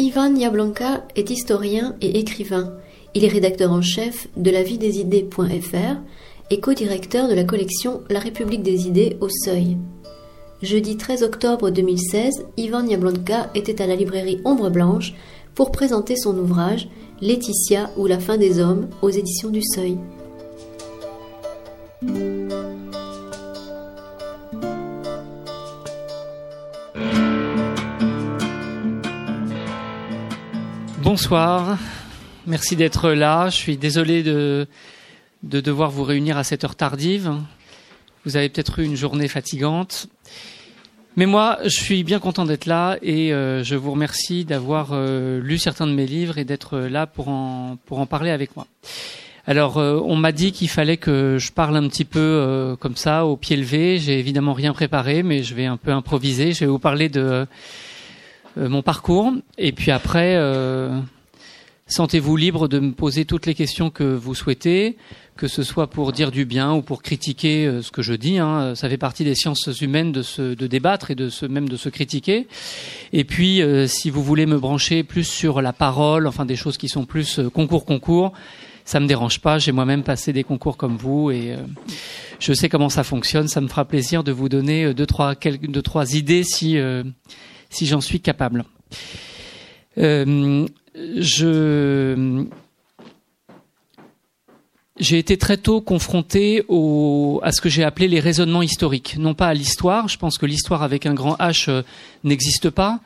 [0.00, 2.72] Ivan Yablonka est historien et écrivain.
[3.16, 5.96] Il est rédacteur en chef de la vie des idées.fr
[6.50, 9.76] et co-directeur de la collection La République des idées au Seuil.
[10.62, 15.14] Jeudi 13 octobre 2016, Ivan Yablonka était à la librairie Ombre Blanche
[15.56, 16.88] pour présenter son ouvrage
[17.20, 19.98] Laetitia ou la fin des hommes aux éditions du Seuil.
[31.28, 31.76] Bonsoir,
[32.46, 33.50] merci d'être là.
[33.50, 34.66] Je suis désolé de,
[35.42, 37.34] de devoir vous réunir à cette heure tardive.
[38.24, 40.06] Vous avez peut-être eu une journée fatigante.
[41.16, 45.38] Mais moi, je suis bien content d'être là et euh, je vous remercie d'avoir euh,
[45.42, 48.66] lu certains de mes livres et d'être là pour en, pour en parler avec moi.
[49.46, 53.26] Alors, euh, on m'a dit qu'il fallait que je parle un petit peu comme ça,
[53.26, 53.98] au pied levé.
[53.98, 56.52] J'ai évidemment rien préparé, mais je vais un peu improviser.
[56.52, 57.46] Je vais vous parler de
[58.56, 60.34] mon parcours et puis après,
[61.88, 64.96] sentez-vous libre de me poser toutes les questions que vous souhaitez
[65.38, 68.38] que ce soit pour dire du bien ou pour critiquer euh, ce que je dis.
[68.38, 71.68] Hein, ça fait partie des sciences humaines de, se, de débattre et de se, même
[71.68, 72.48] de se critiquer.
[73.12, 76.76] Et puis, euh, si vous voulez me brancher plus sur la parole, enfin des choses
[76.76, 78.32] qui sont plus euh, concours concours,
[78.84, 79.58] ça me dérange pas.
[79.58, 81.54] J'ai moi-même passé des concours comme vous et
[82.40, 83.46] je sais comment ça fonctionne.
[83.46, 86.78] Ça me fera plaisir de vous donner deux trois quelques deux trois idées si
[87.68, 88.64] si j'en suis capable.
[91.18, 92.46] Je
[94.98, 96.64] j'ai été très tôt confronté
[97.42, 100.08] à ce que j'ai appelé les raisonnements historiques, non pas à l'histoire.
[100.08, 101.82] Je pense que l'histoire avec un grand H euh,
[102.28, 103.00] n'existe pas.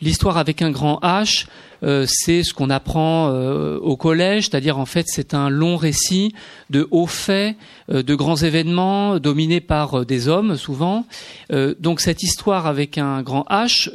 [0.00, 1.46] L'histoire avec un grand H,
[1.82, 6.34] euh, c'est ce qu'on apprend euh, au collège, c'est-à-dire en fait c'est un long récit
[6.70, 7.56] de hauts faits,
[7.90, 11.06] euh, de grands événements dominés par des hommes souvent.
[11.78, 13.90] donc cette histoire avec un grand H,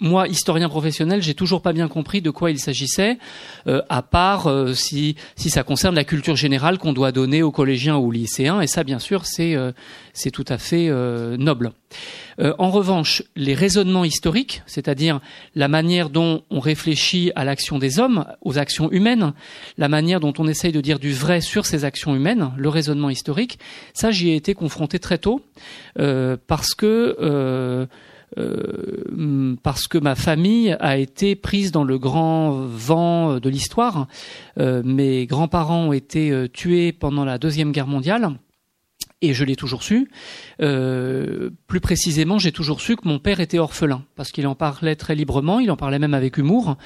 [0.00, 3.18] moi historien professionnel, j'ai toujours pas bien compris de quoi il s'agissait,
[3.66, 8.08] à part si si ça concerne la culture générale qu'on doit donner aux collégiens ou
[8.08, 9.56] aux lycéens, et ça bien sûr c'est
[10.18, 10.88] c'est tout à fait
[11.38, 11.72] noble.
[12.40, 15.20] Euh, en revanche, les raisonnements historiques, c'est-à-dire
[15.54, 19.32] la manière dont on réfléchit à l'action des hommes, aux actions humaines,
[19.76, 23.10] la manière dont on essaye de dire du vrai sur ces actions humaines, le raisonnement
[23.10, 23.58] historique,
[23.92, 25.40] ça j'y ai été confronté très tôt
[25.98, 27.86] euh, parce que euh,
[29.62, 34.06] parce que ma famille a été prise dans le grand vent de l'histoire.
[34.58, 38.34] mes grands-parents ont été tués pendant la deuxième guerre mondiale
[39.20, 40.10] et je l'ai toujours su.
[40.62, 44.96] Euh, plus précisément, j'ai toujours su que mon père était orphelin, parce qu'il en parlait
[44.96, 46.76] très librement, il en parlait même avec humour.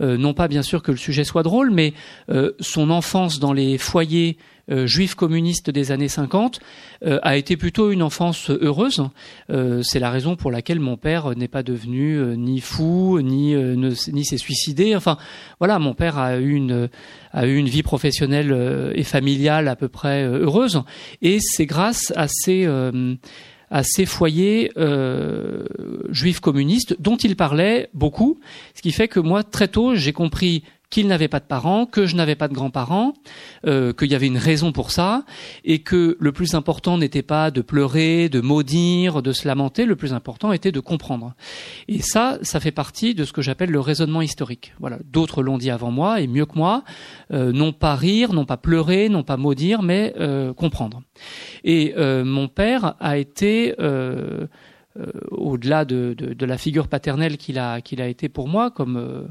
[0.00, 1.94] Euh, non pas bien sûr que le sujet soit drôle, mais
[2.30, 4.36] euh, son enfance dans les foyers
[4.70, 6.60] euh, juif communiste des années 50
[7.04, 9.08] euh, a été plutôt une enfance heureuse.
[9.50, 14.24] Euh, c'est la raison pour laquelle mon père n'est pas devenu ni fou, ni ni
[14.24, 14.96] s'est suicidé.
[14.96, 15.16] Enfin,
[15.58, 16.88] voilà, mon père a eu une
[17.32, 20.82] a eu une vie professionnelle et familiale à peu près heureuse.
[21.22, 22.66] Et c'est grâce à ces
[23.70, 25.64] à ces foyers euh,
[26.10, 28.40] juifs communistes dont il parlait beaucoup,
[28.74, 32.04] ce qui fait que moi très tôt j'ai compris qu'il n'avait pas de parents, que
[32.06, 33.14] je n'avais pas de grands-parents,
[33.64, 35.24] euh, qu'il y avait une raison pour ça,
[35.64, 39.94] et que le plus important n'était pas de pleurer, de maudire, de se lamenter, le
[39.94, 41.34] plus important était de comprendre.
[41.86, 44.74] Et ça, ça fait partie de ce que j'appelle le raisonnement historique.
[44.80, 46.82] Voilà, d'autres l'ont dit avant moi et mieux que moi,
[47.32, 51.02] euh, non pas rire, non pas pleurer, non pas maudire, mais euh, comprendre.
[51.62, 53.74] Et mon père a été
[55.30, 59.28] au-delà de, la figure paternelle qu'il a, été pour moi, comme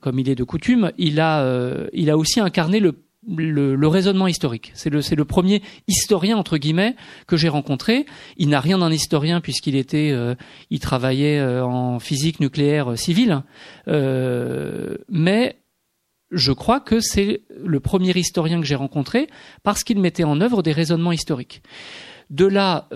[0.00, 2.96] comme il est de coutume, il a, euh, il a aussi incarné le,
[3.26, 4.72] le, raisonnement historique.
[4.74, 6.96] C'est le, c'est le premier historien entre guillemets
[7.26, 8.06] que j'ai rencontré.
[8.36, 10.34] Il n'a rien d'un historien puisqu'il était, euh,
[10.70, 13.42] il travaillait en physique nucléaire civile,
[13.86, 15.56] mais
[16.30, 19.28] je crois que c'est le premier historien que j'ai rencontré
[19.62, 21.62] parce qu'il mettait en œuvre des raisonnements historiques.
[22.30, 22.88] De là,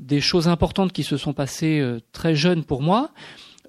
[0.00, 1.82] des choses importantes qui se sont passées
[2.12, 3.10] très jeunes pour moi.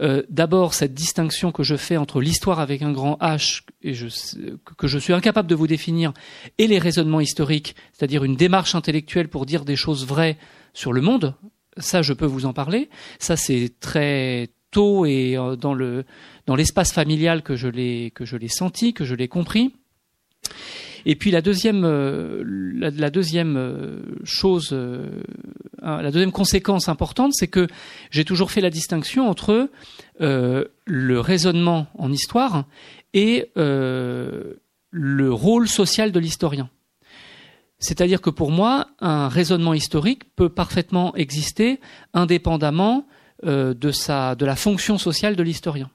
[0.02, 3.94] Euh, d'abord cette distinction que je fais entre l'histoire avec un grand H et
[4.76, 6.14] que je suis incapable de vous définir
[6.58, 10.38] et les raisonnements historiques, c'est-à-dire une démarche intellectuelle pour dire des choses vraies
[10.74, 11.36] sur le monde,
[11.78, 12.90] ça je peux vous en parler.
[13.20, 15.76] Ça c'est très tôt et euh, dans
[16.48, 19.76] dans l'espace familial que je l'ai que je l'ai senti, que je l'ai compris.
[21.06, 22.44] Et puis la deuxième, euh,
[22.78, 25.22] la, deuxième euh, chose, euh,
[25.82, 27.68] la deuxième conséquence importante, c'est que
[28.10, 29.70] j'ai toujours fait la distinction entre
[30.20, 32.66] le raisonnement en histoire
[33.14, 34.54] et le
[35.34, 36.70] rôle social de l'historien.
[37.80, 41.82] C'est-à-dire que pour moi, un raisonnement historique peut parfaitement exister
[42.14, 43.06] indépendamment
[43.44, 45.90] de, sa, de la fonction sociale de l'historien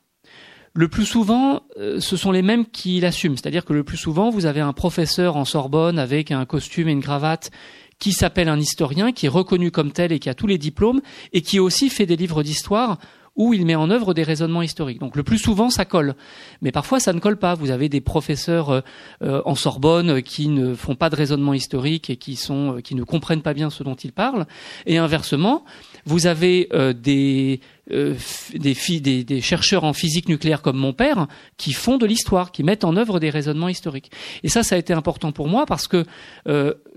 [0.79, 3.37] le plus souvent, ce sont les mêmes qui l'assument.
[3.37, 6.93] C'est-à-dire que le plus souvent, vous avez un professeur en Sorbonne avec un costume et
[6.93, 7.51] une cravate
[7.99, 11.01] qui s'appelle un historien, qui est reconnu comme tel et qui a tous les diplômes,
[11.33, 12.99] et qui aussi fait des livres d'histoire
[13.39, 14.99] où il met en œuvre des raisonnements historiques.
[14.99, 16.17] Donc le plus souvent, ça colle.
[16.61, 17.55] Mais parfois, ça ne colle pas.
[17.55, 18.81] Vous avez des professeurs euh,
[19.23, 22.97] euh, en Sorbonne qui ne font pas de raisonnement historique et qui, sont, euh, qui
[22.97, 24.47] ne comprennent pas bien ce dont ils parlent.
[24.87, 25.65] Et inversement,
[26.05, 31.27] vous avez des, des, des, chercheurs en physique nucléaire comme mon père
[31.57, 34.11] qui font de l'histoire, qui mettent en œuvre des raisonnements historiques.
[34.43, 36.05] Et ça, ça a été important pour moi parce que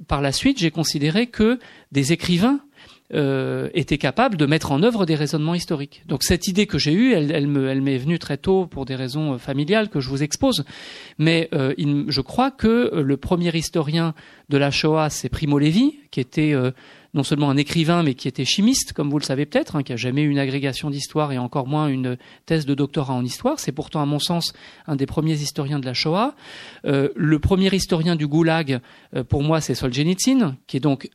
[0.08, 1.60] par la suite, j'ai considéré que
[1.92, 2.60] des écrivains
[3.14, 6.02] euh, était capable de mettre en œuvre des raisonnements historiques.
[6.08, 9.38] Donc cette idée que j'ai eue, elle, m'est venue très tôt pour des raisons euh,
[9.38, 10.64] familiales que je vous expose.
[11.18, 11.74] Mais euh,
[12.08, 14.14] je crois que le premier historien
[14.48, 16.54] de la Shoah, c'est Primo Levi, qui était
[17.14, 19.94] non seulement un écrivain, mais qui était chimiste, comme vous le savez peut-être, hein, qui
[19.94, 23.60] a jamais eu une agrégation d'histoire et encore moins une thèse de doctorat en histoire.
[23.60, 24.54] C'est pourtant, à mon sens,
[24.88, 26.36] un des premiers historiens de la Shoah.
[26.84, 28.80] le premier historien du Goulag,
[29.30, 31.10] pour moi, c'est Solzhenitsyn, qui est donc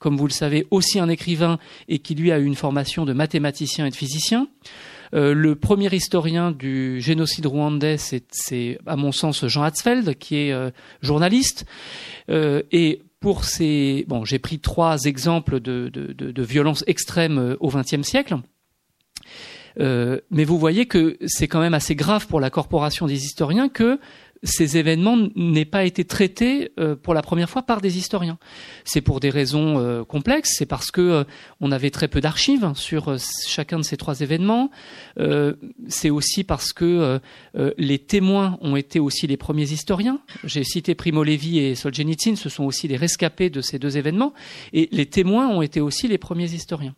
[0.00, 3.12] comme vous le savez, aussi un écrivain et qui lui a eu une formation de
[3.12, 4.48] mathématicien et de physicien.
[5.14, 10.52] Euh, le premier historien du génocide rwandais, c'est à mon sens Jean Hatzfeld, qui est
[10.52, 10.70] euh,
[11.02, 11.66] journaliste.
[12.30, 17.56] Euh, et pour ces, bon, j'ai pris trois exemples de, de, de, de violences extrêmes
[17.60, 18.36] au XXe siècle.
[19.78, 24.00] mais vous voyez que c'est quand même assez grave pour la corporation des historiens que
[24.42, 28.38] ces événements n'aient pas été traités euh, pour la première fois par des historiens.
[28.84, 31.24] C'est pour des raisons euh, complexes, c'est parce que euh,
[31.60, 33.16] on avait très peu d'archives sur
[33.46, 34.70] chacun de ces trois événements.
[35.88, 37.20] c'est aussi parce que
[37.78, 40.20] les témoins ont été aussi les premiers historiens.
[40.44, 44.32] J'ai cité Primo Levi et Solzhenitsyn, ce sont aussi des rescapés de ces deux événements,
[44.72, 46.94] et les témoins ont été aussi les premiers historiens.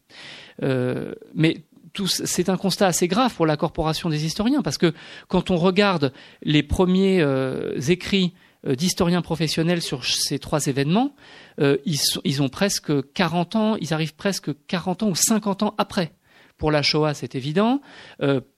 [1.34, 1.64] mais
[2.06, 4.92] c'est un constat assez grave pour la corporation des historiens, parce que
[5.28, 6.12] quand on regarde
[6.42, 8.34] les premiers euh, écrits
[8.66, 11.14] euh, d'historiens professionnels sur ces trois événements,
[11.60, 16.12] euh, ils, ont presque 40 ans, ils arrivent presque 40 ans ou 50 ans après.
[16.58, 17.80] Pour la Shoah, c'est évident,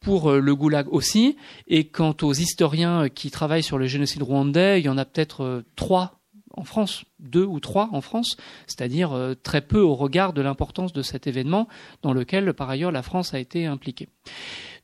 [0.01, 1.39] pour le Goulag aussi,
[1.69, 5.65] et quant aux historiens qui travaillent sur le génocide rwandais, il y en a peut-être
[5.75, 6.21] trois
[6.57, 8.37] en France, deux ou trois en France,
[8.67, 11.69] c'est-à-dire euh, très peu au regard de l'importance de cet événement
[12.03, 14.09] dans lequel, par ailleurs, la France a été impliquée.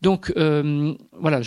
[0.02, 1.40] Donc euh, voilà,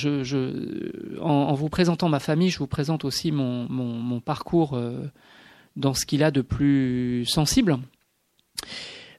[1.22, 5.10] en, vous présentant ma famille, je vous présente aussi mon, parcours euh,
[5.76, 7.80] dans ce qu'il a de plus sensible.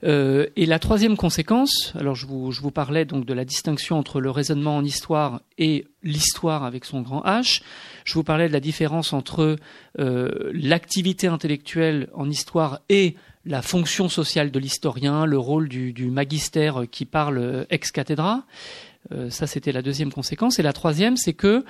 [0.05, 4.31] Euh, et la troisième conséquence, alors je vous, parlais donc de la distinction entre le
[4.31, 7.63] raisonnement en histoire et l'histoire avec son grand H.
[8.05, 9.57] Je vous parlais de la différence entre
[9.99, 13.17] euh, l'activité intellectuelle en histoire et
[13.47, 18.45] la fonction sociale de l'historien, le rôle du, du, magistère qui parle ex cathedra.
[19.13, 20.59] Euh, ça, c'était la deuxième conséquence.
[20.59, 21.65] Et la troisième, c'est que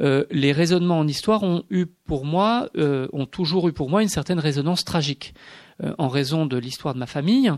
[0.00, 4.02] euh, les raisonnements en histoire ont eu pour moi, euh, ont toujours eu pour moi
[4.02, 5.34] une certaine résonance tragique.
[5.82, 7.50] Euh, en raison de l'histoire de ma famille.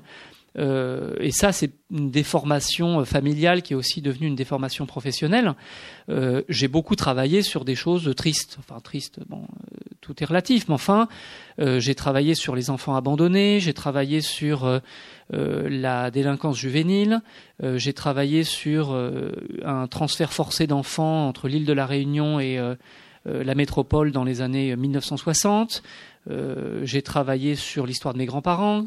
[0.57, 5.55] Et ça, c'est une déformation familiale qui est aussi devenue une déformation professionnelle.
[6.49, 8.59] J'ai beaucoup travaillé sur des choses tristes.
[8.61, 9.49] Enfin, tristes, bon,
[10.05, 11.09] tout est relatif, mais enfin,
[11.59, 14.81] j'ai travaillé sur les enfants abandonnés, j'ai travaillé sur
[15.31, 17.21] la délinquance juvénile,
[17.63, 18.95] j'ai travaillé sur
[19.65, 22.59] un transfert forcé d'enfants entre l'île de la Réunion et
[23.25, 25.83] la métropole dans les années 1960.
[26.31, 28.87] Euh, j'ai travaillé sur l'histoire de mes grands-parents.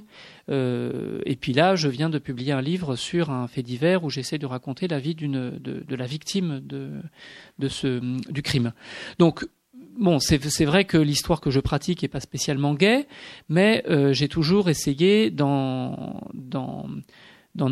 [0.50, 4.10] Euh, et puis là, je viens de publier un livre sur un fait divers où
[4.10, 6.90] j'essaie de raconter la vie d'une de, de, la victime de,
[7.60, 8.00] de ce
[8.32, 8.74] du crime.
[9.20, 9.48] Donc
[9.98, 13.08] bon, c'est vrai que l'histoire que je pratique est pas spécialement gay,
[13.50, 16.22] mais euh, j'ai toujours essayé d'en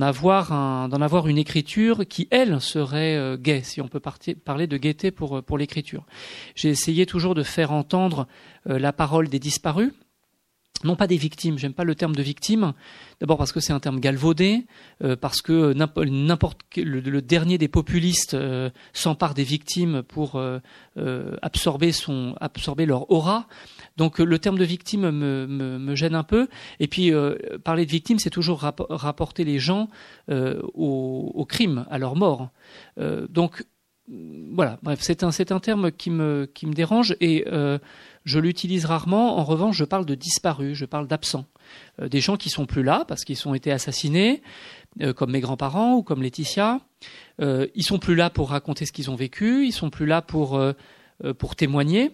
[0.01, 4.01] avoir, une écriture qui, elle, serait euh, gaie, si on peut
[4.43, 6.05] parler de gaieté pour, euh, pour l'écriture.
[6.55, 8.27] J'ai essayé toujours de faire entendre
[8.69, 9.91] euh, la parole des disparus,
[10.83, 12.73] non pas des victimes, j'aime pas le terme de victime,
[13.19, 14.65] d'abord parce que c'est un terme galvaudé,
[15.03, 20.59] euh, parce que n'importe le, le, dernier des populistes euh, s'empare des victimes pour euh,
[21.41, 23.47] absorber son absorber leur aura.
[23.97, 26.47] Donc le terme de victime me, me, gêne un peu.
[26.79, 27.11] Et puis
[27.63, 29.89] parler de victime, c'est toujours rapporter les gens
[30.29, 32.49] au, au, crime, à leur mort.
[33.29, 33.63] donc
[34.07, 37.45] voilà, bref, c'est un, un terme qui me, qui me dérange et
[38.25, 39.37] je l'utilise rarement.
[39.37, 41.45] En revanche, je parle de disparus, je parle d'absents.
[42.01, 44.41] Euh, des gens qui sont plus là parce qu'ils ont été assassinés,
[45.01, 46.81] euh, comme mes grands-parents ou comme Laetitia.
[47.39, 50.59] ils sont plus là pour raconter ce qu'ils ont vécu, ils sont plus là pour,
[51.37, 52.11] pour témoigner.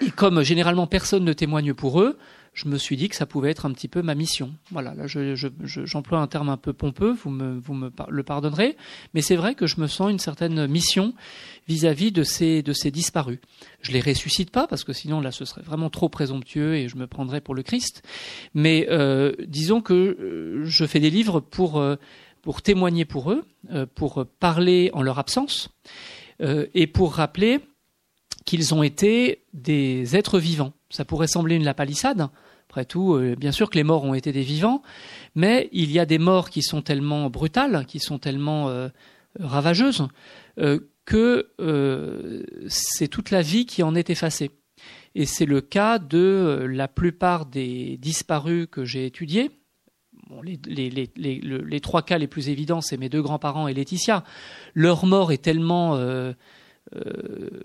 [0.00, 2.18] Et comme généralement personne ne témoigne pour eux,
[2.54, 4.54] je me suis dit que ça pouvait être un petit peu ma mission.
[4.70, 8.76] Voilà, là j'emploie un terme un peu pompeux, vous me, vous me le pardonnerez,
[9.12, 11.14] mais c'est vrai que je me sens une certaine mission
[11.66, 13.40] vis-à-vis de ces, de ces disparus.
[13.80, 16.96] Je les ressuscite pas parce que sinon là ce serait vraiment trop présomptueux et je
[16.96, 18.02] me prendrais pour le Christ.
[18.54, 21.96] Mais euh, disons que euh, je fais des livres pour euh,
[22.42, 23.42] pour témoigner pour eux,
[23.94, 25.70] pour parler en leur absence
[26.40, 27.60] et pour rappeler
[28.44, 30.74] qu'ils ont été des êtres vivants.
[30.90, 32.28] Ça pourrait sembler une lapalissade.
[32.74, 34.82] Après tout, bien sûr que les morts ont été des vivants,
[35.36, 38.68] mais il y a des morts qui sont tellement brutales, qui sont tellement
[39.38, 40.08] ravageuses,
[41.04, 44.50] que euh, c'est toute la vie qui en est effacée.
[45.14, 49.50] Et c'est le cas de euh, la plupart des disparus que j'ai étudiés.
[50.42, 54.24] les, trois cas les plus évidents, c'est mes deux grands-parents et Laetitia.
[54.74, 56.32] Leur mort est tellement euh,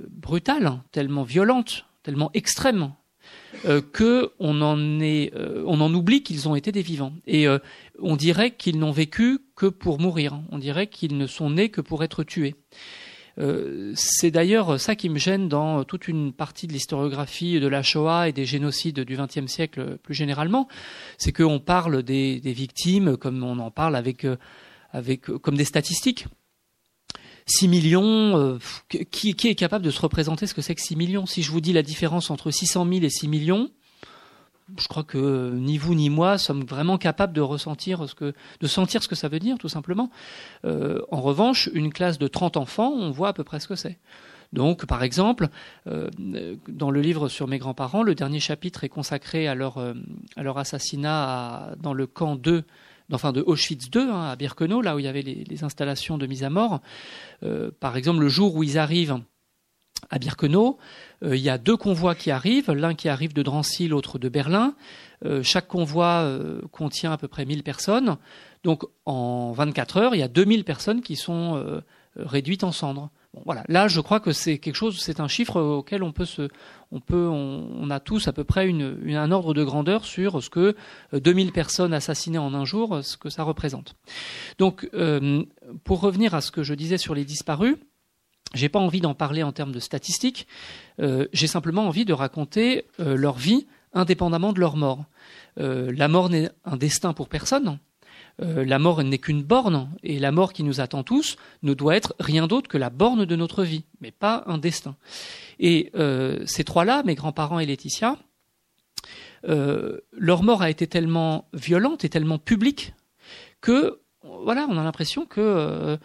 [0.10, 2.94] brutale, tellement violente, tellement extrême,
[3.94, 5.34] que on en est,
[5.66, 7.14] on en oublie qu'ils ont été des vivants.
[7.28, 7.48] Et
[8.00, 10.40] on dirait qu'ils n'ont vécu que pour mourir.
[10.52, 12.56] On dirait qu'ils ne sont nés que pour être tués.
[13.40, 17.84] Euh, c'est d'ailleurs ça qui me gêne dans toute une partie de l'historiographie de la
[17.84, 20.68] Shoah et des génocides du XXe siècle plus généralement,
[21.18, 24.36] c'est qu'on parle des, victimes comme on en parle avec, euh,
[24.92, 26.28] avec comme des statistiques.
[27.50, 28.58] 6 millions, euh,
[29.12, 31.26] qui, est capable de se représenter ce que c'est que 6 millions?
[31.26, 33.70] Si je vous dis la différence entre 600 000 et 6 millions,
[34.78, 38.68] je crois que ni vous ni moi sommes vraiment capables de ressentir ce que, de
[38.68, 40.12] sentir ce que ça veut dire, tout simplement.
[40.66, 43.76] Euh, en revanche, une classe de 30 enfants, on voit à peu près ce que
[43.76, 43.98] c'est.
[44.52, 45.50] Donc, par exemple,
[45.88, 46.10] euh,
[46.68, 49.94] dans le livre sur mes grands-parents, le dernier chapitre est consacré à leur, euh,
[50.36, 52.64] à leur assassinat dans le camp 2
[53.12, 56.26] enfin de Auschwitz II, hein, à Birkenau, là où il y avait les, installations de
[56.28, 56.82] mise à mort.
[57.80, 59.20] par exemple, le jour où ils arrivent
[60.10, 60.78] à Birkenau,
[61.24, 64.30] euh, il y a deux convois qui arrivent, l'un qui arrive de Drancy, l'autre de
[64.30, 64.76] Berlin.
[65.26, 68.18] Euh, chaque convoi euh, contient à peu près 1000 personnes.
[68.64, 71.82] Donc en 24 heures, il y a 2000 personnes qui sont
[72.18, 73.10] réduites en cendres.
[73.46, 76.50] Voilà, là je crois que c'est quelque chose, c'est un chiffre auquel on peut se,
[76.92, 80.76] on peut, on, a tous à peu près un ordre de grandeur sur ce que
[81.14, 83.96] 2000 personnes assassinées en un jour, ce que ça représente.
[84.58, 84.90] Donc,
[85.84, 87.76] pour revenir à ce que je disais sur les disparus,
[88.54, 90.48] j'ai pas envie d'en parler en termes de statistiques.
[91.00, 95.06] Euh, j'ai simplement envie de raconter euh, leur vie indépendamment de leur mort.
[95.60, 97.80] Euh, la mort n'est un destin pour personne.
[98.40, 102.16] La mort n'est qu'une borne, et la mort qui nous attend tous ne doit être
[102.20, 104.96] rien d'autre que la borne de notre vie, mais pas un destin.
[105.60, 105.92] Et
[106.46, 108.18] ces trois-là, mes grands-parents et Laetitia,
[109.44, 112.94] leur mort a été tellement violente et tellement publique
[113.62, 115.98] que voilà, on a l'impression que euh,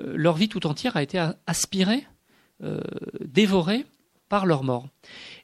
[0.00, 2.06] euh, leur vie tout entière a été aspirée,
[2.62, 2.80] euh,
[3.20, 3.84] dévorée
[4.28, 4.88] par leur mort.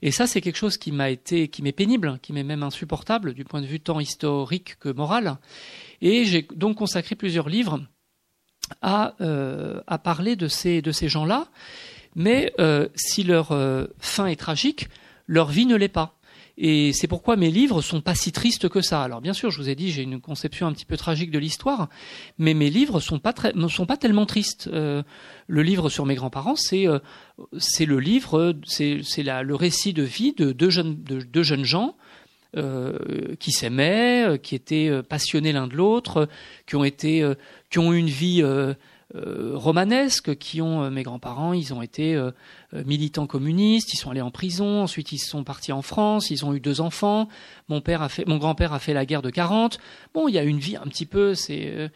[0.03, 3.35] Et ça, c'est quelque chose qui m'a été, qui m'est pénible, qui m'est même insupportable
[3.35, 5.37] du point de vue tant historique que moral.
[6.01, 7.81] Et j'ai donc consacré plusieurs livres
[8.83, 9.15] à,
[9.87, 11.49] à parler de ces, de ces gens-là.
[12.15, 12.53] Mais
[12.95, 13.49] si leur
[13.99, 14.89] fin est tragique,
[15.27, 16.19] leur vie ne l'est pas.
[16.61, 19.05] Et c'est pourquoi mes livres sont pas si tristes que ça.
[19.05, 21.39] Alors bien sûr, je vous ai dit, j'ai une conception un petit peu tragique de
[21.39, 21.89] l'histoire,
[22.37, 24.69] mais mes livres sont pas très, ne sont pas tellement tristes.
[24.73, 25.05] Euh,
[25.47, 26.99] le livre sur mes grands-parents, c'est euh,
[27.59, 31.65] c'est le livre, c'est c'est le récit de vie de deux jeunes de deux jeunes
[31.65, 31.97] gens.
[32.57, 36.29] Euh, qui s'aimaient, qui étaient passionnés l'un de l'autre,
[36.67, 37.31] qui ont été,
[37.69, 38.43] qui ont eu une vie
[39.15, 42.31] euh, romanesques qui ont euh, mes grands-parents, ils ont été euh,
[42.85, 46.53] militants communistes, ils sont allés en prison, ensuite ils sont partis en France, ils ont
[46.53, 47.31] eu deux enfants.
[47.69, 49.79] Mon père a fait, mon grand-père a fait la guerre de 40.
[50.13, 51.91] Bon, il y a une vie un petit peu, c'est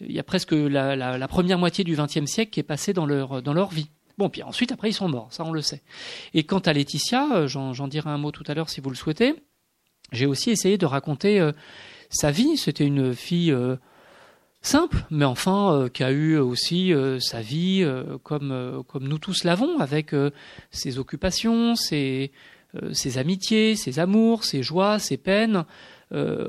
[0.00, 2.94] il y a presque la, la, la première moitié du XXe siècle qui est passée
[2.94, 3.90] dans leur dans leur vie.
[4.16, 5.82] Bon, puis ensuite après ils sont morts, ça on le sait.
[6.32, 9.34] Et quant à Laetitia, j'en dirai un mot tout à l'heure si vous le souhaitez.
[10.14, 11.50] J'ai aussi essayé de raconter
[12.08, 12.56] sa vie.
[12.56, 13.54] C'était une fille
[14.64, 19.44] simple, mais enfin euh, qui a eu aussi euh, sa vie euh, comme nous tous
[19.44, 20.12] l'avons, avec
[20.70, 22.30] ses occupations, ses
[23.16, 25.64] amitiés, ses amours, ses joies, ses peines.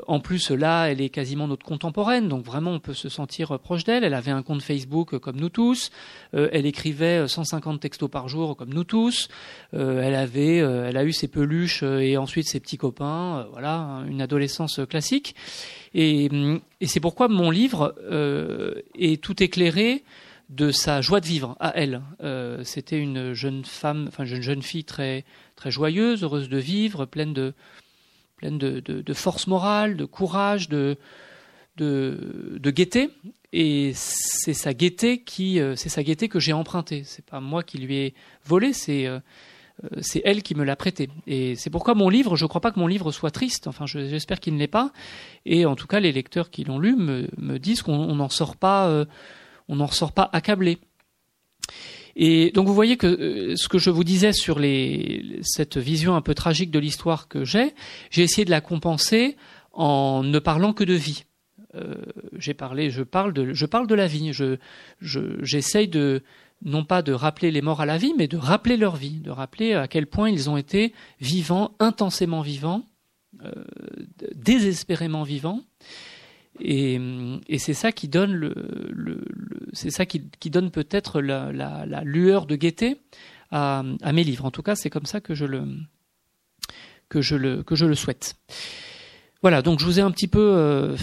[0.08, 3.84] En plus, là, elle est quasiment notre contemporaine, donc vraiment, on peut se sentir proche
[3.84, 4.04] d'elle.
[4.04, 5.92] Elle avait un compte Facebook comme nous tous.
[6.34, 9.28] elle écrivait 150 textos par jour comme nous tous.
[9.74, 13.48] elle avait, elle a eu ses peluches et ensuite ses petits copains.
[13.52, 15.36] voilà, hein, une adolescence classique.
[15.96, 16.30] Et,
[16.86, 20.04] c'est pourquoi mon livre euh, est tout éclairé
[20.50, 22.02] de sa joie de vivre à elle.
[22.22, 25.24] Euh, c'était une jeune femme, enfin une jeune fille très
[25.56, 27.54] très joyeuse, heureuse de vivre, pleine de
[28.38, 30.98] pleine de, force morale, de courage, de
[32.64, 33.10] gaieté.
[33.54, 37.04] Et c'est sa gaieté qui, euh, c'est sa que j'ai empruntée.
[37.06, 38.14] C'est pas moi qui lui ai
[38.44, 39.08] volé, c'est
[40.00, 41.10] c'est elle qui me l'a prêté.
[41.28, 43.68] Et c'est pourquoi mon livre, je ne crois pas que mon livre soit triste.
[43.68, 44.92] Enfin, j'espère qu'il ne l'est pas.
[45.46, 49.06] Et en tout cas, les lecteurs qui l'ont lu me, disent qu'on n'en sort pas,
[49.68, 50.80] on n'en ressort pas accablé.
[52.16, 54.60] Et donc vous voyez que euh, ce que je vous disais sur
[55.42, 57.74] cette vision un peu tragique de l'histoire que j'ai,
[58.10, 59.36] j'ai essayé de la compenser
[59.74, 61.26] en ne parlant que de vie.
[61.76, 61.96] Euh,
[62.38, 64.32] j'ai parlé, je parle de, je parle de la vie.
[64.32, 64.58] Je,
[65.02, 66.24] j'essaye de
[66.64, 69.30] non pas de rappeler les morts à la vie, mais de rappeler leur vie, de
[69.30, 72.86] rappeler à quel point ils ont été vivants, intensément vivants,
[73.44, 73.52] euh,
[74.34, 75.62] désespérément vivants.
[76.60, 77.00] Et,
[77.48, 78.54] et c'est ça qui donne le,
[78.90, 79.26] le,
[79.74, 83.02] c'est ça qui, qui donne peut-être la, la, la, lueur de gaieté
[83.52, 84.46] à, à, mes livres.
[84.46, 85.68] En tout cas, c'est comme ça que je le
[87.10, 88.36] que je le que je le souhaite.
[89.42, 90.96] Voilà, donc je vous ai un petit peu euh,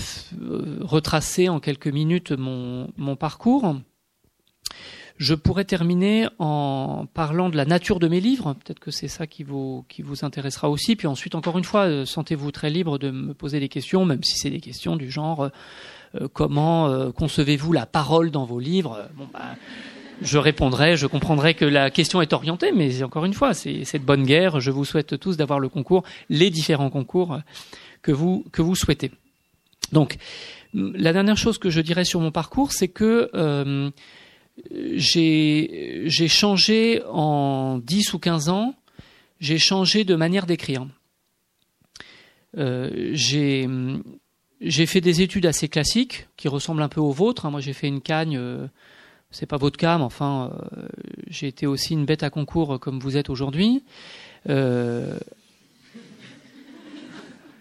[0.81, 3.77] retracé en quelques minutes mon, mon parcours.
[5.23, 8.55] Je pourrais terminer en parlant de la nature de mes livres.
[8.55, 10.97] Peut-être que c'est ça qui vous, qui vous intéressera aussi.
[10.97, 14.25] Puis ensuite, encore une fois, euh, sentez-vous très libre de me poser des questions, même
[14.25, 15.49] si c'est des questions du genre
[16.17, 19.09] euh, comment euh, concevez-vous la parole dans vos livres?
[19.15, 19.55] Bon, bah,
[20.23, 23.99] je répondrai, je comprendrai que la question est orientée, mais encore une fois, c'est de
[23.99, 24.59] bonne guerre.
[24.59, 27.39] Je vous souhaite tous d'avoir le concours, les différents concours
[28.03, 29.13] que vous, que vous souhaitez.
[29.93, 30.17] Donc,
[30.75, 33.93] la dernière chose que je dirais sur mon parcours, c'est que
[34.71, 38.75] j'ai changé en 10 ou 15 ans,
[39.41, 40.87] j'ai changé de manière d'écrire.
[42.59, 47.47] Euh, j'ai fait des études assez classiques qui ressemblent un peu aux vôtres.
[47.47, 47.51] Hein.
[47.51, 48.67] Moi, j'ai fait une cagne, euh,
[49.31, 50.87] c'est pas votre cas, mais enfin, euh,
[51.29, 53.83] j'ai été aussi une bête à concours comme vous êtes aujourd'hui.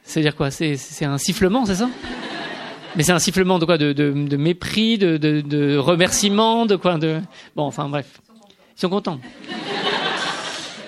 [0.03, 1.89] C'est-à-dire quoi C'est un sifflement, c'est ça?
[2.95, 6.75] Mais c'est un sifflement de quoi de, de, de mépris, de, de, de remerciement, de
[6.75, 7.19] quoi de
[7.55, 8.21] bon, enfin bref,
[8.77, 9.19] ils sont contents.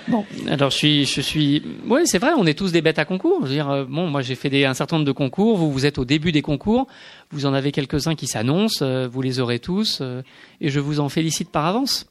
[0.09, 3.05] Bon, alors je suis, je suis, oui, c'est vrai, on est tous des bêtes à
[3.05, 3.39] concours.
[3.43, 5.55] Je veux dire, euh, bon, moi j'ai fait des, un certain nombre de concours.
[5.55, 6.87] Vous, vous êtes au début des concours.
[7.31, 8.83] Vous en avez quelques-uns qui s'annoncent.
[8.83, 10.21] Euh, vous les aurez tous, euh,
[10.59, 12.05] et je vous en félicite par avance.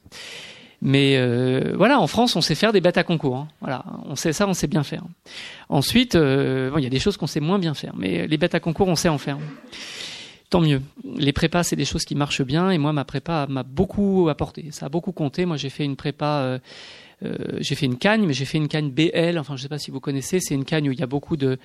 [0.85, 3.37] Mais euh, voilà, en France, on sait faire des bêtes à concours.
[3.37, 3.47] Hein.
[3.61, 5.03] Voilà, on sait ça, on sait bien faire.
[5.69, 8.53] Ensuite, euh, il y a des choses qu'on sait moins bien faire, mais les bêtes
[8.53, 9.37] à concours, on sait en faire.
[10.49, 10.81] Tant mieux.
[11.15, 14.67] Les prépas, c'est des choses qui marchent bien, et moi, ma prépa m'a beaucoup apporté.
[14.71, 15.45] Ça a beaucoup compté.
[15.45, 16.59] Moi, j'ai fait une prépa.
[17.23, 19.37] Euh, euh, j'ai fait une cagne, mais j'ai fait une cagne BL.
[19.39, 20.39] Enfin, je ne sais pas si vous connaissez.
[20.39, 21.57] C'est une cagne où il y a beaucoup de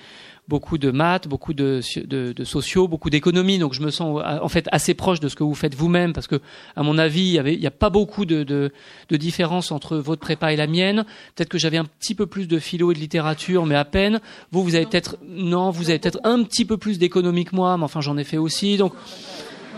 [0.47, 3.59] beaucoup de maths, beaucoup de, de, de sociaux, beaucoup d'économie.
[3.59, 6.27] Donc, je me sens en fait assez proche de ce que vous faites vous-même, parce
[6.27, 6.40] que,
[6.75, 8.73] à mon avis, il n'y a pas beaucoup de, de,
[9.11, 11.05] de différence entre votre prépa et la mienne.
[11.35, 14.21] Peut-être que j'avais un petit peu plus de philo et de littérature, mais à peine.
[14.51, 17.77] Vous, vous avez peut-être non, vous avez peut-être un petit peu plus d'économie que moi,
[17.77, 18.79] mais enfin, j'en ai fait aussi.
[18.79, 18.94] Donc,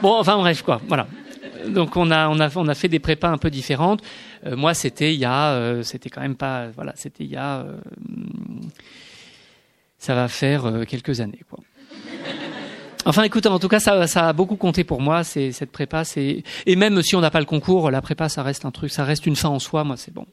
[0.02, 0.80] bon, enfin bref, quoi.
[0.86, 1.08] Voilà
[1.68, 4.02] donc on a, on a, on a fait des prépas un peu différentes.
[4.46, 7.36] Euh, moi, c'était il y a, euh, c'était quand même pas, voilà, c'était il y
[7.36, 7.76] a, euh,
[9.98, 11.58] ça va faire quelques années, quoi.
[13.06, 15.24] Enfin, écoutez, en tout cas, ça, ça a beaucoup compté pour moi.
[15.24, 18.42] C'est cette prépa, c'est et même si on n'a pas le concours, la prépa, ça
[18.42, 19.84] reste un truc, ça reste une fin en soi.
[19.84, 20.26] Moi, c'est bon.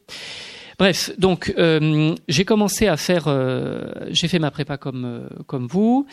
[0.78, 1.54] Bref, donc
[2.28, 3.30] j'ai commencé à faire,
[4.10, 6.06] j'ai fait ma prépa comme comme vous.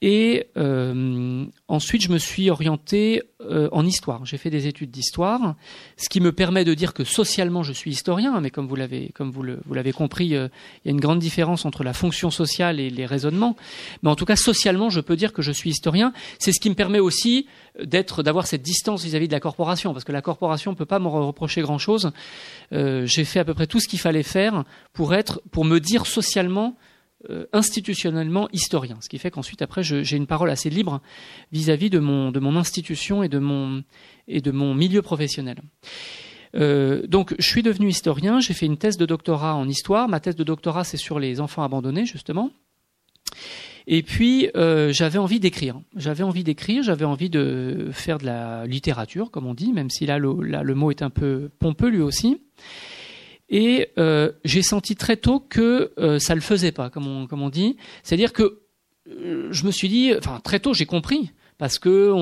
[0.00, 4.24] Et euh, ensuite, je me suis orienté euh, en histoire.
[4.24, 5.56] J'ai fait des études d'histoire,
[5.96, 8.40] ce qui me permet de dire que socialement, je suis historien.
[8.40, 10.46] Mais comme vous l'avez, comme vous, le, vous l'avez compris, euh,
[10.84, 13.56] il y a une grande différence entre la fonction sociale et les raisonnements.
[14.04, 16.12] Mais en tout cas, socialement, je peux dire que je suis historien.
[16.38, 17.48] C'est ce qui me permet aussi
[17.82, 21.00] d'être, d'avoir cette distance vis-à-vis de la corporation, parce que la corporation ne peut pas
[21.00, 22.12] me reprocher grand-chose.
[22.72, 26.06] j'ai fait à peu près tout ce qu'il fallait faire pour être, pour me dire
[26.06, 26.87] socialement euh,
[27.52, 31.00] institutionnellement historien, ce qui fait qu'ensuite après j'ai une parole assez libre
[31.52, 33.82] vis-à-vis de mon de mon institution et de mon
[34.26, 35.58] et de mon milieu professionnel.
[36.54, 40.08] Euh, donc je suis devenu historien, j'ai fait une thèse de doctorat en histoire.
[40.08, 42.50] Ma thèse de doctorat c'est sur les enfants abandonnés justement.
[43.86, 45.80] Et puis euh, j'avais envie d'écrire.
[45.96, 50.06] J'avais envie d'écrire, j'avais envie de faire de la littérature, comme on dit, même si
[50.06, 52.40] là le, là, le mot est un peu pompeux lui aussi.
[53.50, 57.42] Et euh, j'ai senti très tôt que euh, ça le faisait pas, comme on, comme
[57.42, 57.76] on dit.
[58.02, 58.60] C'est-à-dire que
[59.08, 62.14] euh, je me suis dit, enfin très tôt j'ai compris, parce que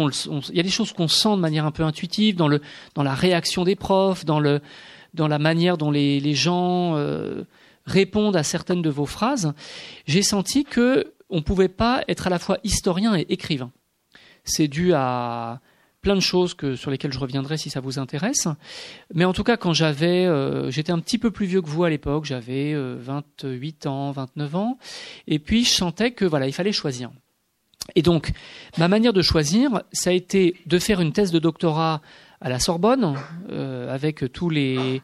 [0.50, 2.60] il y a des choses qu'on sent de manière un peu intuitive dans le
[2.94, 4.60] dans la réaction des profs, dans le
[5.14, 7.44] dans la manière dont les, les gens euh,
[7.86, 9.52] répondent à certaines de vos phrases.
[10.06, 13.72] J'ai senti que on pouvait pas être à la fois historien et écrivain.
[14.44, 15.60] C'est dû à
[16.06, 18.46] plein de choses que, sur lesquelles je reviendrai si ça vous intéresse.
[19.12, 21.82] Mais en tout cas, quand j'avais, euh, j'étais un petit peu plus vieux que vous
[21.82, 24.78] à l'époque, j'avais 28 euh, ans, 29 ans,
[25.26, 27.10] et puis je sentais que voilà, il fallait choisir.
[27.96, 28.30] Et donc,
[28.78, 32.02] ma manière de choisir, ça a été de faire une thèse de doctorat
[32.40, 33.16] à la Sorbonne,
[33.50, 35.02] euh, avec tous les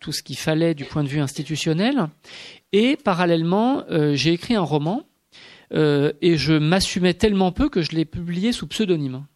[0.00, 2.06] tout ce qu'il fallait du point de vue institutionnel.
[2.72, 5.02] Et parallèlement, j'ai écrit un roman
[5.72, 9.26] et je m'assumais tellement peu que je l'ai publié sous pseudonyme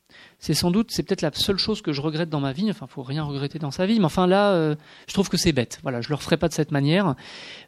[0.41, 2.71] c'est sans doute, c'est peut-être la seule chose que je regrette dans ma vie.
[2.71, 4.75] Enfin, faut rien regretter dans sa vie, mais enfin là, euh,
[5.07, 5.79] je trouve que c'est bête.
[5.83, 7.15] Voilà, je le referai pas de cette manière.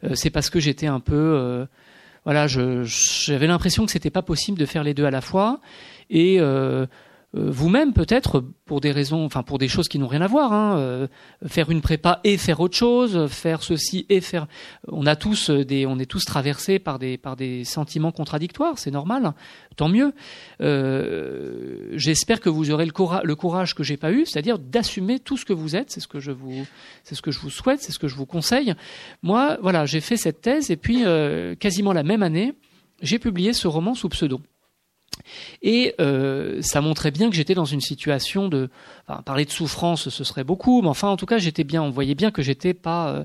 [0.05, 1.67] Euh, c'est parce que j'étais un peu, euh,
[2.25, 5.61] voilà, j'avais l'impression que c'était pas possible de faire les deux à la fois.
[6.09, 6.39] Et
[7.35, 10.77] vous-même peut-être pour des raisons, enfin pour des choses qui n'ont rien à voir, hein,
[10.79, 11.07] euh,
[11.47, 14.47] faire une prépa et faire autre chose, faire ceci et faire.
[14.89, 18.91] On a tous des, on est tous traversés par des par des sentiments contradictoires, c'est
[18.91, 19.33] normal,
[19.77, 20.13] tant mieux.
[20.61, 22.93] Euh, J'espère que vous aurez le,
[23.25, 25.91] le courage que j'ai pas eu, c'est-à-dire d'assumer tout ce que vous êtes.
[25.91, 26.67] C'est ce que je vous,
[27.03, 28.75] c'est ce que je vous souhaite, c'est ce que je vous conseille.
[29.23, 32.55] Moi, voilà, j'ai fait cette thèse et puis euh, quasiment la même année,
[33.01, 34.41] j'ai publié ce roman sous pseudo.
[35.63, 38.71] Et euh, ça montrait bien que j'étais dans une situation de
[39.07, 41.83] enfin, parler de souffrance, ce serait beaucoup, mais enfin en tout cas j'étais bien.
[41.83, 43.25] On voyait bien que j'étais pas euh,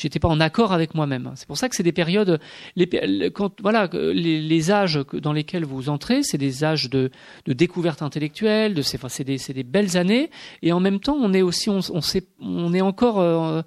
[0.00, 1.32] j'étais pas en accord avec moi-même.
[1.34, 2.40] C'est pour ça que c'est des périodes,
[2.76, 2.88] les,
[3.30, 7.10] quand, voilà, les, les, âges dans lesquels vous entrez, c'est des âges de,
[7.44, 10.30] de, découverte intellectuelle, de, c'est, enfin, des, des, belles années,
[10.62, 13.62] et en même temps, on est aussi, on, on, sait, on est encore, euh,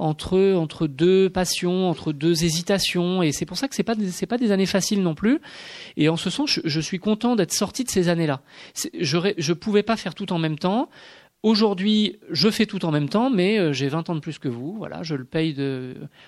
[0.00, 3.94] entre deux passions, entre deux hésitations, et c'est pour ça que c'est pas
[4.28, 5.40] pas des années faciles non plus.
[5.96, 8.42] Et en ce sens, je, suis content d'être sorti de ces années-là.
[8.98, 10.88] Je je pouvais pas faire tout en même temps.
[11.42, 14.48] Aujourd'hui, je fais tout en même temps, mais euh, j'ai 20 ans de plus que
[14.48, 14.76] vous.
[14.76, 15.00] Voilà,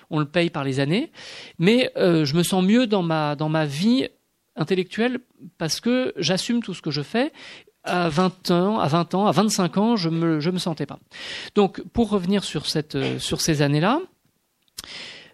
[0.09, 1.11] on le paye par les années.
[1.59, 4.07] Mais euh, je me sens mieux dans ma vie
[4.55, 5.19] intellectuelle
[5.57, 7.31] parce que j'assume tout ce que je fais
[7.83, 10.99] à 20 ans, à 20 ans, à 25 ans, je me, je me sentais pas.
[11.55, 13.99] Donc, pour revenir sur cette, euh, sur ces années-là,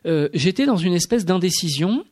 [0.05, 2.05] euh, j'étais dans une espèce d'indécision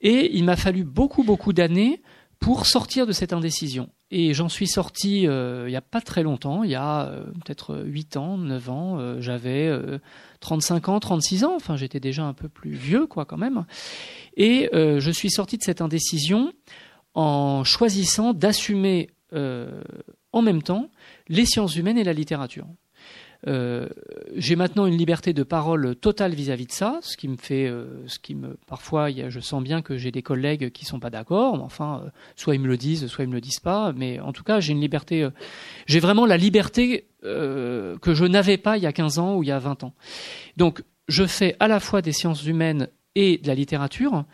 [0.00, 2.00] et il m'a fallu beaucoup, beaucoup d'années
[2.38, 3.88] pour sortir de cette indécision.
[4.10, 7.24] Et j'en suis sorti euh, il n'y a pas très longtemps, il y a euh,
[7.44, 9.70] peut-être 8 ans, 9 ans, j'avais
[10.40, 13.64] 35 ans, 36 ans, enfin j'étais déjà un peu plus vieux quoi quand même.
[14.36, 16.52] Et je suis sorti de cette indécision
[17.14, 19.82] en choisissant d'assumer euh,
[20.32, 20.90] en même temps
[21.28, 22.66] les sciences humaines et la littérature.
[23.48, 23.88] Euh,
[24.36, 28.06] j'ai maintenant une liberté de parole totale vis-à-vis de ça, ce qui me fait, euh,
[28.06, 31.60] ce qui me, parfois, je sens bien que j'ai des collègues qui sont pas d'accord.
[31.62, 32.04] Enfin,
[32.36, 33.92] soit ils me le disent, soit ils me le disent pas.
[33.96, 35.28] Mais en tout cas, j'ai une liberté,
[35.86, 39.48] j'ai vraiment la liberté que je n'avais pas il y a 15 ans ou il
[39.48, 39.94] y a 20 ans.
[40.56, 44.24] Donc, je fais à la fois des sciences humaines et de la littérature,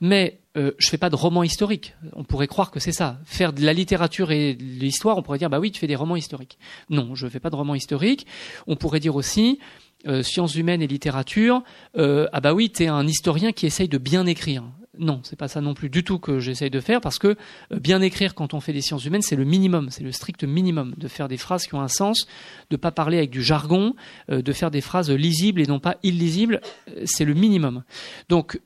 [0.00, 1.94] mais euh, je fais pas de romans historiques.
[2.14, 3.18] On pourrait croire que c'est ça.
[3.24, 5.96] Faire de la littérature et de l'histoire, on pourrait dire bah oui, tu fais des
[5.96, 6.58] romans historiques.
[6.90, 8.26] Non, je fais pas de romans historiques.
[8.66, 9.58] On pourrait dire aussi
[10.06, 11.62] euh, sciences humaines et littérature.
[11.96, 14.64] Euh, ah bah oui, tu es un historien qui essaye de bien écrire.
[14.98, 17.78] Non, c'est pas ça non plus du tout que j'essaye de faire parce que euh,
[17.78, 20.94] bien écrire quand on fait des sciences humaines, c'est le minimum, c'est le strict minimum
[20.96, 22.26] de faire des phrases qui ont un sens,
[22.70, 23.94] de pas parler avec du jargon,
[24.30, 27.82] euh, de faire des phrases lisibles et non pas illisibles, euh, c'est le minimum.
[28.28, 28.60] Donc,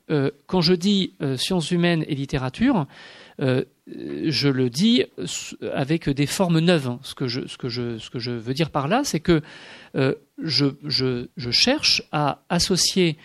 [0.47, 2.87] quand je dis sciences humaines et littérature,
[3.39, 5.05] je le dis
[5.73, 6.97] avec des formes neuves.
[7.03, 9.43] Ce que je, veux dire par là, c'est que
[9.95, 13.19] je cherche à associer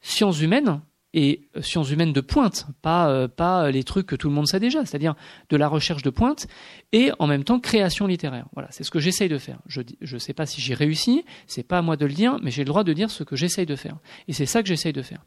[0.00, 0.80] sciences humaines
[1.16, 4.60] et sciences humaines de pointe, pas, euh, pas les trucs que tout le monde sait
[4.60, 5.14] déjà, c'est-à-dire
[5.48, 6.46] de la recherche de pointe
[6.92, 8.44] et en même temps création littéraire.
[8.52, 9.58] Voilà, c'est ce que j'essaye de faire.
[9.66, 12.50] Je ne sais pas si j'ai réussi, c'est pas à moi de le dire, mais
[12.50, 13.96] j'ai le droit de dire ce que j'essaye de faire.
[14.28, 15.24] Et c'est ça que j'essaye de faire.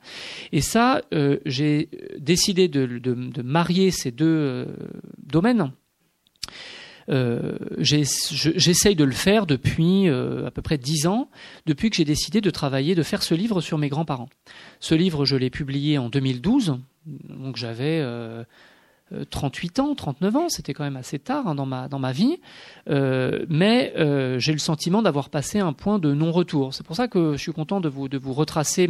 [0.52, 4.66] Et ça, euh, j'ai décidé de, de, marier ces deux euh,
[5.18, 5.72] domaines
[7.10, 11.30] euh, j'essaye de le faire depuis euh, à peu près dix ans,
[11.66, 14.30] depuis que j'ai décidé de travailler, de faire ce livre sur mes grands-parents.
[14.80, 18.44] Ce livre, je l'ai publié en 2012, donc j'avais euh,
[19.30, 22.40] 38 euh, ans, 39 ans, c'était quand même assez tard hein, dans, ma, vie,
[22.90, 26.74] euh, mais euh, j'ai le sentiment d'avoir passé un point de non-retour.
[26.74, 28.88] C'est pour ça que je suis content de vous, retracer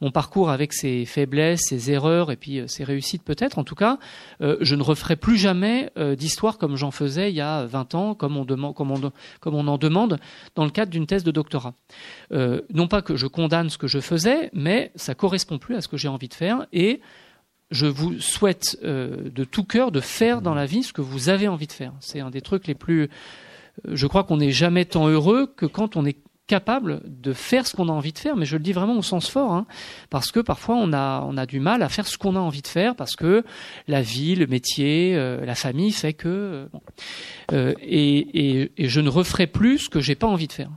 [0.00, 3.58] mon parcours avec ses faiblesses, ses erreurs et puis ses réussites peut-être.
[3.58, 3.98] En tout cas,
[4.40, 8.36] je ne referai plus jamais d'histoire comme j'en faisais il y a 20 ans, comme
[8.36, 10.18] on, demande, comme on, comme on en demande
[10.54, 11.74] dans le cadre d'une thèse de doctorat.
[12.30, 15.88] non pas que je condamne ce que je faisais, mais ça correspond plus à ce
[15.88, 17.00] que j'ai envie de faire et
[17.72, 21.28] je vous souhaite euh, de tout cœur de faire dans la vie ce que vous
[21.28, 21.92] avez envie de faire.
[22.00, 23.04] C'est un des trucs les plus.
[23.04, 23.08] Euh,
[23.92, 27.74] je crois qu'on n'est jamais tant heureux que quand on est capable de faire ce
[27.74, 29.64] qu'on a envie de faire, mais je le dis vraiment au sens fort, hein,
[30.10, 32.60] parce que parfois on a, on a du mal à faire ce qu'on a envie
[32.60, 33.42] de faire, parce que
[33.88, 36.68] la vie, le métier, euh, la famille fait que...
[37.52, 40.70] et, et, et, je ne referai plus ce que j'ai pas envie de faire.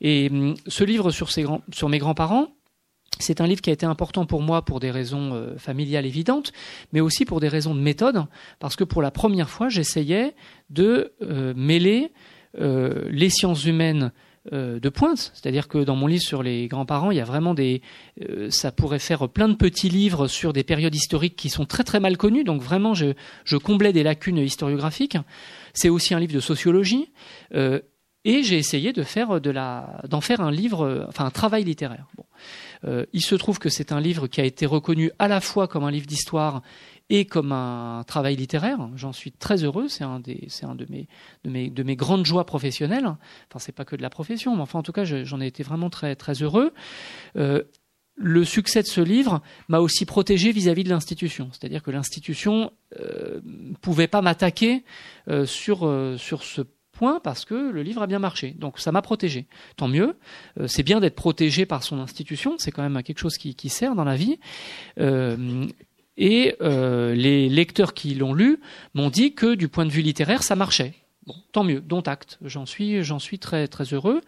[0.00, 2.48] Et hum, ce livre sur, ces grands, sur mes grands-parents,
[3.18, 6.52] c'est un livre qui a été important pour moi pour des raisons euh, familiales évidentes,
[6.92, 8.24] mais aussi pour des raisons de méthode,
[8.58, 10.34] parce que pour la première fois, j'essayais
[10.70, 12.12] de euh, mêler
[12.56, 14.12] les sciences humaines
[14.52, 17.82] de pointe, c'est-à-dire que dans mon livre sur les grands-parents, il y a vraiment des,
[18.48, 21.98] ça pourrait faire plein de petits livres sur des périodes historiques qui sont très très
[21.98, 25.16] mal connues, donc vraiment je, je comblais des lacunes historiographiques.
[25.72, 27.10] C'est aussi un livre de sociologie.
[28.24, 32.06] Et j'ai essayé de faire de la, d'en faire un livre, enfin un travail littéraire.
[32.16, 32.24] Bon.
[32.84, 35.68] Euh, il se trouve que c'est un livre qui a été reconnu à la fois
[35.68, 36.62] comme un livre d'histoire
[37.10, 38.88] et comme un travail littéraire.
[38.96, 39.88] J'en suis très heureux.
[39.88, 41.08] C'est un des, c'est un de mes,
[41.44, 43.06] de mes, de mes grandes joies professionnelles.
[43.06, 45.62] Enfin, c'est pas que de la profession, mais enfin, en tout cas, j'en ai été
[45.62, 46.72] vraiment très, très heureux.
[47.36, 47.62] Euh,
[48.16, 53.40] le succès de ce livre m'a aussi protégé vis-à-vis de l'institution, c'est-à-dire que l'institution euh,
[53.80, 54.84] pouvait pas m'attaquer
[55.28, 56.62] euh, sur sur ce
[56.94, 58.54] point parce que le livre a bien marché.
[58.58, 59.46] Donc ça m'a protégé.
[59.76, 60.16] Tant mieux.
[60.58, 62.54] Euh, c'est bien d'être protégé par son institution.
[62.58, 64.38] C'est quand même quelque chose qui, sert dans la vie.
[64.98, 65.66] Euh,
[66.16, 68.60] et euh, les lecteurs qui l'ont lu
[68.94, 70.94] m'ont dit que du point de vue littéraire, ça marchait.
[71.26, 72.38] Bon, tant mieux, dont acte.
[72.44, 74.20] J'en suis, j'en suis très très heureux.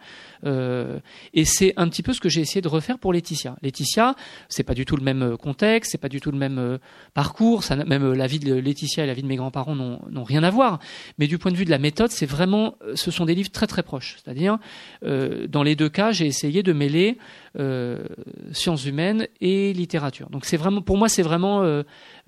[0.45, 0.99] Euh,
[1.35, 3.55] et c'est un petit peu ce que j'ai essayé de refaire pour Laetitia.
[3.61, 4.15] Laetitia,
[4.49, 6.79] c'est pas du tout le même euh, contexte, c'est pas du tout le même euh,
[7.13, 7.63] parcours.
[7.63, 10.49] Ça, même la vie de Laetitia et la vie de mes grands-parents n'ont rien à
[10.49, 10.79] voir.
[11.19, 13.67] Mais du point de vue de la méthode, c'est vraiment, ce sont des livres très
[13.67, 14.17] très proches.
[14.23, 14.57] C'est-à-dire,
[15.03, 17.17] dans les deux cas, j'ai essayé de mêler
[18.51, 20.29] sciences humaines et littérature.
[20.29, 21.83] Donc c'est vraiment, pour moi, c'est vraiment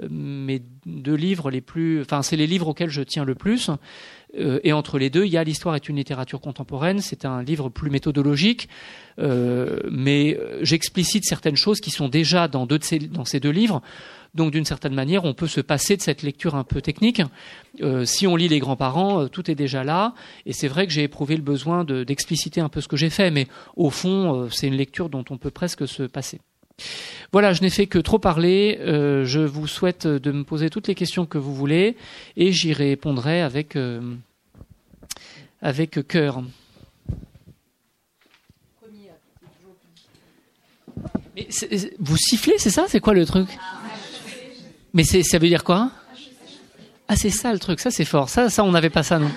[0.09, 3.69] mes deux livres les plus, enfin, c'est les livres auxquels je tiens le plus.
[4.37, 6.99] Euh, et entre les deux, il y a l'histoire est une littérature contemporaine.
[6.99, 8.69] C'est un livre plus méthodologique,
[9.19, 13.81] euh, mais euh, j'explicite certaines choses qui sont déjà dans, ces deux livres.
[14.35, 17.23] Donc d'une certaine manière, on peut se passer de cette lecture un peu technique.
[18.03, 20.13] si on lit les grands-parents, tout est déjà là.
[20.45, 23.31] Et c'est vrai que j'ai éprouvé le besoin d'expliciter un peu ce que j'ai fait,
[23.31, 26.39] mais au fond, c'est une lecture dont on peut presque se passer.
[27.31, 28.77] Voilà, je n'ai fait que trop parler.
[28.81, 31.95] Euh, je vous souhaite de me poser toutes les questions que vous voulez
[32.37, 34.01] et j'y répondrai avec, euh,
[35.61, 36.43] avec cœur.
[41.35, 41.47] Mais
[41.99, 42.85] vous sifflez, c'est ça?
[42.87, 43.47] C'est quoi le truc?
[44.93, 45.91] Mais ça veut dire quoi?
[47.07, 48.29] Ah, c'est ça le truc, ça c'est fort.
[48.29, 49.31] Ça, ça on n'avait pas ça, non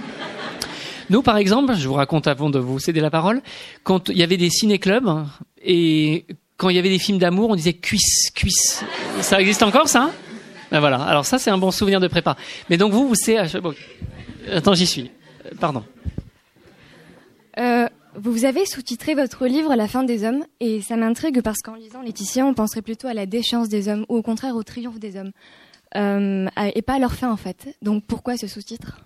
[1.10, 3.42] nous, par exemple, je vous raconte avant de vous céder la parole,
[3.82, 5.26] quand il y avait des ciné-clubs,
[5.62, 6.24] et
[6.62, 8.84] quand il y avait des films d'amour, on disait cuisse, cuisse.
[9.20, 10.12] Ça existe encore, ça hein
[10.70, 11.02] ben voilà.
[11.02, 12.36] Alors ça, c'est un bon souvenir de prépa.
[12.70, 13.58] Mais donc vous, vous savez...
[13.58, 13.74] Bon.
[14.48, 15.10] Attends, j'y suis.
[15.58, 15.82] Pardon.
[17.58, 21.74] Euh, vous avez sous-titré votre livre La fin des hommes, et ça m'intrigue parce qu'en
[21.74, 25.00] lisant Laetitia, on penserait plutôt à la déchéance des hommes, ou au contraire au triomphe
[25.00, 25.32] des hommes,
[25.96, 26.46] euh,
[26.76, 27.76] et pas à leur fin en fait.
[27.82, 29.00] Donc pourquoi ce sous-titre?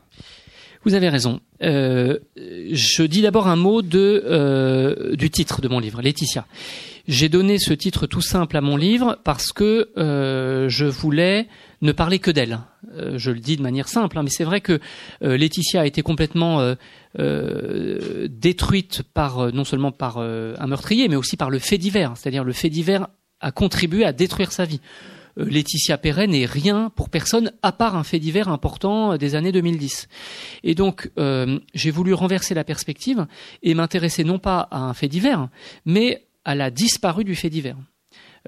[0.84, 1.40] Vous avez raison.
[1.62, 6.46] Euh, je dis d'abord un mot de, euh, du titre de mon livre, Laetitia.
[7.08, 11.46] J'ai donné ce titre tout simple à mon livre parce que euh, je voulais
[11.80, 12.58] ne parler que d'elle.
[12.94, 14.80] Euh, je le dis de manière simple, hein, mais c'est vrai que
[15.22, 16.74] euh, Laetitia a été complètement
[17.16, 22.12] détruite par non seulement par un meurtrier, mais aussi par le fait divers.
[22.16, 23.08] C'est-à-dire le fait divers
[23.40, 24.80] a contribué à détruire sa vie.
[25.38, 30.08] Laetitia Perret n'est rien pour personne à part un fait divers important des années 2010.
[30.62, 31.10] Et donc
[31.72, 33.26] j'ai voulu renverser la perspective
[33.62, 35.48] et m'intéresser non pas à un fait divers,
[35.86, 37.76] mais à la disparue du fait divers,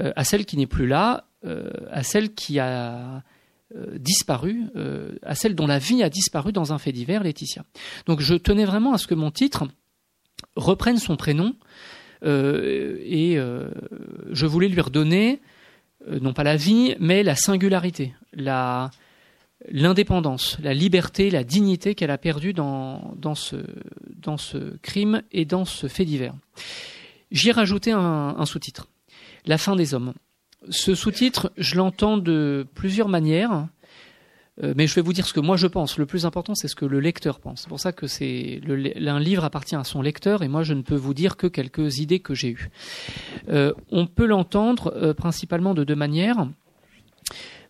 [0.01, 3.25] euh, à celle qui n'est plus là, euh, à celle qui a
[3.75, 4.63] euh, disparu,
[5.23, 7.65] à celle dont la vie a disparu dans un fait divers, Laetitia.
[8.07, 9.67] Donc je tenais vraiment à ce que mon titre
[10.57, 11.55] reprenne son prénom
[12.23, 15.41] et je voulais lui redonner
[16.09, 18.91] non pas la vie, mais la singularité, la,
[19.69, 23.57] l'indépendance, la liberté, la dignité qu'elle a perdue dans, dans, ce,
[24.17, 26.35] dans ce crime et dans ce fait divers.
[27.31, 28.89] J'y ai rajouté un, sous-titre,
[29.45, 30.15] La fin des hommes.
[30.71, 33.69] Ce sous-titre, je l'entends de plusieurs manières,
[34.63, 35.99] euh, mais je vais vous dire ce que moi je pense.
[35.99, 37.63] Le plus important, c'est ce que le lecteur pense.
[37.63, 40.83] C'est pour ça que c'est un livre appartient à son lecteur, et moi je ne
[40.83, 42.71] peux vous dire que quelques idées que j'ai eues.
[43.51, 46.49] Euh, on peut l'entendre euh, principalement de deux manières.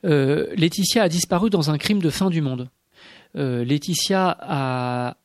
[0.04, 2.70] Laetitia a disparu dans un crime de fin du monde.
[3.34, 5.16] Laetitia a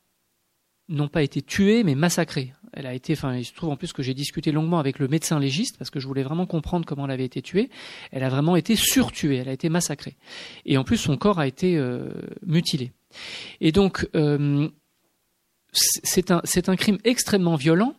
[0.90, 3.94] non pas été tuée, mais massacrée elle a été, enfin, il se trouve en plus
[3.94, 7.06] que j'ai discuté longuement avec le médecin légiste parce que je voulais vraiment comprendre comment
[7.06, 7.70] elle avait été tuée.
[8.12, 10.16] Elle a vraiment été surtuée, elle a été massacrée.
[10.66, 12.10] Et en plus, son corps a été euh,
[12.46, 12.92] mutilé.
[13.62, 14.68] Et donc, euh,
[15.72, 17.96] c'est un, un crime extrêmement violent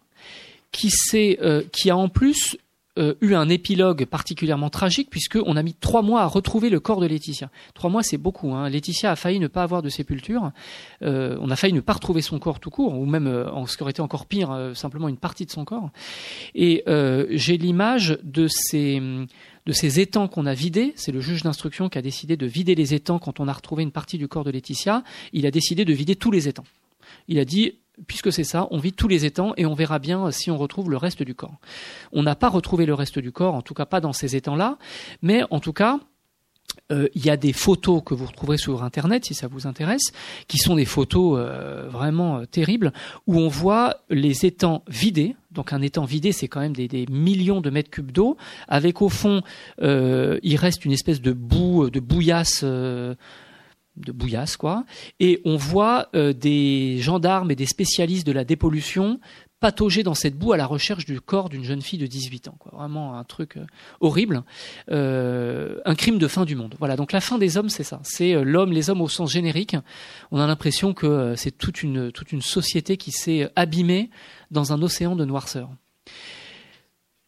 [0.72, 2.56] qui, euh, qui a en plus
[2.96, 7.00] euh, eu un épilogue particulièrement tragique puisqu'on a mis trois mois à retrouver le corps
[7.00, 7.50] de Laetitia.
[7.74, 8.54] Trois mois, c'est beaucoup.
[8.54, 8.68] Hein.
[8.68, 10.52] Laetitia a failli ne pas avoir de sépulture.
[11.02, 13.66] Euh, on a failli ne pas retrouver son corps tout court, ou même, euh, en
[13.66, 15.90] ce qui aurait été encore pire, simplement une partie de son corps.
[16.54, 16.84] Et
[17.30, 19.02] j'ai l'image de ces
[19.66, 20.92] de ces étangs qu'on a vidés.
[20.94, 23.82] C'est le juge d'instruction qui a décidé de vider les étangs quand on a retrouvé
[23.82, 25.02] une partie du corps de Laetitia.
[25.32, 26.64] Il a décidé de vider tous les étangs.
[27.28, 30.30] Il a dit puisque c'est ça, on vide tous les étangs et on verra bien
[30.30, 31.58] si on retrouve le reste du corps.
[32.12, 34.78] On n'a pas retrouvé le reste du corps, en tout cas pas dans ces étangs-là,
[35.22, 36.00] mais en tout cas,
[36.92, 40.12] euh, il y a des photos que vous retrouverez sur Internet, si ça vous intéresse,
[40.48, 42.92] qui sont des photos euh, vraiment euh, terribles,
[43.26, 45.36] où on voit les étangs vidés.
[45.52, 49.08] Donc un étang vidé, c'est quand même des, millions de mètres cubes d'eau, avec au
[49.08, 49.42] fond,
[49.80, 52.64] il reste une espèce de boue, de bouillasse
[53.96, 54.84] de bouillasse, quoi.
[55.20, 59.20] Et on voit des gendarmes et des spécialistes de la dépollution
[59.64, 62.56] patauger dans cette boue à la recherche du corps d'une jeune fille de 18 ans.
[62.58, 62.72] Quoi.
[62.74, 63.64] Vraiment un truc euh,
[64.00, 64.42] horrible,
[64.90, 66.74] euh, un crime de fin du monde.
[66.78, 67.98] Voilà, donc la fin des hommes, c'est ça.
[68.02, 69.74] C'est euh, l'homme, les hommes au sens générique.
[70.30, 74.10] On a l'impression que c'est toute une, toute une société qui s'est abîmée
[74.50, 75.70] dans un océan de noirceur.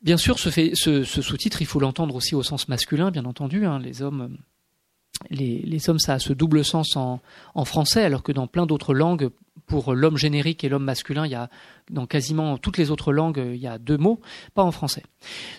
[0.03, 3.65] Bien sûr, ce, ce, sous-titre, il faut l'entendre aussi au sens masculin, bien entendu.
[3.65, 3.79] Hein.
[3.79, 4.37] les hommes
[5.31, 7.21] les, hommes, ça a ce double sens en,
[7.65, 9.31] français, alors que dans plein d'autres langues,
[9.67, 11.51] pour l'homme générique et l'homme masculin, il y a
[11.91, 14.21] dans quasiment toutes les autres langues, il y a deux mots,
[14.55, 15.03] pas en français.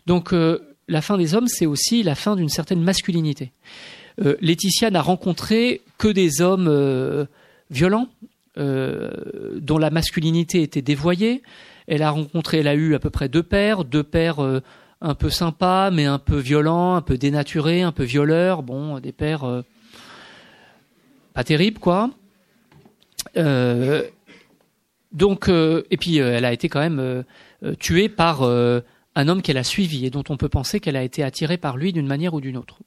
[0.05, 3.51] Donc euh, la fin des hommes, c'est aussi la fin d'une certaine masculinité.
[4.23, 7.25] Euh, Laetitia n'a rencontré que des hommes euh,
[7.69, 8.07] violents,
[8.55, 11.43] dont la masculinité était dévoyée.
[11.85, 14.39] Elle a rencontré, elle a eu à peu près deux pères, deux pères
[15.01, 18.63] un peu sympa, mais un peu violent, un peu dénaturé, un peu violeur.
[18.63, 19.61] Bon, des pères euh,
[21.33, 22.09] pas terribles, quoi.
[23.35, 24.03] Euh,
[25.11, 27.23] donc, euh, et puis elle a été quand même
[27.79, 31.23] tuée par un homme qu'elle a suivi et dont on peut penser qu'elle a été
[31.23, 32.79] attirée par lui d'une manière ou d'une autre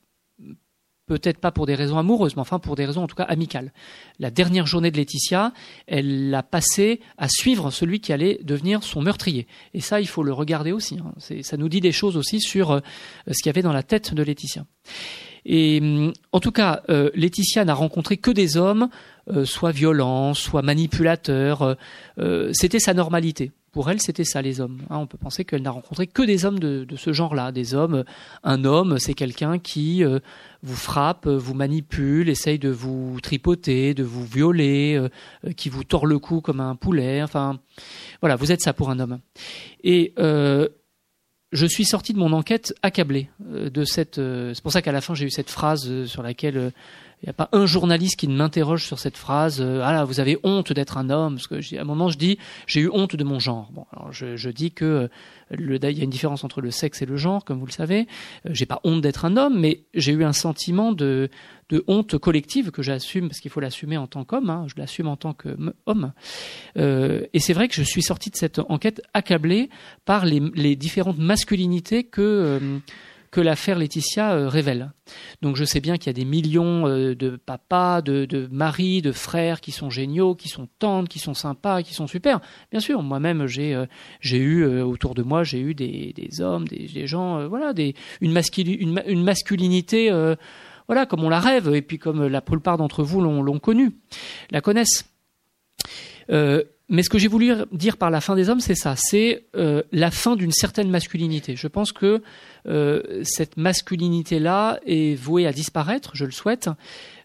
[1.10, 3.72] peut-être pas pour des raisons amoureuses, mais enfin pour des raisons en tout cas amicales.
[4.20, 5.52] La dernière journée de Laetitia,
[5.88, 9.48] elle l'a passée à suivre celui qui allait devenir son meurtrier.
[9.74, 10.98] Et ça, il faut le regarder aussi.
[11.00, 11.12] Hein.
[11.42, 12.80] Ça nous dit des choses aussi sur euh,
[13.26, 14.64] ce qu'il y avait dans la tête de Laetitia.
[15.44, 18.88] Et hum, en tout cas, euh, Laetitia n'a rencontré que des hommes,
[19.32, 21.76] euh, soit violents, soit manipulateurs.
[22.52, 24.80] C'était sa normalité pour elle, c'était ça les hommes.
[24.90, 27.52] Hein, on peut penser qu'elle n'a rencontré que des hommes de, ce genre-là.
[27.52, 28.04] Des hommes.
[28.42, 30.02] Un homme, c'est quelqu'un qui
[30.62, 36.06] vous frappe, vous manipule, essaye de vous tripoter, de vous violer, euh, qui vous tord
[36.06, 37.22] le cou comme un poulet.
[37.22, 37.58] Enfin,
[38.20, 39.20] voilà, vous êtes ça pour un homme.
[39.82, 40.68] Et euh,
[41.52, 44.16] je suis sorti de mon enquête accablé de cette.
[44.16, 46.72] c'est pour ça qu'à la fin j'ai eu cette phrase sur laquelle
[47.22, 49.60] il n'y a pas un journaliste qui ne m'interroge sur cette phrase.
[49.60, 51.34] Euh, ah là, vous avez honte d'être un homme.
[51.34, 53.70] Parce que à un moment, je dis, j'ai eu honte de mon genre.
[53.72, 55.08] Bon, je, dis que euh,
[55.50, 57.72] le, il y a une différence entre le sexe et le genre, comme vous le
[57.72, 58.06] savez.
[58.46, 61.28] Euh, j'ai pas honte d'être un homme, mais j'ai eu un sentiment de,
[61.70, 64.50] de honte collective que j'assume parce qu'il faut l'assumer en tant qu'homme.
[64.50, 66.12] Hein, je l'assume en tant qu'homme.
[66.76, 69.70] Euh, et c'est vrai que je suis sorti de cette enquête accablé
[70.04, 72.78] par les, les différentes masculinités que euh,
[73.30, 74.92] que l'affaire Laetitia euh, révèle.
[75.40, 79.02] Donc je sais bien qu'il y a des millions euh, de papas, de, de maris,
[79.02, 82.40] de frères qui sont géniaux, qui sont tantes, qui sont sympas, qui sont super.
[82.70, 83.86] Bien sûr, moi-même j'ai euh,
[84.32, 87.72] eu autour de moi j'ai eu des, hommes, des, gens, voilà,
[88.20, 88.32] une
[89.22, 90.10] masculinité,
[90.86, 93.92] voilà comme on la rêve et puis comme la plupart d'entre vous l'ont connue,
[94.50, 95.04] la connaissent.
[96.90, 99.44] Euh, mais ce que j'ai voulu dire par la fin des hommes, c'est ça, c'est
[99.56, 101.56] euh, la fin d'une certaine masculinité.
[101.56, 102.22] Je pense que
[102.66, 106.68] euh, cette masculinité-là est vouée à disparaître, je le souhaite.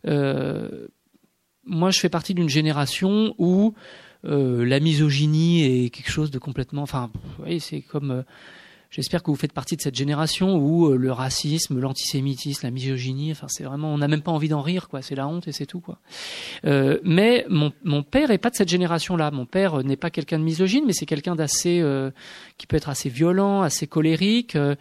[0.07, 0.87] Euh,
[1.65, 3.73] moi, je fais partie d'une génération où
[4.27, 6.81] la misogynie est quelque chose de complètement...
[6.81, 8.23] Enfin, vous voyez, c'est comme
[8.95, 13.29] J'espère que vous faites partie de cette génération où euh, le racisme, l'antisémitisme, la misogynie,
[13.33, 15.01] enfin c'est vraiment, on n'a même pas envie d'en rire, quoi.
[15.01, 15.97] C'est la honte et c'est tout, quoi.
[16.63, 19.31] Euh, mais mon, mon père est pas de cette génération-là.
[19.31, 22.09] Mon père n'est pas quelqu'un de misogyne, mais c'est quelqu'un d'assez, euh,
[22.57, 24.55] qui peut être assez violent, assez colérique.
[24.55, 24.75] Euh,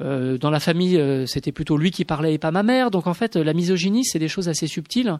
[0.00, 2.90] dans la famille, euh, c'était plutôt lui qui parlait et pas ma mère.
[2.90, 5.18] Donc en fait, la misogynie, c'est des choses assez subtiles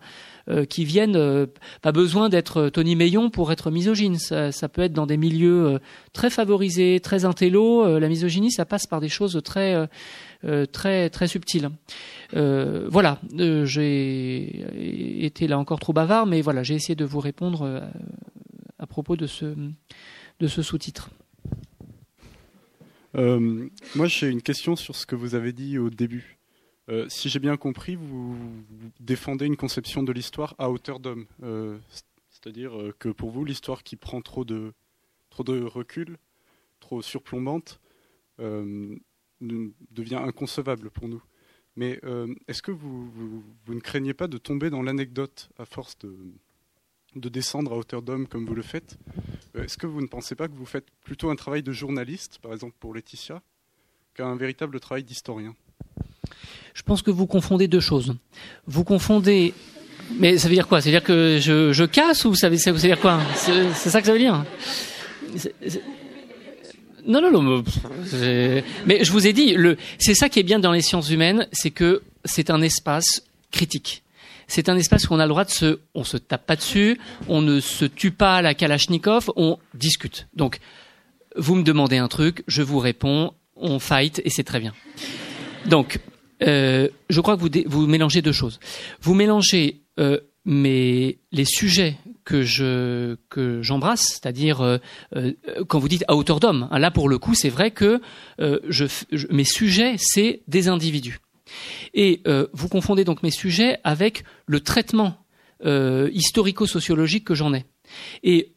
[0.48, 1.46] euh, qui viennent.
[1.82, 4.18] pas besoin d'être Tony Meillon pour être misogyne.
[4.18, 5.78] Ça, ça peut être dans des milieux
[6.12, 7.98] très favorisés, très intello.
[7.98, 9.88] la misogynie, ça passe par des choses très
[10.72, 11.70] très très subtiles.
[12.32, 13.20] voilà,
[13.64, 17.82] j'ai été là encore trop bavard, mais voilà, j'ai essayé de vous répondre
[18.78, 19.54] à propos de ce
[20.40, 21.10] de ce sous-titre.
[23.16, 26.38] Euh, moi, j'ai une question sur ce que vous avez dit au début.
[26.88, 28.36] Euh, si j'ai bien compris, vous,
[29.00, 31.26] défendez une conception de l'histoire à hauteur d'homme.
[31.42, 31.78] Euh,
[32.30, 34.72] c'est-à-dire que pour vous, l'histoire qui prend trop de,
[35.38, 36.18] recul,
[36.80, 37.80] trop surplombante,
[38.38, 41.22] devient inconcevable pour nous.
[41.76, 42.00] Mais
[42.48, 46.14] est-ce que vous, vous, ne craignez pas de tomber dans l'anecdote à force de,
[47.16, 48.96] de descendre à hauteur d'homme comme vous le faites.
[49.56, 52.38] Euh, est-ce que vous ne pensez pas que vous faites plutôt un travail de journaliste,
[52.42, 53.42] par exemple pour Laetitia,
[54.14, 55.54] qu'un véritable travail d'historien?
[56.74, 58.14] Je pense que vous confondez deux choses.
[58.66, 59.54] Vous confondez
[60.18, 60.80] Mais ça veut dire quoi?
[60.80, 63.20] Ça veut dire que je, casse ou ça veut, ça veut dire quoi?
[63.36, 64.44] C'est ça que ça veut dire?
[67.06, 67.64] Non, non, non.
[68.86, 69.56] Mais je vous ai dit,
[69.98, 74.03] c'est ça qui est bien dans les sciences humaines, c'est que c'est un espace critique.
[74.46, 76.98] C'est un espace où on a le droit de se, on se tape pas dessus,
[77.28, 80.28] on ne se tue pas à la Kalachnikov, on discute.
[80.34, 80.58] Donc,
[81.36, 84.72] vous me demandez un truc, je vous réponds, on fight et c'est très bien.
[85.66, 86.00] Donc,
[86.42, 88.60] euh, je crois que vous, vous mélangez deux choses.
[89.00, 94.78] Vous mélangez euh, les sujets que je que j'embrasse, c'est-à-dire euh,
[95.68, 98.00] quand vous dites à hauteur d'homme, hein, là pour le coup c'est vrai que
[98.38, 98.84] je,
[99.30, 101.18] mes sujets c'est des individus
[101.94, 105.16] et vous confondez donc mes sujets avec le traitement
[105.64, 107.64] historico-sociologique que j'en ai
[108.22, 108.52] et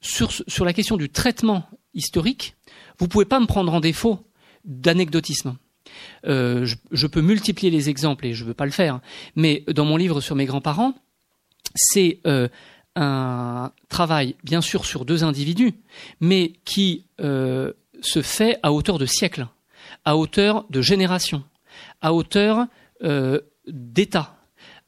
[0.00, 2.56] sur la question du traitement historique,
[2.98, 4.20] vous pouvez pas me prendre en défaut
[4.64, 5.56] d'anecdotisme.
[6.24, 9.00] je, je, peux multiplier les exemples et je ne veux pas le faire,
[9.34, 10.94] mais dans mon livre sur mes grands-parents,
[11.74, 12.48] c'est euh,
[12.96, 15.74] un travail, bien sûr, sur deux individus,
[16.20, 19.46] mais qui euh, se fait à hauteur de siècles,
[20.04, 21.44] à hauteur de générations,
[22.00, 22.66] à hauteur
[23.02, 24.36] euh, d'État,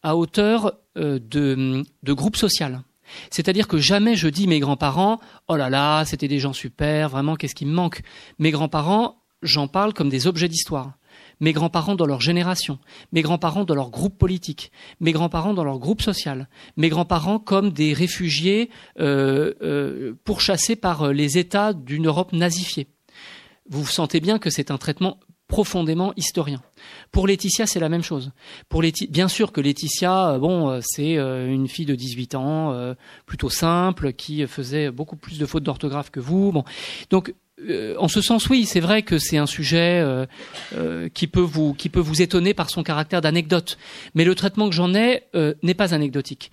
[0.03, 2.83] à hauteur de, de groupe social.
[3.31, 7.37] C'est-à-dire que jamais je dis mes grands-parents, oh là là, c'était des gens super, vraiment,
[7.37, 8.03] qu'est-ce qui me manque?
[8.39, 10.93] Mes grands-parents, j'en parle comme des objets d'histoire
[11.41, 12.79] mes grands-parents dans leur génération,
[13.13, 17.71] mes grands-parents dans leur groupe politique, mes grands-parents dans leur groupe social, mes grands-parents comme
[17.71, 22.89] des réfugiés euh, euh, pourchassés par euh, les États d'une Europe nazifiée.
[23.69, 25.19] Vous sentez bien que c'est un traitement
[25.51, 26.63] profondément historien.
[27.13, 28.31] Pour Laetitia, c'est la même chose.
[28.71, 32.95] Pour bien sûr que Laetitia, bon, c'est une fille de 18 ans,
[33.27, 36.53] plutôt simple, qui faisait beaucoup plus de fautes d'orthographe que vous.
[36.53, 36.65] Bon,
[37.11, 37.35] donc
[37.69, 40.27] euh, en ce sens, oui, c'est vrai que c'est un sujet euh,
[40.75, 43.79] euh, qui peut vous qui peut vous étonner par son caractère d'anecdote.
[44.15, 45.25] Mais le traitement que j'en ai
[45.63, 46.51] n'est pas anecdotique.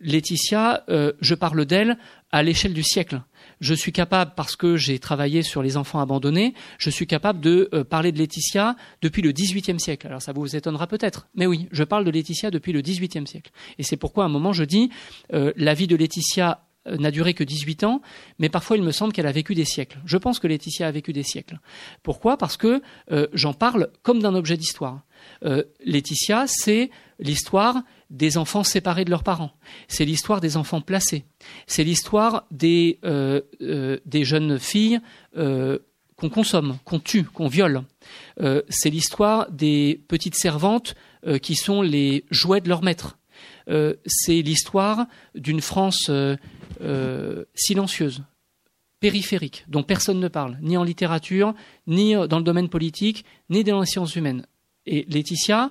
[0.00, 1.98] Laetitia, je parle d'elle
[2.32, 3.20] à l'échelle du siècle.
[3.60, 7.70] Je suis capable, parce que j'ai travaillé sur les enfants abandonnés, je suis capable de
[7.88, 10.06] parler de Laetitia depuis le XVIIIe siècle.
[10.06, 13.50] Alors ça vous étonnera peut-être, mais oui, je parle de Laetitia depuis le XVIIIe siècle.
[13.78, 14.90] Et c'est pourquoi à un moment je dis
[15.30, 18.00] la vie de Laetitia euh, n'a duré que 18 ans,
[18.38, 19.98] mais parfois il me semble qu'elle a vécu des siècles.
[20.04, 21.58] Je pense que Laetitia a vécu des siècles.
[22.02, 22.36] Pourquoi?
[22.36, 22.82] Parce que
[23.12, 25.02] euh, j'en parle comme d'un objet d'histoire.
[25.44, 29.52] Euh, Laetitia, c'est l'histoire des enfants séparés de leurs parents.
[29.88, 31.24] C'est l'histoire des enfants placés.
[31.66, 33.00] C'est l'histoire des,
[33.60, 35.00] des jeunes filles
[35.34, 37.82] qu'on consomme, qu'on tue, qu'on viole.
[38.68, 40.94] c'est l'histoire des petites servantes
[41.42, 43.18] qui sont les jouets de leur maître.
[44.06, 46.10] c'est l'histoire d'une France
[46.82, 48.22] euh, silencieuse,
[49.00, 51.54] périphérique, dont personne ne parle, ni en littérature,
[51.86, 54.46] ni dans le domaine politique, ni dans les sciences humaines.
[54.84, 55.70] Et Laetitia,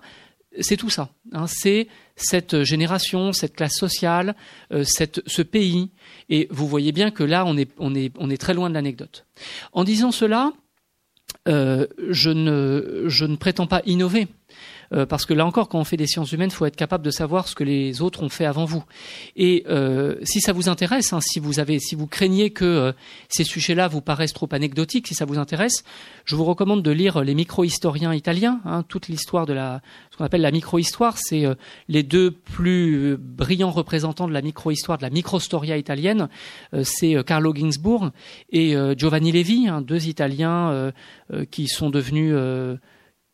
[0.59, 1.09] c'est tout ça.
[1.31, 1.45] Hein.
[1.47, 4.35] c'est cette génération, cette classe sociale,
[4.71, 5.91] euh, ce pays.
[6.29, 8.75] Et vous voyez bien que là, on est, on est, on est très loin de
[8.75, 9.25] l'anecdote.
[9.73, 10.53] En disant cela,
[11.47, 14.27] euh, je, ne, je ne prétends pas innover.
[14.93, 17.03] Euh, parce que là encore, quand on fait des sciences humaines, il faut être capable
[17.03, 18.83] de savoir ce que les autres ont fait avant vous.
[19.35, 22.91] Et euh, si ça vous intéresse, hein, si vous avez, si vous craignez que euh,
[23.29, 25.83] ces sujets-là vous paraissent trop anecdotiques, si ça vous intéresse,
[26.25, 28.61] je vous recommande de lire les micro-historiens italiens.
[28.65, 29.81] Hein, toute l'histoire de la,
[30.11, 31.45] ce qu'on appelle la micro-histoire, c'est
[31.87, 36.29] les deux plus brillants représentants de la micro-histoire, de la micro-storia italienne,
[36.83, 38.11] c'est Carlo Ginzburg
[38.51, 40.91] et Giovanni Levi, hein, deux Italiens
[41.51, 42.33] qui sont devenus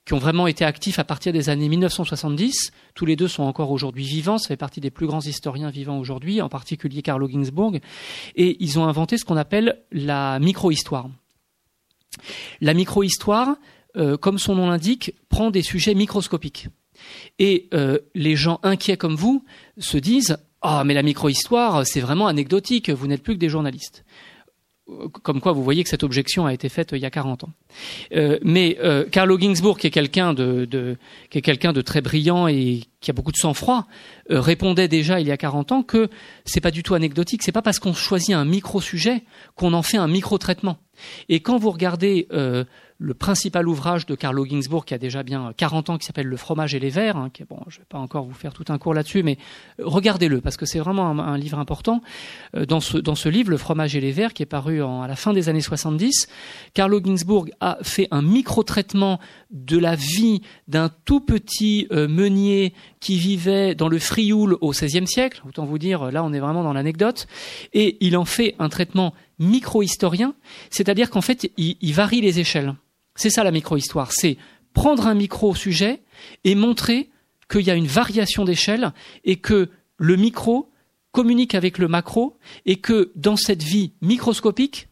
[0.05, 2.71] qui ont vraiment été actifs à partir des années 1970.
[2.95, 4.37] Tous les deux sont encore aujourd'hui vivants.
[4.37, 7.79] Ça fait partie des plus grands historiens vivants aujourd'hui, en particulier Carlo Ginzburg.
[8.35, 11.09] Et ils ont inventé ce qu'on appelle la micro-histoire.
[12.61, 13.55] La micro-histoire,
[13.95, 16.67] euh, comme son nom l'indique, prend des sujets microscopiques.
[17.39, 19.43] Et euh, les gens inquiets comme vous
[19.77, 24.03] se disent Ah, mais la micro-histoire, c'est vraiment anecdotique, vous n'êtes plus que des journalistes
[25.23, 27.49] comme quoi vous voyez que cette objection a été faite il y a 40 ans.
[28.15, 30.97] Euh, mais euh, Carlo Ginzburg, qui est quelqu'un de, de,
[31.29, 33.87] qui est quelqu'un de très brillant et qui a beaucoup de sang-froid,
[34.29, 36.09] euh, répondait déjà il y a 40 ans que
[36.45, 37.43] c'est pas du tout anecdotique.
[37.43, 39.23] C'est pas parce qu'on choisit un micro sujet
[39.55, 40.77] qu'on en fait un micro traitement.
[41.29, 42.63] Et quand vous regardez euh,
[42.97, 46.37] le principal ouvrage de Carlo Ginzburg, qui a déjà bien 40 ans, qui s'appelle Le
[46.37, 48.77] fromage et les vers, hein, qui bon, je vais pas encore vous faire tout un
[48.77, 49.37] cours là-dessus, mais
[49.79, 52.01] euh, regardez-le, parce que c'est vraiment un, livre important.
[52.55, 55.07] Euh, dans, ce, dans ce livre, Le fromage et les vers, qui est paru à
[55.07, 56.27] la fin des années 70,
[56.73, 59.19] Carlo Ginzburg a fait un micro-traitement
[59.51, 65.07] de la vie d'un tout petit euh, meunier qui vivait dans le Frioul au XVIe
[65.07, 65.41] siècle.
[65.47, 67.27] Autant vous dire, là, on est vraiment dans l'anecdote.
[67.73, 70.35] Et il en fait un traitement micro-historien,
[70.69, 72.75] c'est-à-dire qu'en fait, il varie les échelles.
[73.15, 74.37] C'est ça la micro-histoire, c'est
[74.73, 76.01] prendre un micro-sujet
[76.43, 77.09] et montrer
[77.49, 78.93] qu'il y a une variation d'échelle
[79.25, 80.71] et que le micro
[81.11, 84.87] communique avec le macro et que dans cette vie microscopique,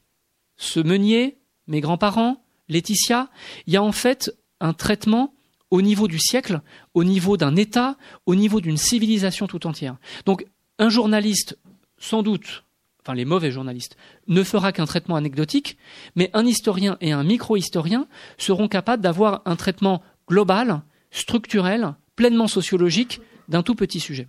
[0.58, 1.38] ce meunier,
[1.68, 3.30] mes grands-parents, Laetitia,
[3.66, 5.34] il y a en fait un traitement
[5.72, 6.62] au niveau du siècle,
[6.94, 7.96] au niveau d'un État,
[8.26, 9.98] au niveau d'une civilisation tout entière.
[10.26, 10.46] Donc
[10.80, 11.58] un journaliste,
[11.98, 12.64] sans doute,
[13.02, 13.98] enfin les mauvais journalistes,
[14.28, 15.78] ne fera qu'un traitement anecdotique,
[16.16, 18.08] mais un historien et un micro-historien
[18.38, 20.82] seront capables d'avoir un traitement global,
[21.12, 24.28] structurel, pleinement sociologique d'un tout petit sujet.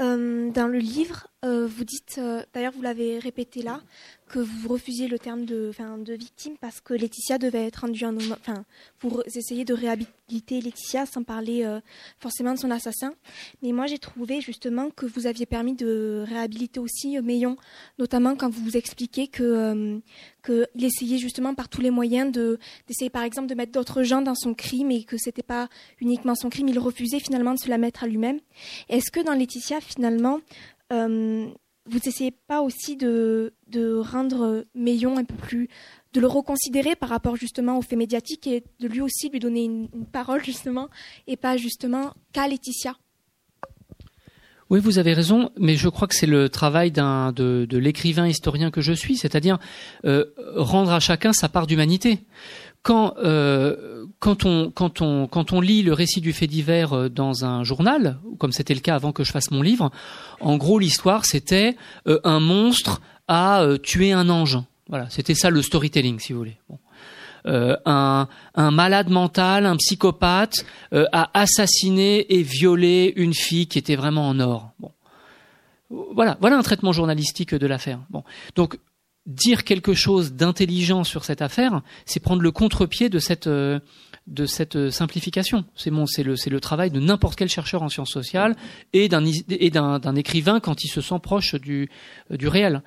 [0.00, 3.80] Euh, dans le livre, euh, vous dites, euh, d'ailleurs vous l'avez répété là,
[4.28, 5.72] que vous refusiez le terme de,
[6.14, 8.64] victime parce que Laetitia devait être rendue en enfin,
[8.98, 11.68] pour essayer de réhabiliter Laetitia sans parler
[12.18, 13.12] forcément de son assassin.
[13.62, 17.56] Mais moi j'ai trouvé justement que vous aviez permis de réhabiliter aussi Meillon,
[17.98, 20.00] notamment quand vous vous expliquez que
[20.44, 24.22] qu'il essayait justement par tous les moyens de d'essayer par exemple de mettre d'autres gens
[24.22, 25.68] dans son crime et que c'était pas
[26.00, 28.40] uniquement son crime, il refusait finalement de se la mettre à lui-même.
[28.88, 30.38] Est-ce que dans Laetitia finalement euh,
[31.86, 33.52] vous essayez pas aussi de,
[34.00, 35.68] rendre Meillon un peu plus,
[36.12, 39.64] de le reconsidérer par rapport justement aux faits médiatiques et de lui aussi lui donner
[39.64, 40.88] une, parole justement
[41.26, 42.96] et pas justement qu'à Laetitia.
[44.70, 48.26] Oui, vous avez raison, mais je crois que c'est le travail d'un de, de l'écrivain
[48.26, 49.58] historien que je suis, c'est-à-dire
[50.06, 50.24] euh,
[50.56, 52.24] rendre à chacun sa part d'humanité
[52.84, 57.08] quand, euh, quand, on, quand, on, quand on lit le récit du fait divers euh,
[57.08, 59.90] dans un journal, comme c'était le cas avant que je fasse mon livre,
[60.40, 61.76] en gros l'histoire c'était
[62.06, 64.58] euh, un monstre a tué un ange.
[64.90, 66.58] Voilà, c'était ça le storytelling, si vous voulez.
[66.68, 66.78] Bon.
[67.46, 74.28] un, un, malade mental, un psychopathe, a assassiné et violé une fille qui était vraiment
[74.28, 74.72] en or.
[74.78, 74.90] Bon.
[75.88, 78.00] Voilà, voilà un traitement journalistique de l'affaire.
[78.10, 78.24] Bon,
[78.56, 78.78] donc
[79.26, 83.80] dire quelque chose d'intelligent sur cette affaire, c'est prendre le contre-pied de cette euh,
[84.26, 85.64] de cette euh, simplification.
[85.76, 88.54] C'est mon, c'est le c'est le travail de n'importe quel chercheur en sciences sociales
[88.92, 91.88] et d'un et d'un, écrivain quand il se sent proche du
[92.30, 92.82] euh, du réel.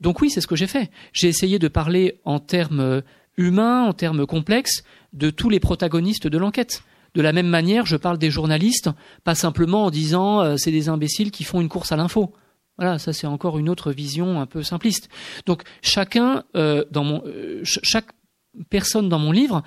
[0.00, 0.90] donc oui, c'est ce que j'ai fait.
[1.12, 3.02] J'ai essayé de parler en termes
[3.36, 6.82] humains, en termes complexes, de tous les protagonistes de l'enquête.
[7.14, 8.90] De la même manière, je parle des journalistes,
[9.22, 12.32] pas simplement en disant c'est des imbéciles qui font une course à l'info.
[12.78, 15.08] Voilà, ça c'est encore une autre vision un peu simpliste.
[15.46, 18.08] Donc chacun, euh, dans mon, euh, chaque
[18.70, 19.62] personne dans mon livre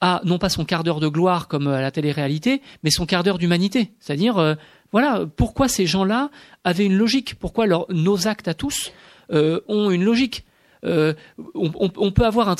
[0.00, 3.22] a non pas son quart d'heure de gloire comme à la télé-réalité, mais son quart
[3.22, 3.92] d'heure d'humanité.
[4.00, 4.54] C'est-à-dire, euh,
[4.90, 6.30] voilà, pourquoi ces gens-là
[6.64, 8.92] avaient une logique, pourquoi nos actes à tous
[9.30, 10.44] ont une logique?
[10.84, 12.56] On, peut avoir un,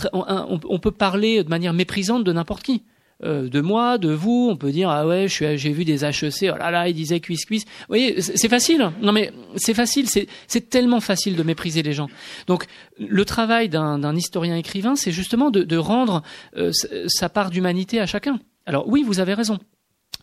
[0.49, 2.85] on, peut parler de manière méprisante de n'importe qui.
[3.25, 6.59] Euh, de moi, de vous, on peut dire ah ouais, j'ai vu des HEC, oh
[6.59, 7.65] là là, ils disaient cuisse cuisse.
[7.65, 8.91] Vous voyez, c'est facile.
[9.01, 12.09] Non mais c'est facile, c'est tellement facile de mépriser les gens.
[12.47, 12.67] Donc
[12.99, 16.23] le travail d'un historien écrivain, c'est justement de, rendre
[16.57, 16.71] euh,
[17.07, 18.39] sa part d'humanité à chacun.
[18.67, 19.59] Alors oui, vous avez raison.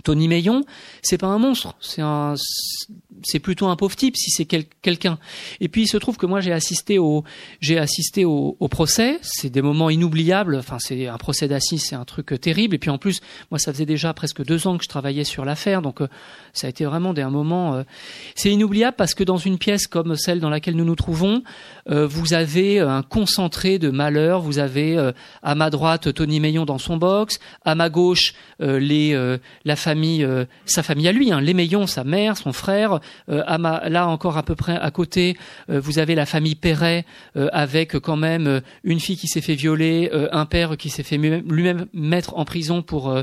[0.03, 0.63] Tony Meillon,
[1.01, 2.35] c'est pas un monstre, c'est un,
[3.23, 5.17] c'est plutôt un pauvre type si c'est quelqu'un.
[5.59, 7.23] Et puis il se trouve que moi j'ai assisté au,
[7.59, 9.19] j'ai assisté au, procès.
[9.21, 10.55] C'est des moments inoubliables.
[10.55, 12.75] Enfin, c'est un procès d'assises, c'est un truc terrible.
[12.75, 15.43] Et puis en plus, moi ça faisait déjà presque deux ans que je travaillais sur
[15.43, 16.07] l'affaire, donc euh,
[16.53, 17.75] ça a été vraiment des un moment.
[17.75, 17.83] Euh,
[18.35, 21.43] c'est inoubliable parce que dans une pièce comme celle dans laquelle nous nous trouvons,
[21.89, 24.41] euh, vous avez un concentré de malheur.
[24.41, 25.11] Vous avez
[25.43, 30.27] à ma droite Tony Meillon dans son box, à ma gauche les la famille,
[30.65, 32.99] sa famille à lui, hein, les Meillon, sa mère, son frère
[33.29, 33.43] euh,
[33.89, 35.37] là encore à peu près à côté,
[35.69, 37.05] euh, vous avez la famille Perret
[37.35, 41.17] euh, avec quand même une fille qui s'est fait violer, un père qui s'est fait
[41.17, 43.13] lui-même mettre en prison pour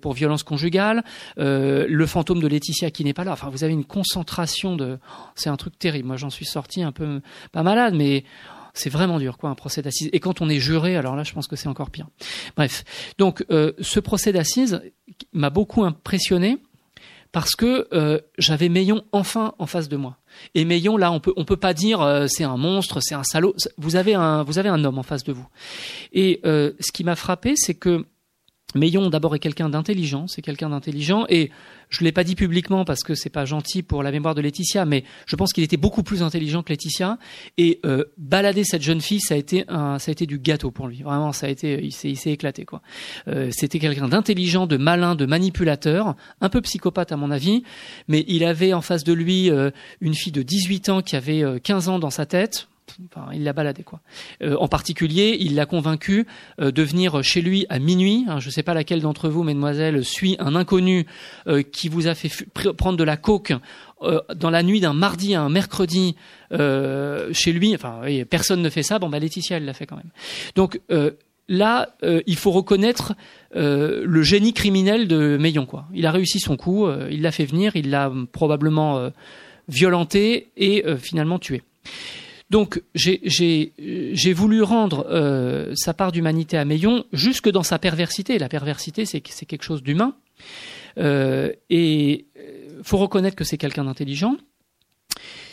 [0.00, 1.04] pour violence conjugale,
[1.36, 3.32] le fantôme de Laetitia qui n'est pas là.
[3.32, 4.98] Enfin, vous avez une concentration de,
[5.34, 6.08] c'est un truc terrible.
[6.08, 7.20] Moi, j'en suis sorti un peu
[7.52, 8.24] pas malade, mais
[8.74, 10.10] c'est vraiment dur, quoi, un procès d'assises.
[10.12, 12.08] Et quand on est juré, alors là, je pense que c'est encore pire.
[12.56, 12.84] Bref,
[13.18, 14.80] donc ce procès d'assises
[15.32, 16.58] m'a beaucoup impressionné
[17.36, 20.16] parce que euh, j'avais Meillon enfin en face de moi.
[20.54, 23.24] Et Meillon, là, on peut on peut pas dire euh, c'est un monstre, c'est un
[23.24, 23.54] salaud.
[23.76, 25.46] Vous avez un vous avez un homme en face de vous.
[26.14, 28.06] Et euh, ce qui m'a frappé, c'est que
[28.76, 31.50] Meillon d'abord est quelqu'un d'intelligent, c'est quelqu'un d'intelligent et
[31.88, 34.84] je l'ai pas dit publiquement parce que c'est pas gentil pour la mémoire de Laetitia,
[34.84, 37.18] mais je pense qu'il était beaucoup plus intelligent que Laetitia.
[37.58, 40.70] Et euh, balader cette jeune fille, ça a été un, ça a été du gâteau
[40.70, 41.02] pour lui.
[41.02, 42.82] Vraiment, ça a été, il s'est, il s'est éclaté quoi.
[43.28, 47.62] Euh, c'était quelqu'un d'intelligent, de malin, de manipulateur, un peu psychopathe à mon avis,
[48.08, 49.70] mais il avait en face de lui euh,
[50.00, 52.68] une fille de 18 ans qui avait 15 ans dans sa tête
[53.32, 54.00] Il l'a baladé quoi.
[54.42, 56.26] Euh, en particulier, il l'a convaincu
[56.60, 58.24] euh, de venir chez lui à minuit.
[58.28, 61.06] Hein, je ne sais pas laquelle d'entre vous, mesdemoiselles, suit un inconnu
[61.46, 62.30] euh, qui vous a fait
[62.76, 63.52] prendre de la coke
[64.34, 66.16] dans la nuit d'un mardi à un mercredi
[66.50, 67.74] chez lui.
[67.74, 68.98] Enfin, personne ne fait ça.
[68.98, 70.10] Bon, bah Laetitia, elle l'a fait quand même.
[70.54, 70.80] Donc
[71.48, 73.14] là, il faut reconnaître
[73.54, 75.64] le génie criminel de Meillon.
[75.64, 75.86] Quoi.
[75.94, 79.10] Il a réussi son coup, il l'a fait venir, il l'a probablement
[79.66, 81.62] violenté et finalement tué.
[82.50, 88.38] Donc j'ai voulu rendre sa part d'humanité à Meillon jusque dans sa perversité.
[88.38, 90.14] La perversité, c'est quelque chose d'humain.
[90.98, 92.26] et
[92.82, 94.36] faut reconnaître que c'est quelqu'un d'intelligent.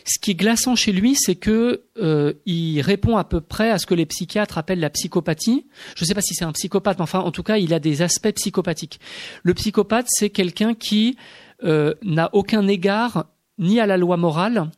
[0.06, 3.78] Ce qui est glaçant chez lui, c'est que euh, il répond à peu près à
[3.78, 5.66] ce que les psychiatres appellent la psychopathie.
[5.96, 7.80] Je ne sais pas si c'est un psychopathe, mais enfin, en tout cas, il a
[7.80, 9.00] des aspects psychopathiques.
[9.44, 11.18] Le psychopathe, c'est quelqu'un qui
[11.64, 13.28] euh, n'a aucun égard
[13.58, 14.70] ni à la loi morale,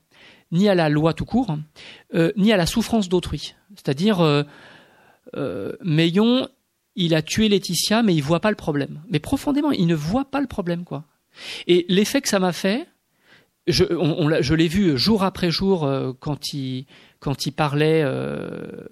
[0.51, 1.57] ni à la loi tout court,
[2.13, 3.55] euh, ni à la souffrance d'autrui.
[3.75, 4.43] C'est-à-dire, euh,
[5.83, 6.47] Meillon,
[6.95, 9.01] il a tué Laetitia, mais il voit pas le problème.
[9.09, 11.03] Mais profondément, il ne voit pas le problème, quoi.
[11.67, 12.87] Et l'effet que ça m'a fait,
[13.67, 16.85] je l'ai vu jour après jour euh, quand il
[17.25, 18.85] quand il parlait euh,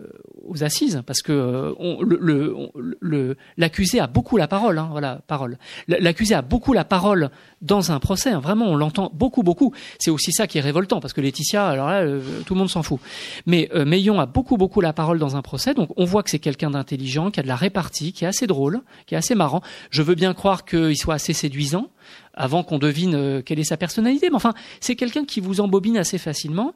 [0.48, 5.60] aux assises, parce que euh, l'accusé a beaucoup la parole, hein, voilà, parole.
[5.88, 7.30] L'accusé a beaucoup la parole
[7.62, 9.72] dans un procès, hein, vraiment, on l'entend beaucoup, beaucoup.
[10.00, 12.08] C'est aussi ça qui est révoltant, parce que Laetitia, alors là,
[12.44, 13.00] tout le monde s'en fout.
[13.46, 16.32] Mais euh, Meillon a beaucoup, beaucoup la parole dans un procès, donc on voit que
[16.32, 19.36] c'est quelqu'un d'intelligent, qui a de la répartie, qui est assez drôle, qui est assez
[19.36, 19.62] marrant.
[19.92, 21.90] Je veux bien croire qu'il soit assez séduisant,
[22.34, 24.30] avant qu'on devine euh, quelle est sa personnalité.
[24.30, 26.74] Mais enfin, c'est quelqu'un qui vous embobine assez facilement.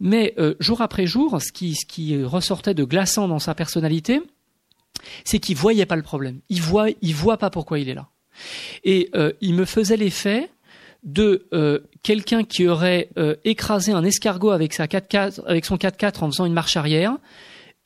[0.00, 4.22] Mais euh, jour après jour, ce qui, ce qui ressortait de glaçant dans sa personnalité,
[5.24, 6.40] c'est qu'il voyait pas le problème.
[6.48, 8.08] Il voit, il voit pas pourquoi il est là.
[8.84, 10.48] Et euh, il me faisait l'effet
[11.02, 11.46] de
[12.02, 13.10] quelqu'un qui aurait
[13.44, 17.16] écrasé un escargot avec sa 4 avec son 4x4 en faisant une marche arrière,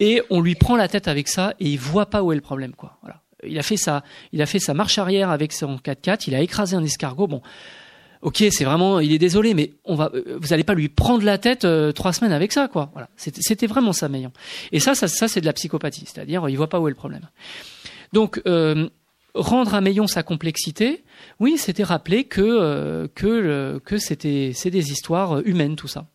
[0.00, 2.40] et on lui prend la tête avec ça et il voit pas où est le
[2.40, 2.98] problème, quoi.
[3.44, 4.02] Il a fait sa,
[4.32, 7.26] il a fait sa marche arrière avec son 4x4, il a écrasé un escargot.
[7.26, 7.42] Bon,
[8.23, 11.39] ok, c'est vraiment, il est désolé, mais on va, vous n'allez pas lui prendre la
[11.39, 12.91] tête euh, trois semaines avec ça, quoi.
[12.93, 14.33] Voilà, c'était vraiment ça, Meillon.
[14.73, 16.97] Et ça, ça, ça c'est de la psychopathie, c'est-à-dire, il voit pas où est le
[16.97, 17.29] problème.
[18.12, 18.89] Donc, euh,
[19.35, 21.05] rendre à Meillon sa complexité,
[21.39, 26.07] oui, c'était rappeler que euh, que que c'était c'est des histoires humaines tout ça.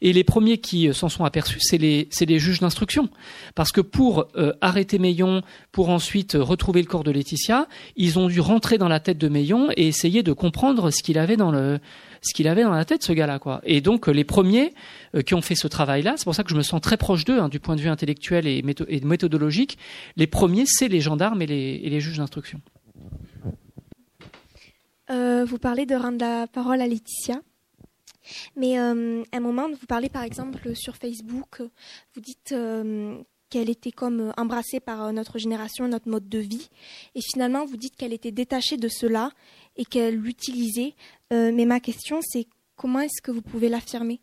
[0.00, 3.08] Et les premiers qui s'en sont aperçus, c'est les c'est les juges d'instruction,
[3.54, 5.42] parce que pour euh, arrêter Meillon,
[5.72, 7.66] pour ensuite retrouver le corps de Laetitia,
[7.96, 11.18] ils ont dû rentrer dans la tête de Meillon et essayer de comprendre ce qu'il
[11.18, 11.78] avait dans le
[12.22, 13.60] ce qu'il avait dans la tête ce gars-là quoi.
[13.64, 14.74] Et donc les premiers
[15.14, 17.24] euh, qui ont fait ce travail-là, c'est pour ça que je me sens très proche
[17.24, 18.62] d'eux hein, du point de vue intellectuel et,
[19.02, 19.78] méthodologique.
[20.16, 22.60] Les premiers, c'est les gendarmes et les, juges d'instruction.
[25.10, 27.40] Euh, vous parlez de rendre la parole à Laetitia.
[28.56, 31.62] Mais euh, à un moment, vous parlez par exemple sur Facebook,
[32.14, 33.18] vous dites euh,
[33.50, 36.68] qu'elle était comme embrassée par notre génération, notre mode de vie.
[37.14, 39.30] Et finalement, vous dites qu'elle était détachée de cela
[39.76, 40.94] et qu'elle l'utilisait.
[41.30, 42.46] mais ma question, c'est
[42.76, 44.20] comment est-ce que vous pouvez l'affirmer?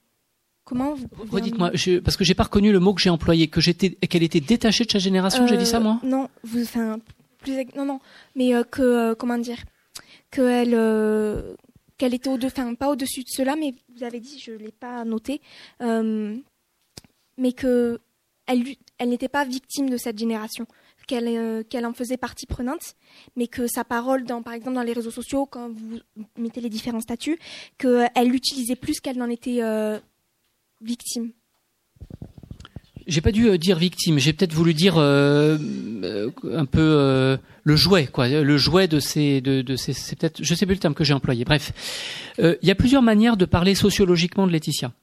[0.63, 1.71] Comment vous Redites-moi,
[2.03, 4.86] parce que j'ai pas reconnu le mot que j'ai employé, que j'étais, qu'elle était détachée
[4.86, 5.47] de sa génération.
[5.47, 5.99] j'ai dit ça moi?
[6.03, 6.99] Non, vous, enfin,
[7.39, 7.99] plus, non, non,
[8.36, 9.59] mais que, comment dire
[10.32, 11.55] qu'elle euh,
[11.97, 15.03] qu'elle était au enfin pas au-dessus de cela, mais vous avez dit, je l'ai pas
[15.03, 15.41] noté,
[15.82, 16.38] euh,
[17.38, 17.99] mais que
[18.48, 18.64] elle,
[18.98, 20.66] elle n'était pas victime de cette génération,
[21.08, 22.95] qu'elle euh, en faisait partie prenante,
[23.36, 26.00] mais que sa parole, dans, par exemple dans les réseaux sociaux, quand vous
[26.38, 27.39] mettez les différents statuts,
[27.78, 29.62] qu'elle l'utilisait plus qu'elle n'en était
[30.82, 31.32] victime.
[33.08, 37.38] J'ai pas dû dire victime, j'ai peut-être voulu dire un peu
[37.68, 40.76] le jouet, quoi, le jouet de ces, de, de ces, c'est peut-être, je sais plus
[40.76, 41.43] le terme que j'ai employé.
[41.43, 41.74] Bref,
[42.39, 44.93] euh, il y a plusieurs manières de parler sociologiquement de Laetitia.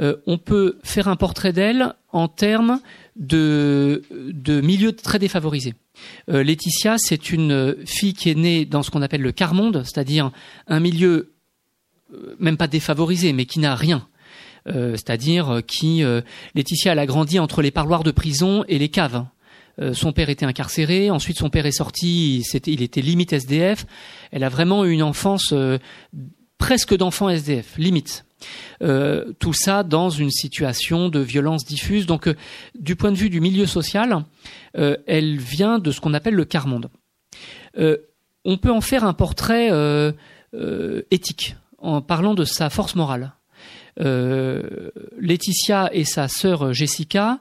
[0.00, 2.80] Euh, on peut faire un portrait d'elle en termes
[3.16, 5.74] de, de milieux très défavorisés.
[6.30, 9.82] Euh, Laetitia, c'est une fille qui est née dans ce qu'on appelle le quart monde,
[9.84, 10.30] c'est-à-dire
[10.68, 11.32] un milieu
[12.38, 14.06] même pas défavorisé, mais qui n'a rien.
[14.66, 16.02] C'est-à-dire qui
[16.54, 19.24] Laetitia elle a grandi entre les parloirs de prison et les caves.
[19.80, 23.86] Euh, son père était incarcéré, ensuite son père est sorti, il était limite SDF.
[24.30, 25.78] Elle a vraiment eu une enfance euh,
[26.58, 28.24] presque d'enfant SDF, limite.
[28.82, 32.06] Euh, tout ça dans une situation de violence diffuse.
[32.06, 32.28] Donc,
[32.78, 34.24] du point de vue du milieu social,
[34.74, 36.90] elle vient de ce qu'on appelle le quart monde.
[37.76, 39.70] on peut en faire un portrait
[41.10, 43.32] éthique en parlant de sa force morale.
[43.96, 47.38] Laetitia et sa sœur Jessica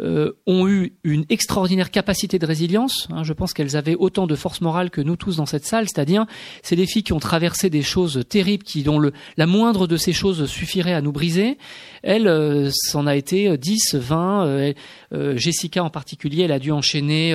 [0.00, 3.06] euh, ont eu une extraordinaire capacité de résilience.
[3.12, 5.86] Hein, je pense qu'elles avaient autant de force morale que nous tous dans cette salle,
[5.88, 6.26] c'est-à-dire
[6.62, 9.96] c'est des filles qui ont traversé des choses terribles, qui dont le, la moindre de
[9.96, 11.58] ces choses suffirait à nous briser.
[12.02, 14.46] Elle, euh, s'en a été 10, 20.
[14.46, 17.32] Euh, Jessica en particulier, elle a dû enchaîner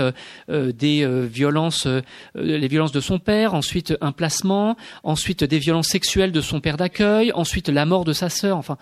[0.49, 1.87] des violences,
[2.35, 6.75] les violences de son père, ensuite un placement, ensuite des violences sexuelles de son père
[6.75, 8.57] d'accueil, ensuite la mort de sa sœur.
[8.57, 8.77] Enfin,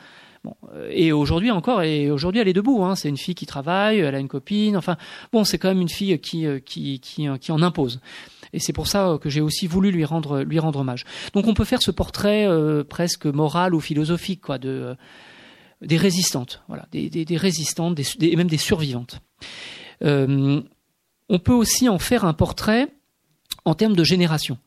[0.48, 0.56] Bon,
[0.90, 2.84] et aujourd'hui encore, et aujourd'hui elle est debout.
[2.86, 2.96] Hein.
[2.96, 4.78] C'est une fille qui travaille, elle a une copine.
[4.78, 4.96] Enfin,
[5.34, 8.00] bon, c'est quand même une fille qui qui qui, qui en impose.
[8.54, 11.04] Et c'est pour ça que j'ai aussi voulu lui rendre lui rendre hommage.
[11.34, 12.48] Donc on peut faire ce portrait
[12.88, 14.96] presque moral ou philosophique, quoi, de
[15.82, 19.20] des résistantes, voilà, des, résistantes, des, et même des survivantes.
[20.04, 20.62] Euh,
[21.30, 22.88] on peut aussi en faire un portrait
[23.66, 24.58] en termes de génération.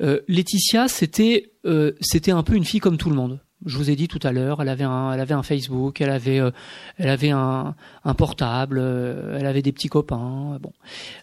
[0.00, 3.40] Euh, Laetitia, c'était euh, c'était un peu une fille comme tout le monde.
[3.66, 6.10] Je vous ai dit tout à l'heure, elle avait un, elle avait un Facebook, elle
[6.10, 6.50] avait, euh,
[6.98, 10.58] elle avait un, un portable, euh, elle avait des petits copains.
[10.60, 10.72] Bon,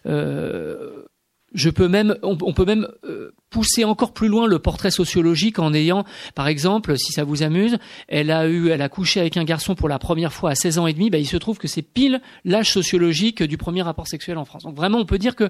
[0.04, 2.88] je peux même, on, on peut même
[3.52, 7.78] pousser encore plus loin le portrait sociologique en ayant, par exemple, si ça vous amuse,
[8.08, 10.78] elle a eu, elle a couché avec un garçon pour la première fois à 16
[10.78, 14.08] ans et demi, bah, il se trouve que c'est pile l'âge sociologique du premier rapport
[14.08, 14.64] sexuel en France.
[14.64, 15.48] Donc vraiment, on peut dire que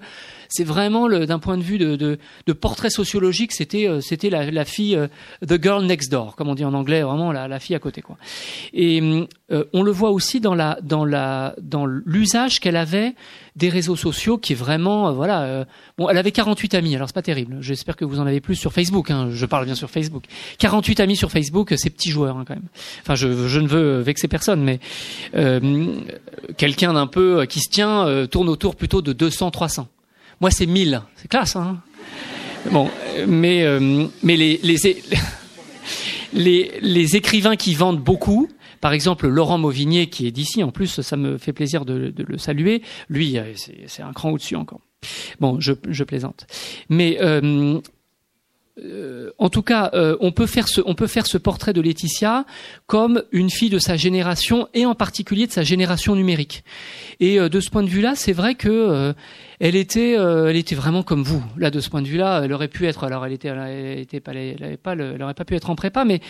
[0.48, 4.64] c'est vraiment d'un point de vue de, de, de portrait sociologique, c'était euh, c'était la,
[4.64, 5.06] fille euh,
[5.46, 8.02] the girl next door, comme on dit en anglais, vraiment la, la fille à côté
[8.02, 8.16] quoi.
[8.72, 9.00] Et
[9.50, 13.14] euh, on le voit aussi dans la dans la dans l'usage qu'elle avait
[13.56, 15.66] des réseaux sociaux, qui est vraiment voilà.
[15.98, 17.58] bon, elle avait 48 amis, alors c'est pas terrible.
[17.60, 19.10] J'espère que vous en avez plus sur Facebook.
[19.10, 19.30] Hein.
[19.32, 20.24] Je parle bien sur Facebook.
[20.58, 22.68] 48 amis sur Facebook, c'est petits joueurs hein, quand même.
[23.02, 24.80] Enfin, je, je, ne veux vexer personne, mais
[25.34, 26.00] euh,
[26.56, 29.88] quelqu'un d'un peu euh, qui se tient euh, tourne autour plutôt de 200, 300.
[30.40, 31.02] Moi, c'est 1000.
[31.16, 31.56] C'est classe.
[31.56, 31.80] Hein
[32.70, 32.90] bon,
[33.26, 34.76] mais euh, mais les les,
[36.32, 38.48] les les écrivains qui vendent beaucoup.
[38.80, 42.24] Par exemple, Laurent Mauvigné, qui est d'ici, en plus, ça me fait plaisir de, de
[42.24, 42.82] le saluer.
[43.08, 43.52] Lui, euh,
[43.86, 44.80] c'est un cran au-dessus encore.
[45.40, 46.46] Bon, je, plaisante.
[46.88, 47.80] Mais euh,
[48.78, 51.80] euh, en tout cas, euh, on peut faire ce, on peut faire ce portrait de
[51.80, 52.44] Laetitia
[52.86, 56.64] comme une fille de sa génération et en particulier de sa génération numérique.
[57.20, 59.14] Et de ce point de vue-là, c'est vrai que
[59.64, 61.40] elle était, elle était vraiment comme vous.
[61.56, 63.04] Là, de ce point de vue-là, elle aurait pu être.
[63.04, 66.20] Alors, elle était, elle était pas, elle avait pas, pu être en prépa, mais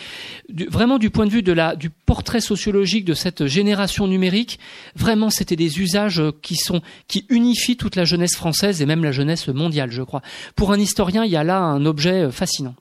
[0.69, 4.59] vraiment du point de vue du portrait sociologique de cette génération numérique,
[4.95, 9.11] vraiment, c'était des usages qui sont, qui unifient toute la jeunesse française et même la
[9.11, 10.21] jeunesse mondiale, je crois.
[10.55, 12.75] Pour un historien, il y a là un objet fascinant.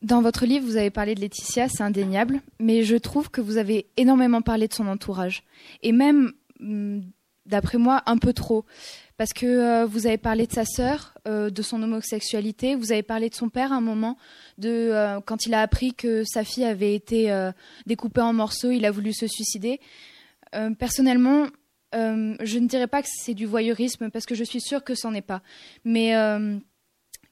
[0.00, 3.58] Dans votre livre, vous avez parlé de Laetitia, c'est indéniable, mais je trouve que vous
[3.58, 5.42] avez énormément parlé de son entourage.
[5.82, 7.00] Et même, mm,
[7.48, 8.64] d'après moi, un peu trop.
[9.18, 13.02] Parce que euh, vous avez parlé de sa sœur, euh, de son homosexualité, vous avez
[13.02, 14.16] parlé de son père à un moment,
[14.58, 17.50] de euh, quand il a appris que sa fille avait été
[17.84, 19.80] découpée en morceaux, il a voulu se suicider.
[20.78, 21.48] Personnellement,
[21.92, 25.12] je ne dirais pas que c'est du voyeurisme, parce que je suis sûre que c'en
[25.14, 25.42] est pas.
[25.84, 26.14] Mais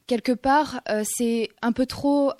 [0.09, 2.33] quelque part, c'est un peu trop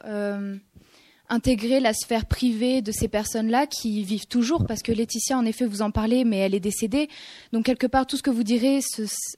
[1.29, 5.67] intégrer la sphère privée de ces personnes-là qui vivent toujours, parce que Laetitia, en effet,
[5.67, 7.09] vous en parlez, mais elle est décédée.
[7.53, 8.81] Donc, quelque part, tout ce que vous direz,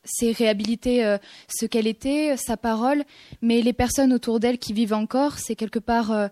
[0.04, 1.18] c'est réhabiliter euh,
[1.48, 3.04] ce qu'elle était, sa parole,
[3.42, 6.12] mais les personnes autour d'elle qui vivent encore, c'est quelque part...
[6.12, 6.28] Euh,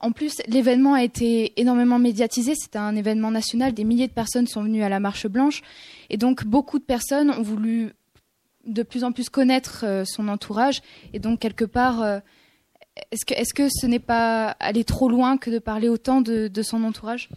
[0.00, 2.54] en plus, l'événement a été énormément médiatisé.
[2.54, 3.74] C'était un événement national.
[3.74, 5.60] Des milliers de personnes sont venues à la Marche Blanche.
[6.08, 7.92] Et donc, beaucoup de personnes ont voulu
[8.66, 10.80] de plus en plus connaître euh, son entourage
[11.12, 12.20] et donc quelque part euh,
[13.10, 16.62] est-ce que, -ce que ce n'est pas aller trop loin que de parler autant de,
[16.62, 17.28] son entourage?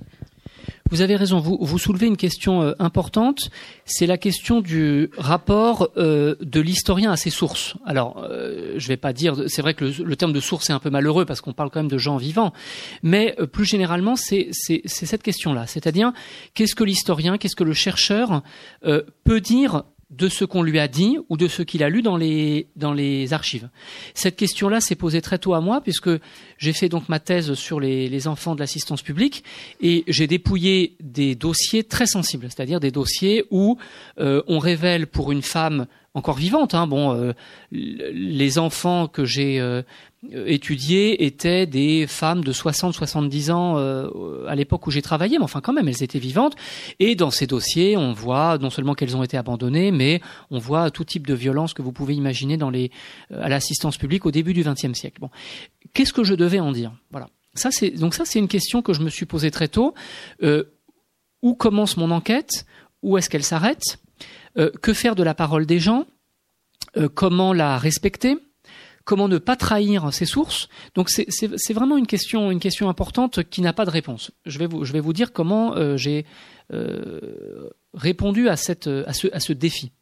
[0.89, 1.39] Vous avez raison.
[1.39, 3.49] Vous, soulevez une question euh, importante.
[3.83, 7.75] C'est la question du rapport euh, de l'historien à ses sources.
[7.85, 9.35] Alors, euh, je vais pas dire.
[9.47, 11.71] C'est vrai que le, le, terme de source est un peu malheureux parce qu'on parle
[11.71, 12.53] quand même de gens vivants.
[13.03, 15.67] Mais plus généralement, c'est cette question-là.
[15.67, 16.13] C'est-à-dire,
[16.53, 18.41] qu'est-ce que l'historien, qu'est-ce que le chercheur
[18.81, 22.15] peut dire de ce qu'on lui a dit ou de ce qu'il a lu dans
[22.15, 23.69] les, dans les archives.
[24.13, 26.09] Cette question-là s'est posée très tôt à moi puisque
[26.57, 29.43] j'ai fait donc ma thèse sur les, les enfants de l'assistance publique
[29.81, 33.77] et j'ai dépouillé des dossiers très sensibles, c'est-à-dire des dossiers où
[34.19, 35.87] euh, on révèle pour une femme
[36.17, 37.33] encore vivante, hein, bon, euh,
[37.71, 39.83] les enfants que j'ai euh,
[40.47, 45.61] étudiées étaient des femmes de 60-70 ans euh, à l'époque où j'ai travaillé, mais enfin
[45.61, 46.55] quand même, elles étaient vivantes.
[46.99, 50.89] Et dans ces dossiers, on voit non seulement qu'elles ont été abandonnées, mais on voit
[50.89, 52.71] tout type de violence que vous pouvez imaginer dans
[53.31, 55.21] à l'assistance publique au début du XXe siècle.
[55.93, 56.93] Qu'est-ce que je devais en dire?
[57.11, 57.29] Voilà.
[57.53, 59.93] C'est donc ça, c'est une question que je me suis posée très tôt.
[61.43, 62.65] Où commence mon enquête?
[63.03, 63.99] Où est-ce qu'elle s'arrête?
[64.57, 66.05] Euh, Que faire de la parole des gens?
[66.95, 68.37] Euh, Comment la respecter?
[69.03, 70.67] Comment ne pas trahir ses sources?
[70.93, 72.49] Donc c'est vraiment une question,
[72.89, 74.31] importante qui n'a pas de réponse.
[74.45, 76.25] Je vais vous, je dire comment euh, j'ai
[77.93, 79.93] répondu à, ce, défi.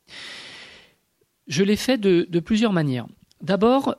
[1.46, 3.06] Je l'ai fait de, plusieurs manières.
[3.42, 3.96] D'abord,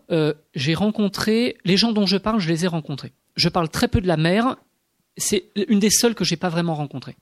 [0.57, 3.13] j'ai rencontré les gens dont je parle, je les ai rencontrés.
[3.37, 4.57] Je parle très peu de la mère.
[5.17, 7.17] C'est une des seules que j'ai pas vraiment rencontrées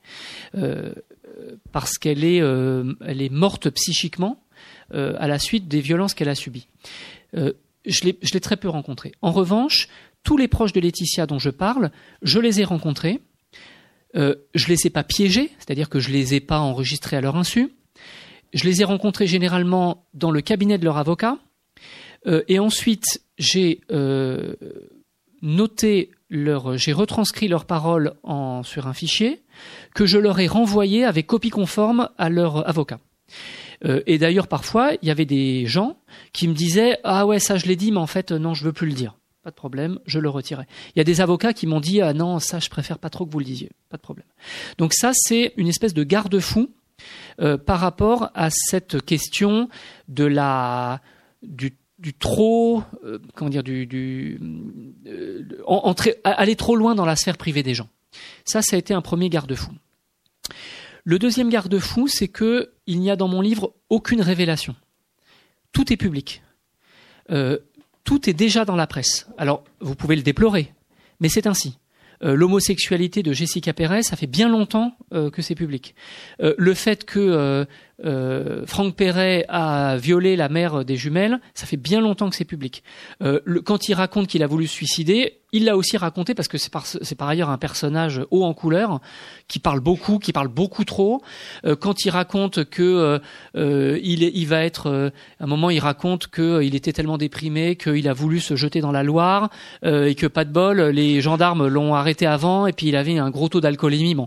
[1.72, 2.94] parce qu'elle est, euh,
[3.30, 4.40] morte psychiquement
[4.92, 6.68] à la suite des violences qu'elle a subies
[7.86, 9.12] je l'ai très peu rencontré.
[9.22, 9.88] En revanche,
[10.22, 11.90] tous les proches de Laetitia dont je parle,
[12.22, 13.20] je les ai rencontrés.
[14.16, 17.36] Euh, je les ai pas piégés, c'est-à-dire que je les ai pas enregistrés à leur
[17.36, 17.72] insu.
[18.52, 21.38] Je les ai rencontrés généralement dans le cabinet de leur avocat.
[22.26, 24.54] Euh, et ensuite, j'ai euh,
[25.42, 28.14] noté leur, j'ai retranscrit leurs paroles
[28.62, 29.42] sur un fichier
[29.94, 32.98] que je leur ai renvoyé avec copie conforme à leur avocat.
[33.84, 35.96] Euh, et d'ailleurs, parfois, il y avait des gens
[36.32, 38.72] qui me disaient ah ouais ça je l'ai dit, mais en fait non, je veux
[38.72, 39.16] plus le dire.
[39.42, 40.66] Pas de problème, je le retirais.
[40.94, 43.26] Il y a des avocats qui m'ont dit ah non ça je préfère pas trop
[43.26, 43.70] que vous le disiez.
[43.88, 44.26] Pas de problème.
[44.78, 46.70] Donc ça c'est une espèce de garde-fou
[47.40, 49.68] euh, par rapport à cette question
[50.08, 51.00] de la
[51.42, 54.38] du du trop, euh, comment dire, du, du
[55.06, 57.88] euh, entrer, aller trop loin dans la sphère privée des gens.
[58.44, 59.70] Ça, ça a été un premier garde-fou.
[61.04, 64.74] Le deuxième garde-fou, c'est que il n'y a dans mon livre aucune révélation.
[65.72, 66.42] Tout est public.
[67.30, 67.58] Euh,
[68.04, 69.26] tout est déjà dans la presse.
[69.38, 70.72] Alors, vous pouvez le déplorer,
[71.20, 71.78] mais c'est ainsi.
[72.22, 75.94] Euh, l'homosexualité de Jessica Perez, ça fait bien longtemps euh, que c'est public.
[76.38, 77.66] Le fait que
[78.02, 82.82] Franck Perret a violé la mère des jumelles, ça fait bien longtemps que c'est public.
[83.64, 86.72] quand il raconte qu'il a voulu se suicider, il l'a aussi raconté parce que c'est
[86.72, 86.84] par,
[87.16, 89.00] par, ailleurs un personnage haut en couleur
[89.46, 91.22] qui parle beaucoup, qui parle beaucoup trop.
[91.80, 93.20] quand il raconte que
[93.54, 98.12] il, il, va être, à un moment, il raconte qu'il était tellement déprimé qu'il a
[98.12, 99.50] voulu se jeter dans la Loire
[99.84, 103.30] et que pas de bol, les gendarmes l'ont arrêté avant et puis il avait un
[103.30, 104.16] gros taux d'alcoolémie.
[104.16, 104.26] Bon,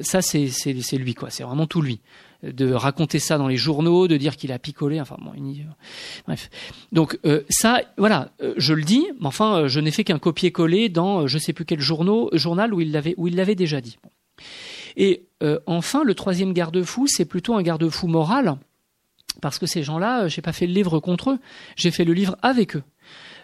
[0.00, 2.00] ça c'est lui quoi, c'est vraiment tout lui
[2.42, 5.66] de raconter ça dans les journaux, de dire qu'il a picolé, enfin bon, une...
[6.26, 6.50] bref.
[6.92, 10.18] Donc euh, ça, voilà, euh, je le dis, mais enfin, euh, je n'ai fait qu'un
[10.18, 13.80] copier-coller dans je sais plus quel journaux, journal où il l'avait où il l'avait déjà
[13.80, 13.98] dit.
[14.96, 15.24] Et
[15.66, 18.56] enfin, le troisième garde-fou, c'est plutôt un garde-fou moral,
[19.40, 21.38] parce que ces gens-là, j'ai pas fait le livre contre eux,
[21.76, 22.82] j'ai fait le livre avec eux.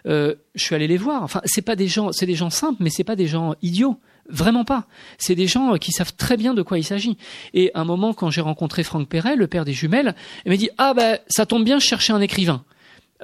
[0.05, 1.23] Euh, je suis allé les voir.
[1.23, 3.99] Enfin, c'est pas des gens, c'est des gens simples, mais c'est pas des gens idiots.
[4.29, 4.87] Vraiment pas.
[5.17, 7.17] C'est des gens qui savent très bien de quoi il s'agit.
[7.53, 10.15] Et à un moment, quand j'ai rencontré Franck Perret, le père des jumelles,
[10.45, 12.63] il m'a dit ah ben ça tombe bien, je cherchais un écrivain.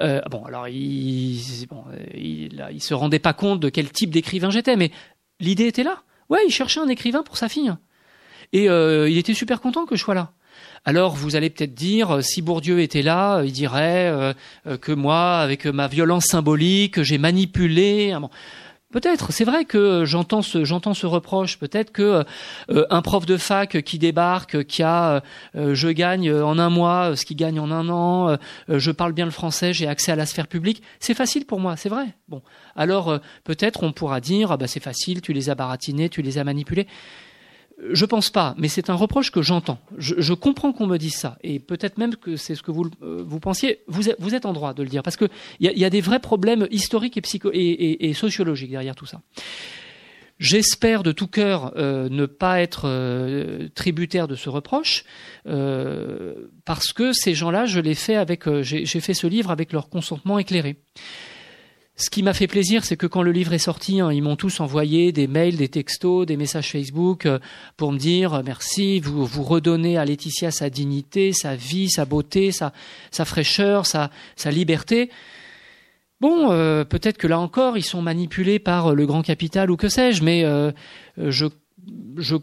[0.00, 1.84] Euh, bon, alors il, bon,
[2.14, 4.90] il, il se rendait pas compte de quel type d'écrivain j'étais, mais
[5.40, 6.02] l'idée était là.
[6.30, 7.72] Ouais, il cherchait un écrivain pour sa fille.
[8.52, 10.32] Et euh, il était super content que je sois là.
[10.84, 14.32] Alors vous allez peut-être dire, euh, si Bourdieu était là, euh, il dirait euh,
[14.78, 18.14] que moi, avec ma violence symbolique, j'ai manipulé.
[18.94, 21.58] Peut-être, c'est vrai que j'entends ce j'entends ce reproche.
[21.58, 22.22] Peut-être que
[22.68, 25.24] un prof de fac qui débarque, qui a
[25.54, 28.36] je gagne en un mois ce qu'il gagne en un an,
[28.68, 31.76] je parle bien le français, j'ai accès à la sphère publique, c'est facile pour moi,
[31.76, 32.06] c'est vrai.
[32.28, 32.40] Bon,
[32.76, 36.38] alors peut-être on pourra dire ah bah c'est facile, tu les as baratinés, tu les
[36.38, 36.86] as manipulés.
[37.90, 39.78] Je pense pas, mais c'est un reproche que j'entends.
[39.98, 43.22] Je, comprends qu'on me dise ça, et peut-être même que c'est ce que vous, euh,
[43.26, 43.80] vous pensiez.
[43.88, 45.28] Vous êtes, en droit de le dire, parce qu'il
[45.60, 47.50] y a, y a des vrais problèmes historiques et, psycho
[48.14, 49.20] sociologiques derrière tout ça.
[50.38, 55.04] J'espère de tout cœur euh, ne pas être euh, tributaire de ce reproche,
[55.44, 60.38] parce que ces gens-là, je l'ai fait avec, j'ai fait ce livre avec leur consentement
[60.38, 60.76] éclairé.
[61.96, 64.34] Ce qui m'a fait plaisir, c'est que quand le livre est sorti, hein, ils m'ont
[64.34, 67.38] tous envoyé des mails, des textos, des messages Facebook euh,
[67.76, 72.04] pour me dire euh, merci, vous vous redonnez à Laetitia sa dignité, sa vie, sa
[72.04, 72.72] beauté, sa,
[73.24, 74.10] fraîcheur, sa,
[74.50, 75.08] liberté.
[76.20, 79.88] Bon, euh, peut-être que là encore, ils sont manipulés par le grand capital ou que
[79.88, 80.44] sais-je, mais
[81.16, 81.46] je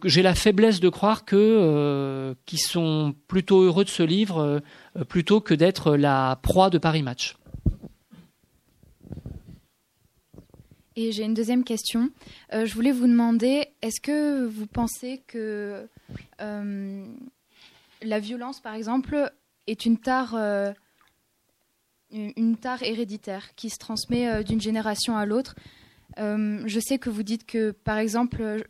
[0.04, 4.62] j'ai la faiblesse de croire que qu'ils sont plutôt heureux de ce livre
[5.10, 7.36] plutôt que d'être la proie de Paris Match.
[11.04, 12.12] Et j'ai une deuxième question.
[12.54, 15.88] Euh, je voulais vous demander, est-ce que vous pensez que
[16.40, 17.06] euh,
[18.04, 19.32] la violence, par exemple,
[19.66, 20.72] est une tare, euh,
[22.12, 25.56] une tare héréditaire qui se transmet d'une génération à l'autre?
[26.18, 28.64] Je sais que vous dites que, par exemple,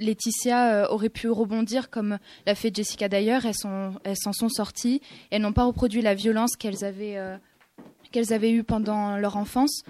[0.00, 3.46] Laetitia aurait pu rebondir comme l'a fait Jessica d'ailleurs.
[3.46, 5.00] Elles s'en sont sorties.
[5.30, 7.20] Elles n'ont pas reproduit la violence qu'elles avaient,
[8.10, 9.84] qu'elles avaient eue pendant leur enfance.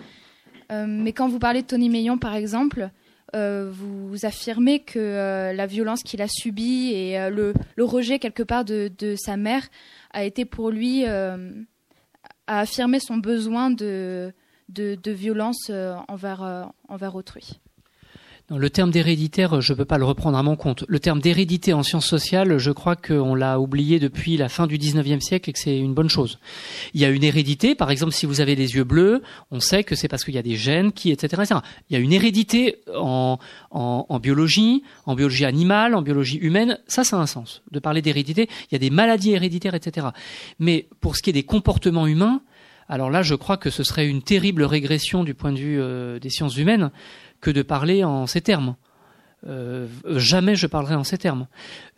[0.72, 2.90] Euh, mais quand vous parlez de Tony Meillon, par exemple,
[3.34, 8.64] euh, vous affirmez que euh, la violence qu'il a subie et le, rejet quelque part
[8.64, 9.68] de, sa mère
[10.12, 11.38] a été pour lui à
[12.46, 14.32] affirmer son besoin de,
[15.06, 15.70] violence
[16.08, 17.60] envers autrui
[18.50, 20.84] le terme d'héréditaire, je ne peux pas le reprendre à mon compte.
[20.86, 24.76] Le terme d'hérédité en sciences sociales, je crois qu'on l'a oublié depuis la fin du
[24.76, 26.38] 19e siècle et que c'est une bonne chose.
[26.92, 29.82] Il y a une hérédité, par exemple, si vous avez des yeux bleus, on sait
[29.82, 31.60] que c'est parce qu'il y a des gènes qui, etc., etc.
[31.88, 33.38] Il y a une hérédité en,
[33.70, 36.78] en, biologie, en biologie animale, en biologie humaine.
[36.86, 38.50] Ça, ça a un sens de parler d'hérédité.
[38.70, 40.08] Il y a des maladies héréditaires, etc.
[40.58, 42.42] Mais pour ce qui est des comportements humains,
[42.88, 46.18] alors là, je crois que ce serait une terrible régression du point de vue euh,
[46.18, 46.90] des sciences humaines
[47.44, 48.74] que de parler en ces termes.
[49.46, 51.46] Euh, jamais je parlerai en ces termes.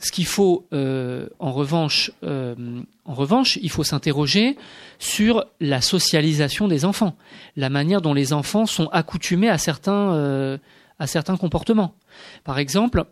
[0.01, 4.57] Ce qu'il faut, euh, en revanche, en revanche, il faut s'interroger
[4.99, 7.17] sur la socialisation des enfants,
[7.55, 11.95] la manière dont les enfants sont accoutumés à certains comportements.
[12.43, 13.05] Par exemple,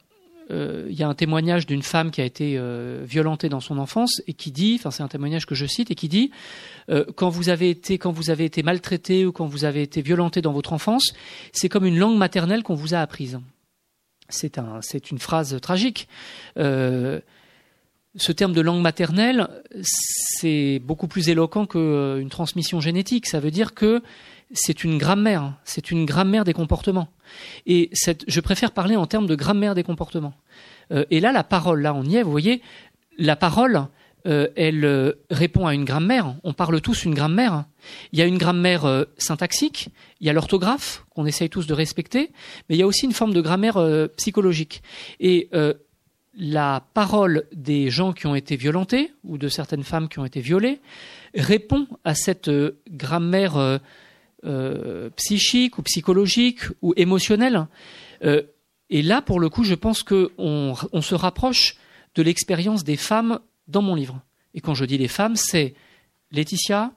[0.50, 3.78] euh, il y a un témoignage d'une femme qui a été euh, violentée dans son
[3.78, 6.30] enfance et qui dit, enfin c'est un témoignage que je cite et qui dit,
[6.90, 10.02] euh, quand vous avez été quand vous avez été maltraité ou quand vous avez été
[10.02, 11.14] violenté dans votre enfance,
[11.52, 13.40] c'est comme une langue maternelle qu'on vous a apprise.
[14.28, 16.08] C'est un, c'est une phrase tragique.
[16.56, 19.48] ce terme de langue maternelle,
[19.82, 23.26] c'est beaucoup plus éloquent qu'une transmission génétique.
[23.26, 24.02] Ça veut dire que
[24.52, 27.08] c'est une grammaire, c'est une grammaire des comportements.
[27.66, 27.90] Et
[28.26, 30.34] je préfère parler en termes de grammaire des comportements.
[30.92, 32.62] Euh, et là, la parole, là, on y est, vous voyez,
[33.18, 33.86] la parole,
[34.26, 36.34] euh, elle euh, répond à une grammaire.
[36.44, 37.64] On parle tous une grammaire.
[38.12, 39.88] Il y a une grammaire syntaxique,
[40.20, 42.30] il y a l'orthographe qu'on essaye tous de respecter,
[42.68, 43.78] mais il y a aussi une forme de grammaire
[44.16, 44.82] psychologique.
[45.20, 45.50] Et
[46.34, 50.40] la parole des gens qui ont été violentés ou de certaines femmes qui ont été
[50.40, 50.80] violées
[51.34, 52.50] répond à cette
[52.90, 53.80] grammaire
[54.44, 57.66] euh, psychique ou psychologique ou émotionnel.
[58.24, 58.42] Euh,
[58.90, 61.76] et là, pour le coup, je pense qu'on on se rapproche
[62.14, 64.20] de l'expérience des femmes dans mon livre.
[64.54, 65.74] Et quand je dis les femmes, c'est
[66.30, 66.92] Laetitia,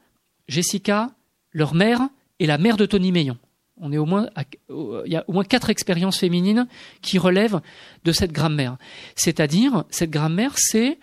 [0.47, 1.11] Jessica,
[1.51, 3.37] leur mère et la mère de Tony Meillon.
[3.79, 4.27] On est au moins,
[4.69, 6.67] il y a au moins quatre expériences féminines
[7.01, 7.61] qui relèvent
[8.03, 8.77] de cette grammaire.
[9.15, 10.97] C'est-à-dire, cette grammaire, c'est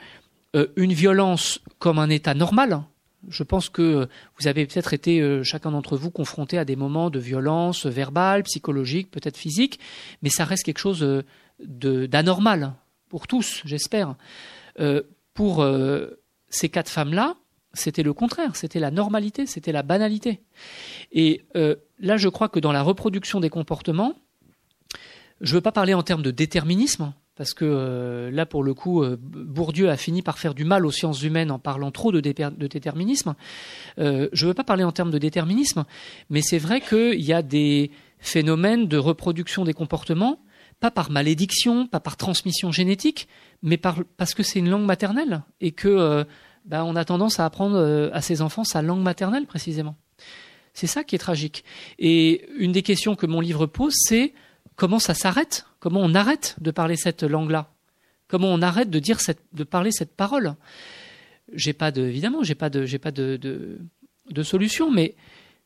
[0.57, 2.83] euh, une violence comme un état normal,
[3.29, 4.09] je pense que
[4.39, 8.43] vous avez peut-être été, euh, chacun d'entre vous, confronté à des moments de violence verbale,
[8.45, 9.79] psychologique, peut-être physique,
[10.23, 11.23] mais ça reste quelque chose euh,
[11.59, 12.75] d'anormal
[13.09, 14.17] pour tous, j'espère.
[14.81, 15.03] Euh,
[15.35, 15.67] pour
[16.49, 17.35] ces quatre femmes-là,
[17.73, 20.43] c'était le contraire, c'était la normalité, c'était la banalité.
[21.11, 21.45] Et
[21.99, 24.15] là, je crois que dans la reproduction des comportements,
[25.41, 28.75] je ne veux pas parler en termes de déterminisme, parce que euh, là, pour le
[28.75, 32.13] coup, euh, Bourdieu a fini par faire du mal aux sciences humaines en parlant trop
[32.13, 33.35] de, déterminisme.
[33.99, 35.85] Euh, je ne veux pas parler en termes de déterminisme,
[36.31, 40.41] mais c'est vrai qu'il y a des phénomènes de reproduction des comportements,
[40.79, 43.29] pas par malédiction, pas par transmission génétique,
[43.63, 46.25] mais parce que c'est une langue maternelle et que
[46.65, 49.97] bah, on a tendance à apprendre à ses enfants sa langue maternelle précisément.
[50.73, 51.65] C'est ça qui est tragique.
[51.99, 54.35] Et une des questions que mon livre pose, c'est
[54.77, 57.69] comment ça s'arrête Comment on arrête de parler cette langue-là?
[58.27, 60.55] Comment on arrête de dire cette, de parler cette parole?
[61.53, 65.15] J'ai pas de, évidemment, j'ai pas pas de, solution, mais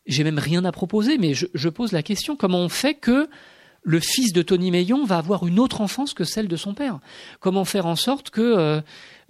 [0.07, 1.19] j'ai même rien à proposer.
[1.19, 3.29] Mais je, pose la question comment on fait que
[3.85, 6.99] le fils de Tony Meillon va avoir une autre enfance que celle de son père?
[7.39, 8.81] Comment faire en sorte que euh,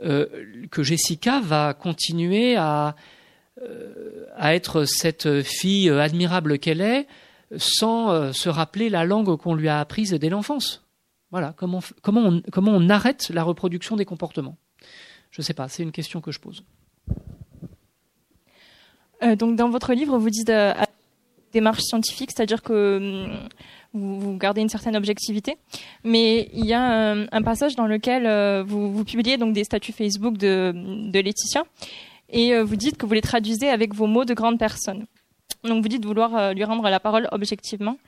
[0.02, 0.24] euh,
[0.78, 2.92] Jessica va continuer euh,
[4.38, 7.06] à être cette fille admirable qu'elle est
[7.56, 10.84] sans euh, se rappeler la langue qu'on lui a apprise dès l'enfance.
[11.30, 14.56] Voilà, comment, comment, on, comment on arrête la reproduction des comportements
[15.30, 16.64] Je ne sais pas, c'est une question que je pose.
[19.22, 20.72] Euh, donc dans votre livre, vous dites euh,
[21.52, 23.48] démarche scientifique, c'est-à-dire que hum,
[23.94, 25.56] vous, gardez une certaine objectivité,
[26.04, 30.36] mais il y a un, passage dans lequel vous, vous, publiez donc des statuts Facebook
[30.36, 31.64] de, de Laetitia
[32.28, 35.06] et vous dites que vous les traduisez avec vos mots de grande personne.
[35.64, 37.98] Donc vous dites vouloir euh, lui rendre la parole objectivement.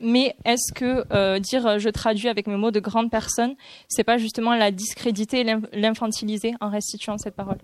[0.00, 3.54] Mais est-ce que euh, dire euh, je traduis avec mes mots de grande personne,
[3.88, 7.58] c'est pas justement la discréditer, l'infantiliser en restituant cette parole?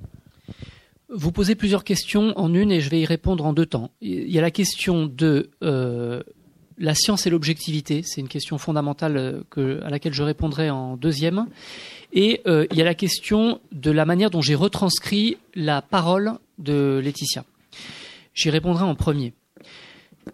[1.09, 3.91] Vous posez plusieurs questions en une et je vais y répondre en deux temps.
[4.01, 5.51] Il y a la question de
[6.77, 11.47] la science et l'objectivité, c'est une question fondamentale à laquelle je répondrai en deuxième.
[12.13, 17.01] Et il y a la question de la manière dont j'ai retranscrit la parole de
[17.05, 17.45] Laetitia.
[18.35, 19.33] J'y répondrai en premier.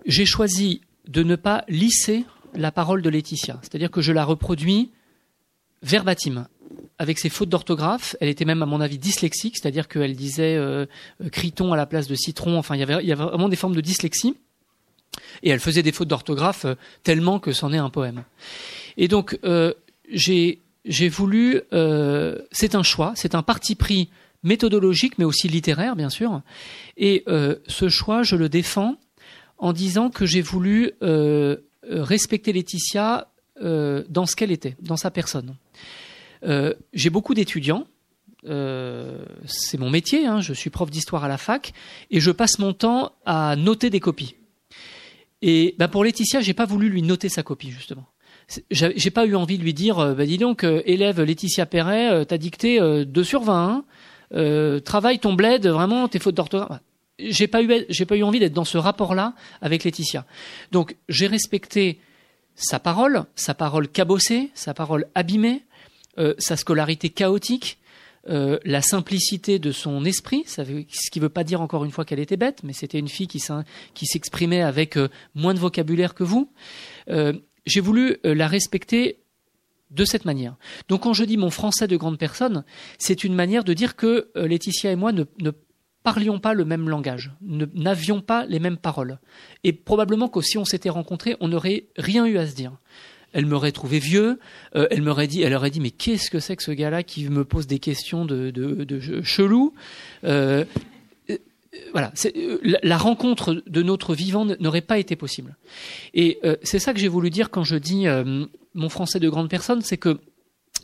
[0.07, 2.25] J'ai choisi de ne pas lisser
[2.55, 4.91] la parole de Laetitia, c'est-à-dire que je la reproduis
[5.83, 6.47] verbatim,
[6.99, 8.17] avec ses fautes d'orthographe.
[8.21, 10.87] Elle était même, à mon avis, dyslexique, c'est-à-dire qu'elle disait euh,
[11.33, 12.59] criton à la place de citron.
[12.59, 14.37] Enfin, il y, avait, il y avait vraiment des formes de dyslexie.
[15.43, 18.25] Et elle faisait des fautes d'orthographe euh, tellement que c'en est un poème.
[18.97, 19.73] Et donc, euh,
[20.13, 20.59] j'ai
[21.09, 21.63] voulu.
[21.73, 24.11] Euh, c'est un choix, c'est un parti pris
[24.43, 26.43] méthodologique, mais aussi littéraire, bien sûr.
[26.97, 28.97] Et euh, ce choix, je le défends
[29.59, 33.29] en disant que j'ai voulu euh, respecter Laetitia
[33.63, 35.55] euh, dans ce qu'elle était, dans sa personne.
[36.93, 37.87] j'ai beaucoup d'étudiants.
[38.43, 41.73] c'est mon métier, hein, je suis prof d'histoire à la fac,
[42.11, 44.37] et je passe mon temps à noter des copies.
[45.43, 48.07] Et ben pour Laetitia, j'ai pas voulu lui noter sa copie justement
[48.73, 52.81] j'ai pas eu envie de lui dire, bah dis donc, élève Laetitia Perret, t'as dicté
[52.81, 53.85] 2 sur 20,
[54.35, 56.81] euh, travaille ton bled, vraiment, tes fautes d'orthographe.
[57.19, 60.25] j'ai pas eu, j'ai pas eu envie d'être dans ce rapport-là avec Laetitia.
[60.73, 62.01] Donc, j'ai respecté
[62.55, 65.63] sa parole, sa parole cabossée, sa parole abîmée,
[66.19, 67.79] euh, sa scolarité chaotique,
[68.29, 71.91] euh, la simplicité de son esprit, ça ce qui ne veut pas dire encore une
[71.91, 73.41] fois qu'elle était bête, mais c'était une fille qui,
[74.07, 76.53] s'exprimait avec euh, moins de vocabulaire que vous.
[77.67, 79.20] J'ai voulu la respecter
[79.91, 80.57] de cette manière.
[80.89, 82.65] Donc quand je dis mon français de grande personne,
[82.99, 85.51] c'est une manière de dire que Laetitia et moi ne, ne
[86.03, 89.19] parlions pas le même langage, n'avions pas les mêmes paroles.
[89.65, 92.73] Et probablement que si on s'était rencontrés, on n'aurait rien eu à se dire.
[93.33, 94.41] Elle m'aurait trouvé vieux,
[94.75, 97.29] euh, elle m'aurait dit, elle aurait dit mais qu'est-ce que c'est que ce gars-là qui
[97.29, 99.73] me pose des questions de, de, chelou?
[100.25, 100.65] Euh,
[101.29, 101.39] euh,
[101.93, 102.13] voilà,
[102.83, 105.57] la rencontre de notre vivant n'aurait pas été possible.
[106.13, 108.07] Et c'est ça que j'ai voulu dire quand je dis
[108.75, 110.21] mon français de grande personne, c'est que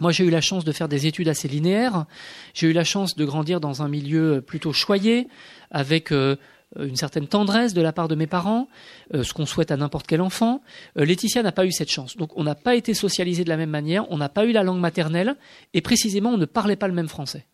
[0.01, 2.05] moi, j'ai eu la chance de faire des études assez linéaires.
[2.53, 5.29] J'ai eu la chance de grandir dans un milieu plutôt choyé,
[5.71, 6.37] avec euh,
[6.79, 8.69] une certaine tendresse de la part de mes parents,
[9.15, 10.61] euh, ce qu'on souhaite à n'importe quel enfant.
[10.99, 12.17] Euh, Laetitia n'a pas eu cette chance.
[12.17, 14.63] Donc, on n'a pas été socialisé de la même manière, on n'a pas eu la
[14.63, 15.37] langue maternelle,
[15.73, 17.47] et précisément, on ne parlait pas le même français.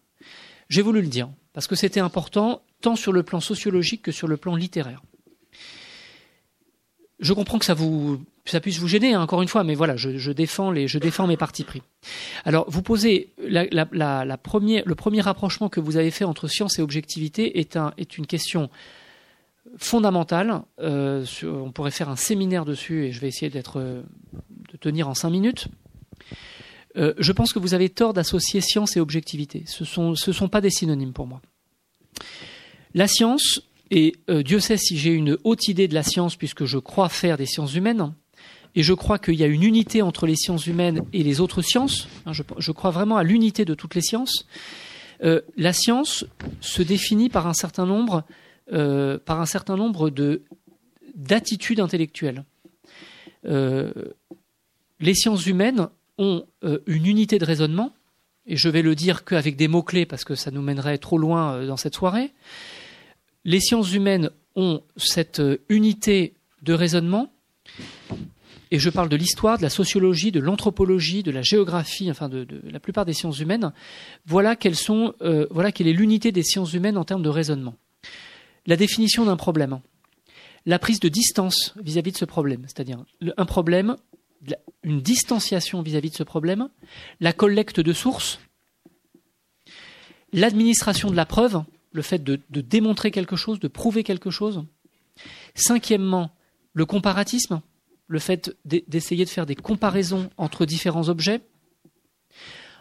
[0.68, 4.26] J'ai voulu le dire, parce que c'était important, tant sur le plan sociologique que sur
[4.26, 5.03] le plan littéraire.
[7.20, 9.97] Je comprends que ça vous ça puisse vous gêner, hein, encore une fois, mais voilà,
[9.97, 11.82] je, défends les, je défends mes partis pris.
[12.45, 16.82] Alors, vous posez la, la, le premier rapprochement que vous avez fait entre science et
[16.82, 18.68] objectivité est, un, est une question
[19.76, 20.62] fondamentale.
[20.80, 25.14] Euh, on pourrait faire un séminaire dessus et je vais essayer d'être, de tenir en
[25.14, 25.68] cinq minutes.
[26.97, 29.64] Euh, je pense que vous avez tort d'associer science et objectivité.
[29.66, 31.40] Ce ne sont, ce sont pas des synonymes pour moi.
[32.95, 36.64] La science, et euh, Dieu sait si j'ai une haute idée de la science puisque
[36.64, 38.14] je crois faire des sciences humaines,
[38.75, 41.62] et je crois qu'il y a une unité entre les sciences humaines et les autres
[41.62, 42.09] sciences.
[42.25, 44.47] Hein, je, crois vraiment à l'unité de toutes les sciences.
[45.23, 46.25] Euh, la science
[46.61, 48.25] se définit par un certain nombre,
[48.73, 50.43] euh, par un certain nombre de
[51.14, 52.45] d'attitudes intellectuelles.
[53.45, 53.93] Euh,
[54.99, 56.47] les sciences humaines ont
[56.87, 57.93] une unité de raisonnement,
[58.47, 61.66] et je vais le dire qu'avec des mots-clés parce que ça nous mènerait trop loin
[61.66, 62.33] dans cette soirée.
[63.45, 67.32] Les sciences humaines ont cette unité de raisonnement
[68.73, 72.47] et je parle de l'histoire, de la sociologie, de l'anthropologie, de la géographie, enfin de,
[72.64, 73.70] la plupart des sciences humaines,
[74.25, 77.75] voilà quelles sont, euh, quelle est l'unité des sciences humaines en termes de raisonnement.
[78.66, 79.81] La définition d'un problème,
[80.64, 83.05] la prise de distance vis-à-vis de ce problème, c'est-à-dire
[83.37, 83.99] un problème,
[84.83, 86.70] une distanciation vis-à-vis de ce problème,
[87.20, 88.41] la collecte de sources,
[90.33, 91.62] l'administration de la preuve,
[91.93, 94.64] le fait de démontrer quelque chose, de prouver quelque chose.
[95.55, 96.31] Cinquièmement,
[96.73, 97.61] le comparatisme,
[98.13, 101.41] le fait d'essayer de faire des comparaisons entre différents objets.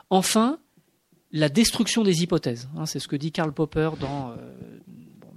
[0.09, 0.59] Enfin,
[1.31, 2.67] la destruction des hypothèses.
[2.77, 4.35] Hein, c'est ce que dit Karl Popper dans, euh,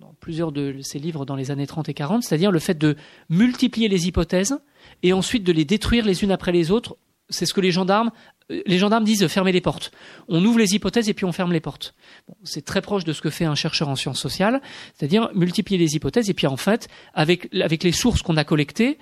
[0.00, 2.96] dans, plusieurs de ses livres dans les années 30 et 40, c'est-à-dire le fait de
[3.28, 4.58] multiplier les hypothèses
[5.04, 6.96] et ensuite de les détruire les unes après les autres.
[7.28, 8.10] C'est ce que les gendarmes,
[8.50, 9.92] euh, les gendarmes disent fermer les portes.
[10.26, 11.94] On ouvre les hypothèses et puis on ferme les portes.
[12.42, 14.60] c'est très proche de ce que fait un chercheur en sciences sociales,
[14.98, 18.98] c'est-à-dire multiplier les hypothèses et puis en fait, avec les sources qu'on a collectées,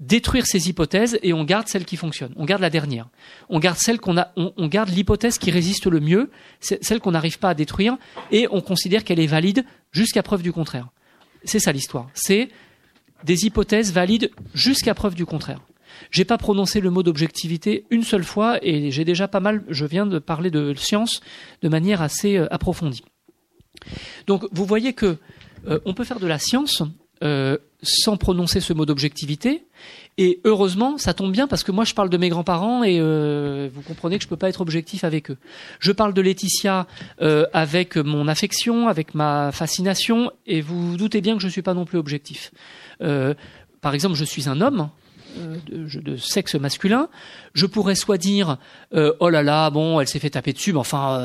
[0.00, 2.32] détruire ces hypothèses et on garde celle qui fonctionne.
[2.36, 3.08] On garde la dernière.
[3.48, 6.30] On garde celle qu'on a, on, garde l'hypothèse qui résiste le mieux,
[6.60, 7.96] celle qu'on n'arrive pas à détruire
[8.30, 10.88] et on considère qu'elle est valide jusqu'à preuve du contraire.
[11.44, 12.08] C'est ça l'histoire.
[12.14, 12.48] C'est
[13.24, 15.60] des hypothèses valides jusqu'à preuve du contraire.
[16.10, 19.84] J'ai pas prononcé le mot d'objectivité une seule fois et j'ai déjà pas mal, je
[19.84, 21.20] viens de parler de science
[21.62, 23.02] de manière assez euh, approfondie.
[24.26, 25.16] Donc vous voyez que
[25.66, 26.82] euh, on peut faire de la science
[27.24, 29.64] euh, sans prononcer ce mot d'objectivité.
[30.16, 33.68] Et heureusement, ça tombe bien parce que moi, je parle de mes grands-parents et euh,
[33.72, 35.38] vous comprenez que je peux pas être objectif avec eux.
[35.78, 36.86] Je parle de Laetitia
[37.22, 41.74] euh, avec mon affection, avec ma fascination, et vous, doutez bien que je suis pas
[41.74, 42.52] non plus objectif.
[42.98, 44.90] par exemple, je suis un homme.
[45.70, 47.08] De, de, sexe masculin,
[47.52, 48.56] je pourrais soit dire
[48.92, 51.20] oh là là bon elle s'est fait taper dessus mais enfin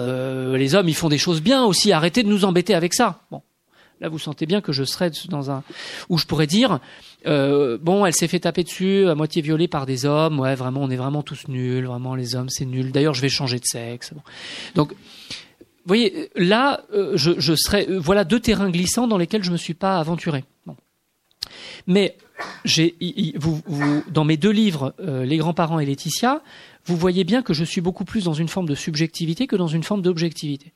[0.56, 3.42] les hommes ils font des choses bien aussi arrêtez de nous embêter avec ça bon
[4.04, 5.64] Là, vous sentez bien que je serais dans un
[6.10, 6.82] où je pourrais dire
[7.26, 10.42] euh, bon, elle s'est fait taper dessus, à moitié violée par des hommes.
[10.42, 11.86] Ouais, vraiment, on est vraiment tous nuls.
[11.86, 12.92] Vraiment, les hommes, c'est nul.
[12.92, 14.12] D'ailleurs, je vais changer de sexe.
[14.76, 14.98] Donc, vous
[15.88, 17.88] voyez, là, euh, je, serais.
[17.90, 20.44] Euh, voilà deux terrains glissants dans lesquels je me suis pas aventuré.
[21.88, 22.18] Mais
[22.66, 22.96] j'ai,
[23.38, 23.62] vous,
[24.12, 26.42] dans mes deux livres, Les grands-parents et Laetitia,
[26.84, 29.68] vous voyez bien que je suis beaucoup plus dans une forme de subjectivité que dans
[29.68, 30.74] une forme d'objectivité.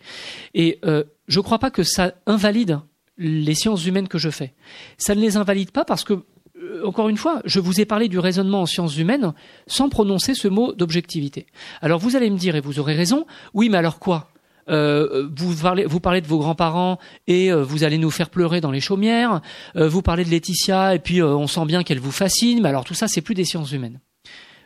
[0.53, 2.79] Et je ne crois pas que ça invalide
[3.17, 4.53] les sciences humaines que je fais.
[4.97, 6.13] Ça ne les invalide pas parce que,
[6.61, 9.33] euh, encore une fois, je vous ai parlé du raisonnement en sciences humaines
[9.67, 11.47] sans prononcer ce mot d'objectivité.
[11.81, 14.31] Alors vous allez me dire, et vous aurez raison, oui, mais alors quoi?
[14.69, 18.81] Euh, vous, parlez, de vos grands-parents et euh, vous allez nous faire pleurer dans les
[18.81, 19.41] chaumières.
[19.75, 22.61] Vous parlez de Laetitia et puis on sent bien qu'elle vous fascine.
[22.61, 24.01] Mais alors tout ça, c'est plus des sciences humaines.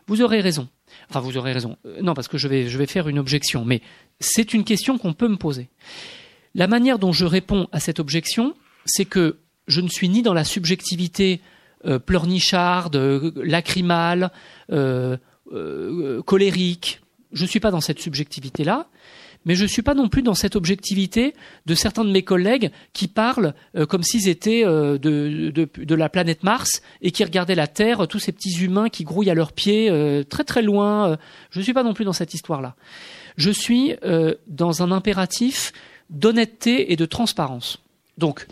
[0.07, 0.67] Vous aurez raison.
[1.09, 1.77] Enfin, vous aurez raison.
[2.01, 3.63] non, parce que je vais, je vais faire une objection.
[3.63, 3.81] Mais
[4.19, 5.69] c'est une question qu'on peut me poser.
[6.55, 8.55] La manière dont je réponds à cette objection,
[8.85, 9.37] c'est que
[9.67, 11.41] je ne suis ni dans la subjectivité
[12.05, 12.95] pleurnicharde,
[13.37, 14.31] lacrymale,
[16.25, 17.01] colérique.
[17.31, 18.87] Je ne suis pas dans cette subjectivité-là
[19.45, 21.33] mais je ne suis pas non plus dans cette objectivité
[21.65, 26.09] de certains de mes collègues qui parlent euh, comme s'ils étaient euh, de, de, la
[26.09, 29.53] planète Mars et qui regardaient la Terre, tous ces petits humains qui grouillent à leurs
[29.53, 31.17] pieds euh, très très loin.
[31.49, 32.75] Je ne suis pas non plus dans cette histoire-là.
[33.37, 33.95] Je suis
[34.47, 35.71] dans un impératif
[36.11, 37.79] d'honnêteté et de transparence.
[38.17, 38.47] Donc,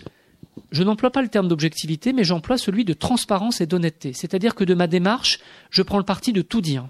[0.72, 4.14] je n'emploie pas le terme d'objectivité, mais j'emploie celui de transparence et d'honnêteté.
[4.14, 6.88] C'est-à-dire que de ma démarche, je prends le parti de tout dire.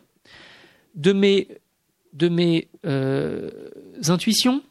[0.96, 1.48] De mes
[2.14, 3.52] de mes euh,
[4.08, 4.64] intuitions,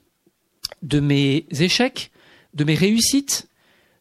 [0.82, 2.10] de mes échecs,
[2.54, 3.48] de mes réussites,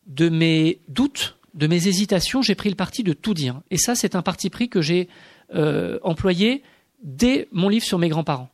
[0.08, 3.62] de mes doutes, de mes hésitations, j'ai pris le parti de tout dire.
[3.70, 5.08] Et ça, c'est un parti pris que j'ai
[5.54, 6.64] euh, employé
[7.04, 8.50] dès mon livre sur mes grands-parents.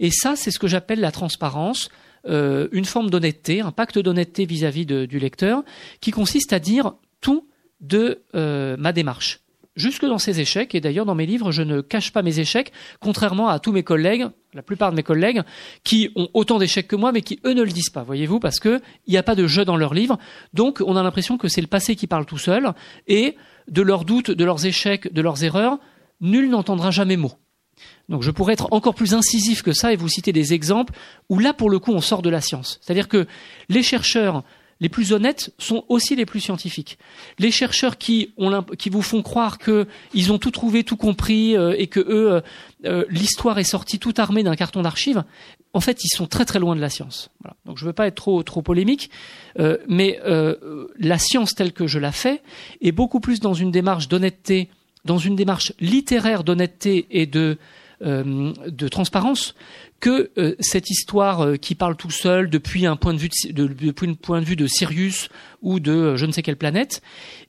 [0.00, 1.90] Et ça, c'est ce que j'appelle la transparence,
[2.28, 5.62] euh, une forme d'honnêteté, un pacte d'honnêteté vis-à-vis du lecteur,
[6.00, 7.48] qui consiste à dire tout
[7.80, 9.40] de ma démarche
[9.76, 10.74] jusque dans ses échecs.
[10.74, 13.82] Et d'ailleurs, dans mes livres, je ne cache pas mes échecs, contrairement à tous mes
[13.82, 15.42] collègues, la plupart de mes collègues,
[15.84, 18.58] qui ont autant d'échecs que moi, mais qui eux ne le disent pas, voyez-vous, parce
[18.58, 20.18] qu'il n'y a pas de jeu dans leurs livres.
[20.54, 22.72] Donc, on a l'impression que c'est le passé qui parle tout seul,
[23.06, 23.36] et
[23.68, 25.78] de leurs doutes, de leurs échecs, de leurs erreurs,
[26.20, 27.32] nul n'entendra jamais mot.
[28.08, 30.94] Donc je pourrais être encore plus incisif que ça et vous citer des exemples
[31.28, 32.78] où là, pour le coup, on sort de la science.
[32.80, 33.26] C'est-à-dire que
[33.68, 34.44] les chercheurs
[34.80, 36.98] les plus honnêtes sont aussi les plus scientifiques.
[37.38, 38.34] Les chercheurs qui,
[38.78, 42.40] qui vous font croire qu'ils ont tout trouvé, tout compris, euh, et que eux, euh,
[42.84, 45.24] euh, l'histoire est sortie tout armée d'un carton d'archives,
[45.72, 47.30] en fait, ils sont très très loin de la science.
[47.42, 47.56] Voilà.
[47.64, 49.10] Donc je ne veux pas être trop trop polémique,
[49.88, 50.18] mais
[50.98, 52.42] la science telle que je la fais
[52.80, 54.70] est beaucoup plus dans une démarche d'honnêteté,
[55.04, 57.58] dans une démarche littéraire d'honnêteté et de
[58.00, 59.54] de transparence
[60.00, 63.66] que euh, cette histoire euh, qui parle tout seul depuis un point de vue de,
[63.66, 65.28] depuis un point de vue de Sirius
[65.62, 67.02] ou de euh, je ne sais quelle planète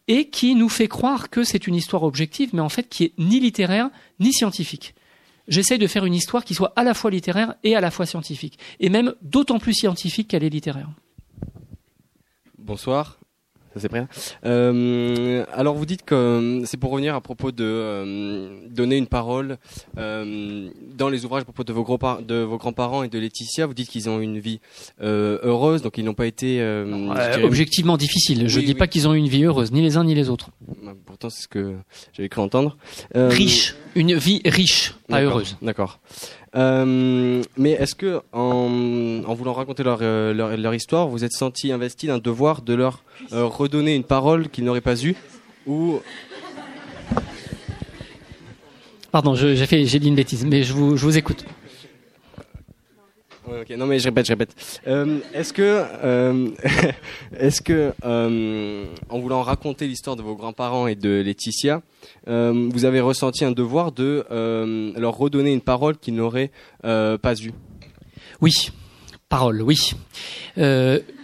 [0.08, 3.14] et qui nous fait croire que c'est une histoire objective mais en fait qui est
[3.18, 4.96] ni littéraire ni scientifique.
[5.48, 8.06] J'essaye de faire une histoire qui soit à la fois littéraire et à la fois
[8.06, 10.90] scientifique et même d'autant plus scientifique qu'elle est littéraire.
[12.58, 13.17] Bonsoir
[13.80, 14.08] c'est prêt.
[14.46, 19.08] Euh, alors vous dites que euh, c'est pour revenir à propos de euh, donner une
[19.08, 19.58] parole
[19.96, 23.66] dans les ouvrages à propos de vos, gros de vos grands-parents et de Laetitia.
[23.66, 24.60] Vous dites qu'ils ont une vie
[25.02, 26.62] heureuse, donc ils n'ont pas été
[27.44, 28.48] objectivement difficile.
[28.48, 30.30] Je ne dis pas qu'ils ont eu une vie heureuse, ni les uns ni les
[30.30, 30.50] autres.
[30.84, 31.76] Bah, pourtant, c'est ce que
[32.14, 32.78] j'avais cru entendre.
[33.16, 35.58] riche, une vie riche, pas heureuse.
[35.62, 36.00] D'accord.
[36.56, 42.18] Euh, mais est-ce que, en, voulant raconter leur, leur, histoire, vous êtes senti investi d'un
[42.18, 45.16] devoir de leur euh, redonner une parole qu'ils n'auraient pas eue
[45.66, 46.00] ou
[49.12, 51.46] Pardon, j'ai dit une bêtise, mais je vous, je vous écoute.
[53.78, 54.82] Non mais je répète, je répète.
[54.88, 56.50] Euh, est-ce que, euh,
[57.40, 61.82] est-ce que, euh, en voulant raconter l'histoire de vos grands-parents et de Laetitia,
[62.26, 64.26] vous avez ressenti un devoir de
[64.98, 66.52] leur redonner une parole qu'ils n'auraient
[66.82, 67.54] pas eue?
[68.42, 68.52] Oui,
[69.30, 69.94] parole, oui,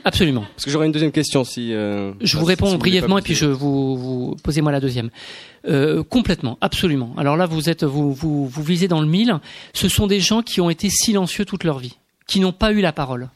[0.06, 0.46] absolument.
[0.56, 1.72] Parce que j'aurais une deuxième question si.
[1.72, 5.10] je vous réponds brièvement et puis je vous, vous posez-moi la deuxième.
[6.10, 7.14] complètement, absolument.
[7.18, 9.40] Alors là, vous êtes, vous, vous, vous visez dans le mille.
[9.74, 11.98] Ce sont des gens qui ont été silencieux toute leur vie
[12.34, 13.30] qui n'ont pas eu la parole.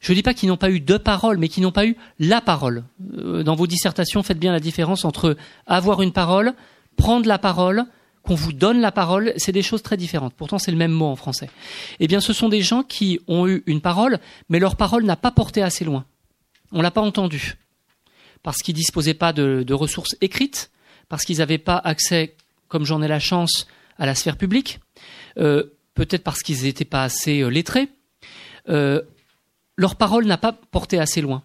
[0.00, 1.96] Je ne dis pas qu'ils n'ont pas eu de parole, mais qui n'ont pas eu
[2.18, 2.82] la parole.
[3.16, 5.36] Euh, dans vos dissertations, faites bien la différence entre
[5.68, 6.54] avoir une parole,
[6.96, 7.84] prendre la parole,
[8.24, 10.34] qu'on vous donne la parole, c'est des choses très différentes.
[10.34, 11.50] Pourtant, c'est le même mot en français.
[12.00, 14.18] Eh bien, ce sont des gens qui ont eu une parole,
[14.48, 16.04] mais leur parole n'a pas porté assez loin.
[16.72, 17.58] On l'a pas entendu.
[18.42, 20.72] Parce qu'ils disposaient pas de, ressources écrites,
[21.08, 22.34] parce qu'ils n'avaient pas accès,
[22.66, 23.68] comme j'en ai la chance,
[24.00, 24.80] à la sphère publique,
[25.38, 25.62] euh,
[25.94, 27.88] peut-être parce qu'ils n'étaient pas assez euh, lettrés,
[28.68, 29.02] euh,
[29.76, 31.42] leur parole n'a pas porté assez loin.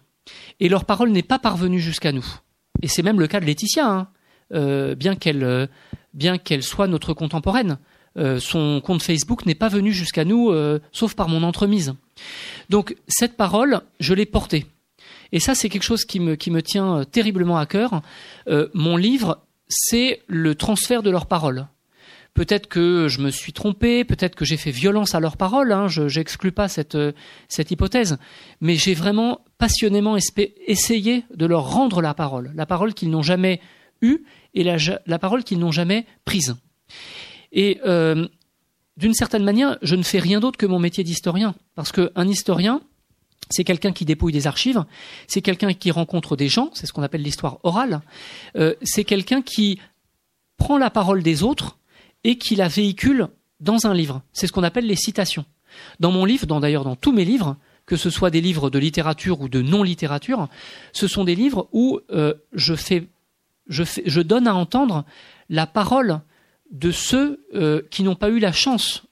[0.60, 2.26] Et leur parole n'est pas parvenue jusqu'à nous.
[2.82, 4.08] Et c'est même le cas de Laetitia, hein.
[4.52, 5.68] euh, bien qu'elle
[6.14, 7.78] bien qu'elle soit notre contemporaine.
[8.38, 10.50] son compte Facebook n'est pas venu jusqu'à nous,
[10.92, 11.94] sauf par mon entremise.
[12.70, 14.66] Donc cette parole, je l'ai portée.
[15.32, 18.00] Et ça, c'est quelque chose qui me tient terriblement à cœur.
[18.72, 21.66] mon livre, c'est le transfert de leur parole.
[22.36, 25.88] Peut-être que je me suis trompé, peut-être que j'ai fait violence à leurs paroles, hein,
[25.88, 26.98] je n'exclus pas cette,
[27.48, 28.18] cette hypothèse,
[28.60, 30.18] mais j'ai vraiment passionnément
[30.66, 33.60] essayé de leur rendre la parole, la parole qu'ils n'ont jamais
[34.02, 34.18] eue
[34.52, 34.76] et la,
[35.06, 36.56] la parole qu'ils n'ont jamais prise.
[37.52, 38.28] Et euh,
[38.98, 41.54] d'une certaine manière, je ne fais rien d'autre que mon métier d'historien.
[41.74, 42.82] Parce qu'un historien,
[43.48, 44.84] c'est quelqu'un qui dépouille des archives,
[45.26, 48.02] c'est quelqu'un qui rencontre des gens, c'est ce qu'on appelle l'histoire orale,
[48.56, 49.78] euh, c'est quelqu'un qui
[50.58, 51.78] prend la parole des autres
[52.26, 53.28] et qui la véhicule
[53.60, 54.20] dans un livre.
[54.32, 55.46] C'est ce qu'on appelle les citations.
[56.00, 59.40] Dans mon livre, d'ailleurs dans tous mes livres, que ce soit des livres de littérature
[59.40, 60.48] ou de non-littérature,
[60.92, 65.04] ce sont des livres où euh, je, donne à entendre
[65.48, 66.20] la parole
[66.72, 69.04] de ceux euh, qui n'ont pas eu la chance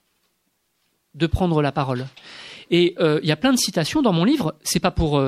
[1.13, 2.07] de prendre la parole.
[2.69, 4.55] Et euh, il y a plein de citations dans mon livre.
[4.61, 5.23] C'est pas pour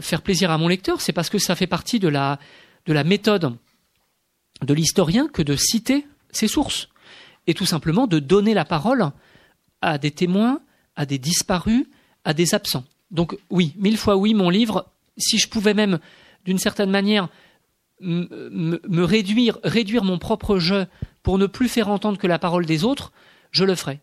[0.00, 2.38] faire plaisir à mon lecteur, c'est parce que ça fait partie de la
[3.04, 3.52] méthode
[4.62, 6.88] de l'historien que de citer ses sources
[7.46, 9.10] et tout simplement de donner la parole
[9.82, 10.60] à des témoins,
[10.96, 11.86] à des disparus,
[12.24, 12.84] à des absents.
[13.10, 14.86] Donc oui, mille fois oui, mon livre,
[15.16, 15.98] si je pouvais même
[16.44, 17.28] d'une certaine manière
[18.00, 20.86] me réduire, réduire mon propre jeu
[21.22, 23.12] pour ne plus faire entendre que la parole des autres,
[23.52, 24.00] je le ferai.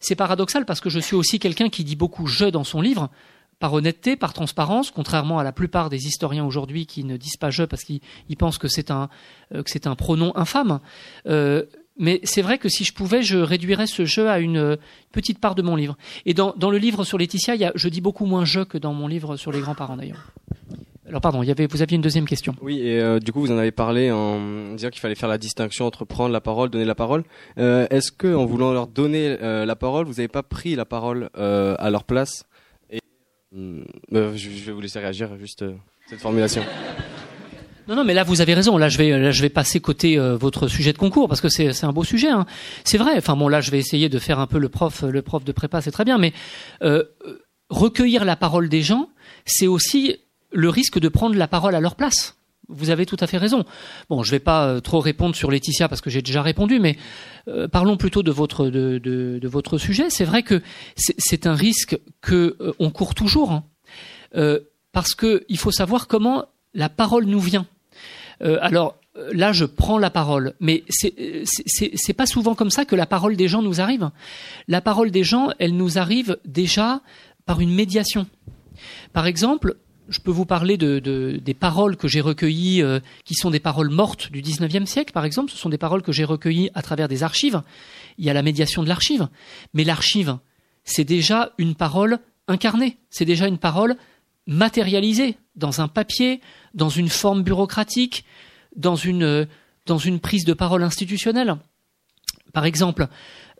[0.00, 3.10] C'est paradoxal parce que je suis aussi quelqu'un qui dit beaucoup je dans son livre,
[3.58, 7.50] par honnêteté, par transparence, contrairement à la plupart des historiens aujourd'hui qui ne disent pas
[7.50, 8.00] je parce qu'ils
[8.38, 9.08] pensent que c'est un,
[9.54, 10.80] euh, que c'est un pronom infâme.
[11.26, 11.64] Euh,
[11.96, 14.76] mais c'est vrai que si je pouvais, je réduirais ce jeu à une euh,
[15.12, 15.96] petite part de mon livre.
[16.26, 19.36] Et dans, le livre sur Laetitia, je dis beaucoup moins je que dans mon livre
[19.36, 20.32] sur les grands-parents d'ailleurs.
[21.06, 22.56] Alors pardon, vous aviez une deuxième question.
[22.62, 25.38] Oui, et euh, du coup vous en avez parlé en disant qu'il fallait faire la
[25.38, 27.24] distinction entre prendre la parole, donner la parole.
[27.58, 31.30] Euh, Est-ce que en voulant leur donner la parole, vous n'avez pas pris la parole
[31.34, 32.44] à leur place?
[33.52, 35.64] Je, vais vous laisser réagir juste
[36.08, 36.62] cette formulation.
[37.88, 38.76] Non, non, mais là vous avez raison.
[38.76, 41.84] Là, je vais, là, je vais passer côté votre sujet de concours parce que c'est
[41.84, 42.30] un beau sujet.
[42.30, 42.46] Hein.
[42.84, 43.16] C'est vrai.
[43.16, 45.52] Enfin bon, là, je vais essayer de faire un peu le prof, le prof de
[45.52, 46.18] prépa, c'est très bien.
[46.18, 46.32] Mais
[47.70, 49.08] recueillir la parole des gens,
[49.44, 50.16] c'est aussi
[50.52, 52.36] le risque de prendre la parole à leur place.
[52.68, 53.64] Vous avez tout à fait raison.
[54.08, 56.80] Bon, je ne vais pas euh, trop répondre sur Laetitia parce que j'ai déjà répondu,
[56.80, 56.96] mais
[57.48, 60.08] euh, parlons plutôt de votre de, de, votre sujet.
[60.08, 60.62] C'est vrai que
[60.96, 63.64] c'est un risque que euh, on court toujours, hein.
[64.92, 67.66] parce que il faut savoir comment la parole nous vient.
[68.40, 68.96] Alors
[69.32, 73.36] là, je prends la parole, mais c'est c'est pas souvent comme ça que la parole
[73.36, 74.10] des gens nous arrive.
[74.68, 77.00] La parole des gens, elle nous arrive déjà
[77.46, 78.26] par une médiation.
[79.12, 79.76] Par exemple,
[80.08, 83.90] je peux vous parler de, des paroles que j'ai recueillies, euh, qui sont des paroles
[83.90, 85.50] mortes du 19e siècle, par exemple.
[85.50, 87.62] Ce sont des paroles que j'ai recueillies à travers des archives.
[88.18, 89.28] Il y a la médiation de l'archive.
[89.72, 90.38] Mais l'archive,
[90.84, 92.98] c'est déjà une parole incarnée.
[93.10, 93.96] C'est déjà une parole
[94.46, 96.40] matérialisée dans un papier,
[96.74, 98.24] dans une forme bureaucratique,
[98.76, 99.46] dans une,
[100.20, 101.56] prise de parole institutionnelle.
[102.52, 103.08] Par exemple,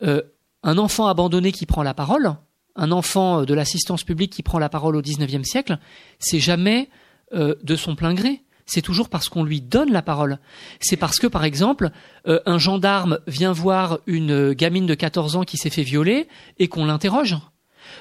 [0.03, 0.23] euh,
[0.63, 2.35] un enfant abandonné qui prend la parole,
[2.77, 5.79] un enfant de l'assistance publique qui prend la parole au XIXe siècle,
[6.19, 6.89] c'est jamais
[7.35, 8.43] euh, de son plein gré.
[8.67, 10.39] C'est toujours parce qu'on lui donne la parole.
[10.81, 11.91] C'est parce que, par exemple,
[12.27, 16.29] euh, un gendarme vient voir une gamine de 14 ans qui s'est fait violer
[16.59, 17.37] et qu'on l'interroge.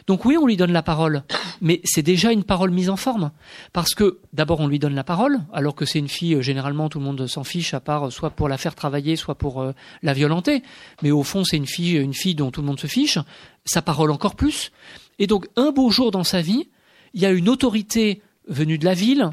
[0.08, 1.24] Donc oui, on lui donne la parole,
[1.62, 3.32] mais c'est déjà une parole mise en forme.
[3.72, 7.00] Parce que d'abord, on lui donne la parole, alors que c'est une fille, généralement, tout
[7.00, 10.64] le monde s'en fiche, à part soit pour la faire travailler, soit pour la violenter.
[11.02, 13.20] Mais au fond, c'est une fille, une fille dont tout le monde se fiche
[13.66, 14.72] sa parole encore plus.
[15.20, 16.70] Et donc, un beau jour dans sa vie,
[17.14, 19.30] il y a une autorité venue de la ville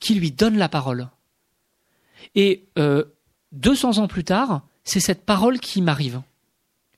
[0.00, 1.08] qui lui donne la parole.
[2.34, 3.04] Et euh,
[3.52, 6.20] 200 ans plus tard, c'est cette parole qui m'arrive.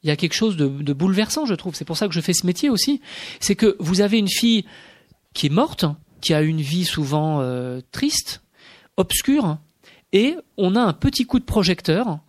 [0.07, 1.75] Il y a quelque chose de, bouleversant, je trouve.
[1.75, 3.01] C'est pour ça que je fais ce métier aussi.
[3.41, 4.65] C'est que vous avez une fille
[5.35, 5.85] qui est morte,
[6.21, 8.41] qui a une vie souvent euh, triste,
[8.97, 9.59] obscure,
[10.13, 12.21] et on a un petit coup de projecteur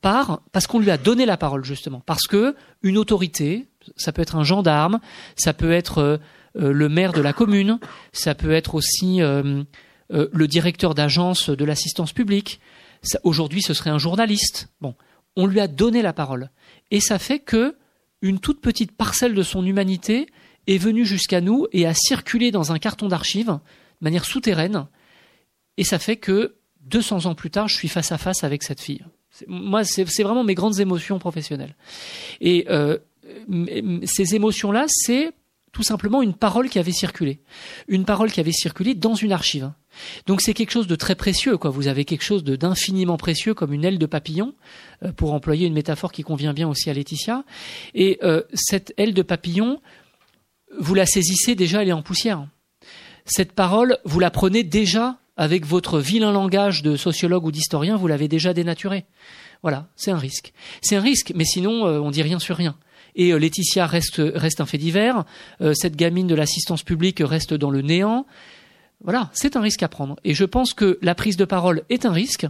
[0.00, 4.20] par parce qu'on lui a donné la parole justement parce que une autorité ça peut
[4.20, 4.98] être un gendarme
[5.36, 6.16] ça peut être euh,
[6.56, 7.78] euh, le maire de la commune
[8.12, 12.60] ça peut être aussi le directeur d'agence de l'assistance publique
[13.22, 14.96] aujourd'hui ce serait un journaliste bon
[15.36, 16.50] on lui a donné la parole.
[16.90, 17.76] Et ça fait que
[18.20, 20.26] une toute petite parcelle de son humanité
[20.66, 24.86] est venue jusqu'à nous et a circulé dans un carton d'archives de manière souterraine.
[25.76, 28.80] Et ça fait que 200 ans plus tard je suis face à face avec cette
[28.80, 29.04] fille.
[29.46, 31.74] Moi, c'est vraiment mes grandes émotions professionnelles.
[32.40, 32.98] Et euh,
[34.04, 35.32] ces émotions-là, c'est
[35.72, 37.40] tout simplement une parole qui avait circulé,
[37.88, 39.72] une parole qui avait circulé dans une archive.
[40.26, 41.70] Donc c'est quelque chose de très précieux, quoi.
[41.70, 44.54] Vous avez quelque chose d'infiniment précieux, comme une aile de papillon,
[45.02, 47.44] euh, pour employer une métaphore qui convient bien aussi à Laetitia.
[47.94, 49.80] Et euh, cette aile de papillon,
[50.78, 52.46] vous la saisissez déjà, elle est en poussière.
[53.24, 58.06] Cette parole, vous la prenez déjà avec votre vilain langage de sociologue ou d'historien, vous
[58.06, 59.06] l'avez déjà dénaturé.
[59.62, 60.52] Voilà, c'est un risque.
[60.82, 62.76] C'est un risque, mais sinon, euh, on dit rien sur rien.
[63.14, 65.24] Et euh, Laetitia reste, reste un fait divers.
[65.60, 68.26] Euh, cette gamine de l'assistance publique reste dans le néant.
[69.04, 70.16] Voilà, c'est un risque à prendre.
[70.24, 72.46] Et je pense que la prise de parole est un risque.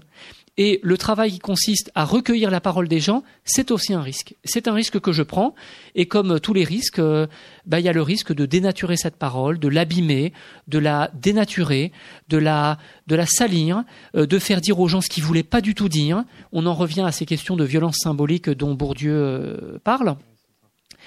[0.59, 4.35] Et le travail qui consiste à recueillir la parole des gens, c'est aussi un risque.
[4.45, 5.55] C'est un risque que je prends.
[5.95, 7.27] Et comme tous les risques, euh,
[7.65, 10.35] bah, il y a le risque de dénaturer cette parole, de l'abîmer,
[10.69, 11.91] de la dénaturer,
[12.29, 12.77] de la,
[13.07, 13.83] de la salir,
[14.13, 16.23] de faire dire aux gens ce qu'ils voulaient pas du tout dire.
[16.53, 20.17] On en revient à ces questions de violence symbolique dont Bourdieu parle.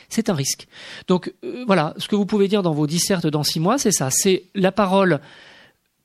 [0.09, 0.67] C'est un risque.
[1.07, 1.33] Donc
[1.67, 4.09] voilà, ce que vous pouvez dire dans vos dissertes dans six mois, c'est ça.
[4.11, 5.19] C'est la parole.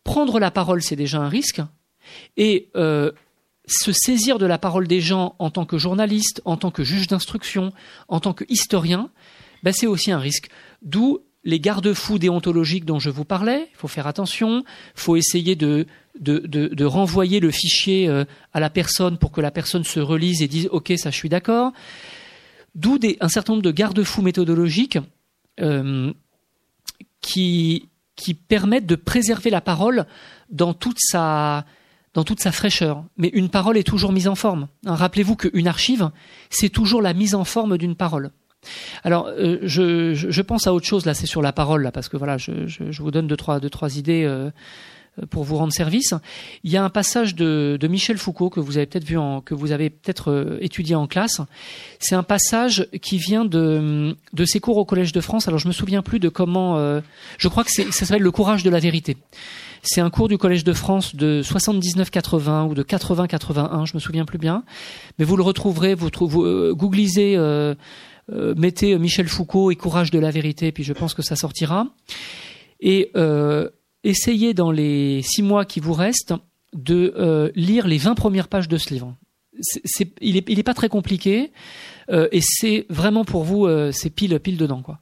[0.05, 1.61] Prendre la parole, c'est déjà un risque.
[2.37, 6.83] Et se saisir de la parole des gens en tant que journaliste, en tant que
[6.83, 7.73] juge d'instruction,
[8.09, 9.11] en tant que historien,
[9.63, 10.49] ben c'est aussi un risque.
[10.83, 13.69] D'où les garde-fous déontologiques dont je vous parlais.
[13.73, 14.63] Il faut faire attention.
[14.97, 15.87] Il faut essayer de,
[16.19, 20.49] de, renvoyer le fichier euh, à la personne pour que la personne se relise et
[20.49, 21.73] dise OK, ça, je suis d'accord.
[22.75, 24.99] D'où un certain nombre de garde-fous méthodologiques
[25.61, 26.13] euh,
[27.21, 30.07] qui, qui permettent de préserver la parole
[30.51, 31.65] dans toute sa,
[32.15, 33.05] dans toute sa fraîcheur.
[33.17, 34.69] Mais une parole est toujours mise en forme.
[34.87, 36.11] Hein, rappelez-vous qu'une archive,
[36.49, 38.31] c'est toujours la mise en forme d'une parole.
[39.05, 42.09] Alors, euh, je, je, pense à autre chose là, c'est sur la parole là, parce
[42.09, 44.51] que voilà, je, je vous donne deux trois, deux, trois idées euh,
[45.31, 46.15] pour vous rendre service.
[46.65, 49.41] Il y a un passage de, de Michel Foucault que vous avez peut-être vu, en,
[49.41, 51.41] que vous avez peut-être euh, étudié en classe.
[51.99, 55.49] C'est un passage qui vient de, de ses cours au Collège de France.
[55.49, 57.01] Alors, je me souviens plus de comment.
[57.39, 59.17] je crois que ça s'appelle le courage de la vérité.
[59.83, 64.25] C'est un cours du Collège de France de 79-80 ou de 80-81, je me souviens
[64.25, 64.63] plus bien.
[65.19, 67.75] Mais vous le retrouverez, vous, vous euh, googlisez, euh,
[68.31, 71.87] euh, mettez Michel Foucault et Courage de la vérité, puis je pense que ça sortira.
[72.81, 73.11] Et
[74.05, 76.35] essayez dans les six mois qui vous restent
[76.73, 79.17] de lire les 20 premières pages de ce livre.
[80.21, 81.53] il n'est pas très compliqué.
[82.11, 84.99] Euh, et c'est vraiment pour vous, euh, c'est pile pile dedans quoi.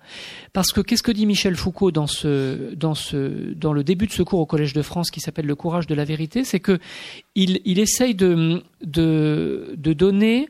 [0.52, 4.74] Parce que qu'est-ce que dit Michel Foucault dans le début de ce cours au Collège
[4.74, 6.78] de France qui s'appelle le courage de la vérité, c'est que
[7.34, 10.48] il, il essaye de donner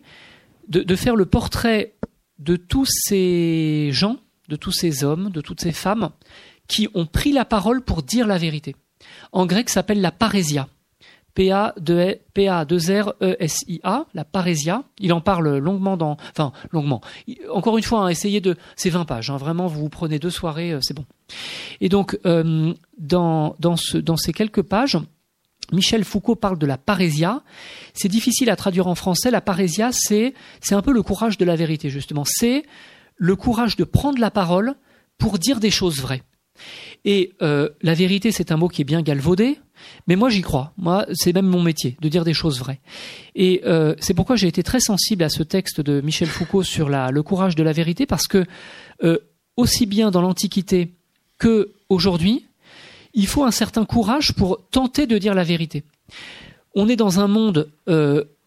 [0.69, 1.95] de faire le portrait
[2.39, 4.19] de tous ces gens,
[4.49, 6.11] de tous ces hommes, de toutes ces femmes
[6.69, 8.77] qui ont pris la parole pour dire la vérité.
[9.33, 10.69] En grec, s'appelle la parésia.
[11.35, 12.17] P-A-2-R-E-S-I-A,
[14.13, 14.83] la parésia.
[14.99, 17.01] Il en parle longuement dans, enfin, longuement.
[17.53, 20.73] Encore une fois, hein, essayez de, c'est 20 pages, hein, vraiment, vous prenez deux soirées,
[20.73, 21.05] euh, c'est bon.
[21.81, 24.99] Et donc, euh, dans, dans, ce, dans ces quelques pages,
[25.73, 27.43] Michel Foucault parle de la parésia.
[27.95, 29.31] C'est difficile à traduire en français.
[29.31, 30.35] La parésia, c'est
[30.71, 32.25] un peu le courage de la vérité, justement.
[32.25, 32.65] C'est
[33.17, 34.75] le courage de prendre la parole
[35.19, 36.23] pour dire des choses vraies.
[37.05, 39.59] Et euh, la vérité, c'est un mot qui est bien galvaudé,
[40.07, 40.73] mais moi j'y crois.
[40.77, 42.81] Moi, c'est même mon métier de dire des choses vraies.
[43.35, 46.89] Et euh, c'est pourquoi j'ai été très sensible à ce texte de Michel Foucault sur
[46.89, 48.45] le courage de la vérité, parce que
[49.05, 49.19] euh,
[49.57, 50.93] aussi bien dans l'Antiquité
[51.39, 52.47] que aujourd'hui,
[53.15, 55.85] il faut un certain courage pour tenter de dire la vérité.
[56.75, 57.71] On est dans un monde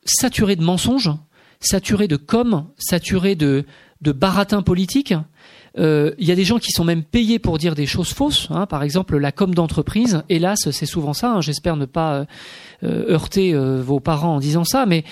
[0.06, 1.12] saturé de mensonges,
[1.60, 3.66] saturé de com, saturé de
[4.02, 5.14] baratins politiques.
[5.78, 8.48] Euh, il y a des gens qui sont même payés pour dire des choses fausses.
[8.50, 8.66] Hein.
[8.66, 10.24] par exemple, la com d'entreprise.
[10.30, 11.34] Hélas, c'est souvent ça.
[11.34, 11.42] Hein.
[11.42, 12.26] J'espère ne pas euh,
[12.84, 15.04] euh, heurter vos parents en disant ça, mais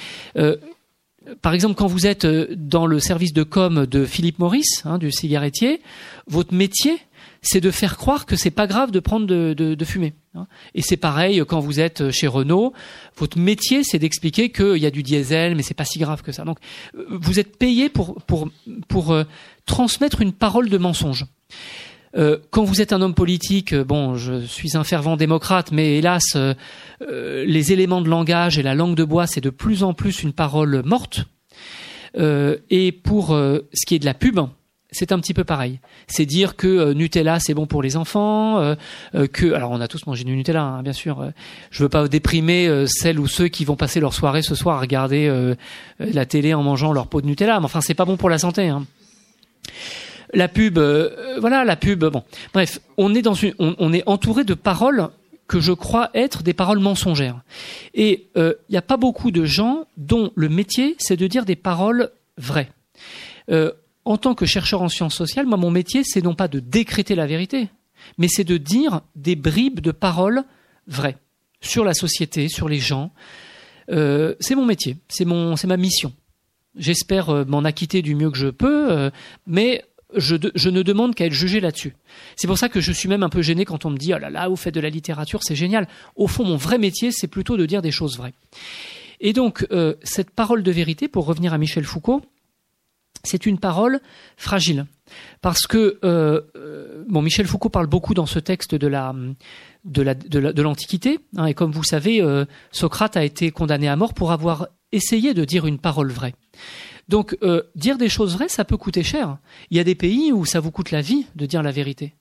[1.42, 5.12] par exemple, quand vous êtes dans le service de com de Philippe Maurice, hein, du
[5.12, 5.80] cigarettier,
[6.28, 6.98] votre métier,
[7.42, 10.14] c'est de faire croire que c'est pas grave de prendre de, de, de fumer.
[10.36, 10.48] Hein.
[10.76, 12.74] Et c'est pareil quand vous êtes chez Renault,
[13.18, 16.32] votre métier c'est d'expliquer qu'il y a du diesel, mais c'est pas si grave que
[16.32, 16.44] ça.
[16.44, 16.58] Donc
[17.10, 18.50] vous êtes payé pour pour
[18.88, 19.16] pour
[19.66, 21.26] transmettre une parole de mensonge.
[22.18, 25.98] Euh, quand vous êtes un homme politique, euh, bon, je suis un fervent démocrate, mais
[25.98, 26.54] hélas, euh,
[27.46, 30.34] les éléments de langage et la langue de bois, c'est de plus en plus une
[30.34, 31.26] parole morte.
[32.18, 34.40] et pour ce qui est de la pub,
[34.92, 35.80] c'est un petit peu pareil.
[36.08, 38.76] C'est dire que Nutella c'est bon pour les enfants,
[39.34, 41.32] que alors on a tous mangé du Nutella, hein, bien sûr.
[41.70, 44.82] je veux pas déprimer celles ou ceux qui vont passer leur soirée ce soir à
[44.82, 45.32] regarder
[46.00, 48.40] la télé en mangeant leur pot de Nutella, mais enfin c'est pas bon pour la
[48.40, 48.68] santé.
[48.68, 48.86] Hein.
[50.34, 52.06] La pub, euh, voilà, la pub.
[52.06, 55.10] Bon, bref, on est dans une, on, est entouré de paroles
[55.48, 57.42] que je crois être des paroles mensongères.
[57.96, 61.46] Et il euh, n'y a pas beaucoup de gens dont le métier c'est de dire
[61.46, 62.70] des paroles vraies.
[63.50, 63.72] Euh,
[64.10, 67.16] en tant que chercheur en sciences sociales, moi mon métier c'est non pas de décréter
[67.16, 67.70] la vérité,
[68.18, 70.44] mais c'est de dire des bribes de paroles
[70.88, 71.18] vraies
[71.62, 73.12] sur la société, sur les gens.
[73.88, 76.14] c'est mon métier, c'est ma mission.
[76.76, 79.10] J'espère euh, m'en acquitter du mieux que je peux, euh,
[79.48, 79.84] mais
[80.16, 81.96] je, ne demande qu'à être jugé là-dessus.
[82.36, 84.18] C'est pour ça que je suis même un peu gêné quand on me dit oh
[84.18, 85.88] là là, vous faites de la littérature, c'est génial.
[86.16, 88.34] Au fond, mon vrai métier, c'est plutôt de dire des choses vraies.
[89.20, 92.24] Et donc, euh, cette parole de vérité, pour revenir à Michel Foucault,
[93.24, 94.00] c'est une parole
[94.38, 94.86] fragile.
[95.42, 99.14] Parce que euh, euh, bon, Michel Foucault parle beaucoup dans ce texte de la
[99.86, 104.32] de l'Antiquité, hein, et comme vous savez, euh, Socrate a été condamné à mort pour
[104.32, 106.36] avoir essayé de dire une parole vraie.
[107.08, 107.36] Donc
[107.74, 109.38] dire des choses vraies, ça peut coûter cher.
[109.72, 112.14] Il y a des pays où ça vous coûte la vie de dire la vérité.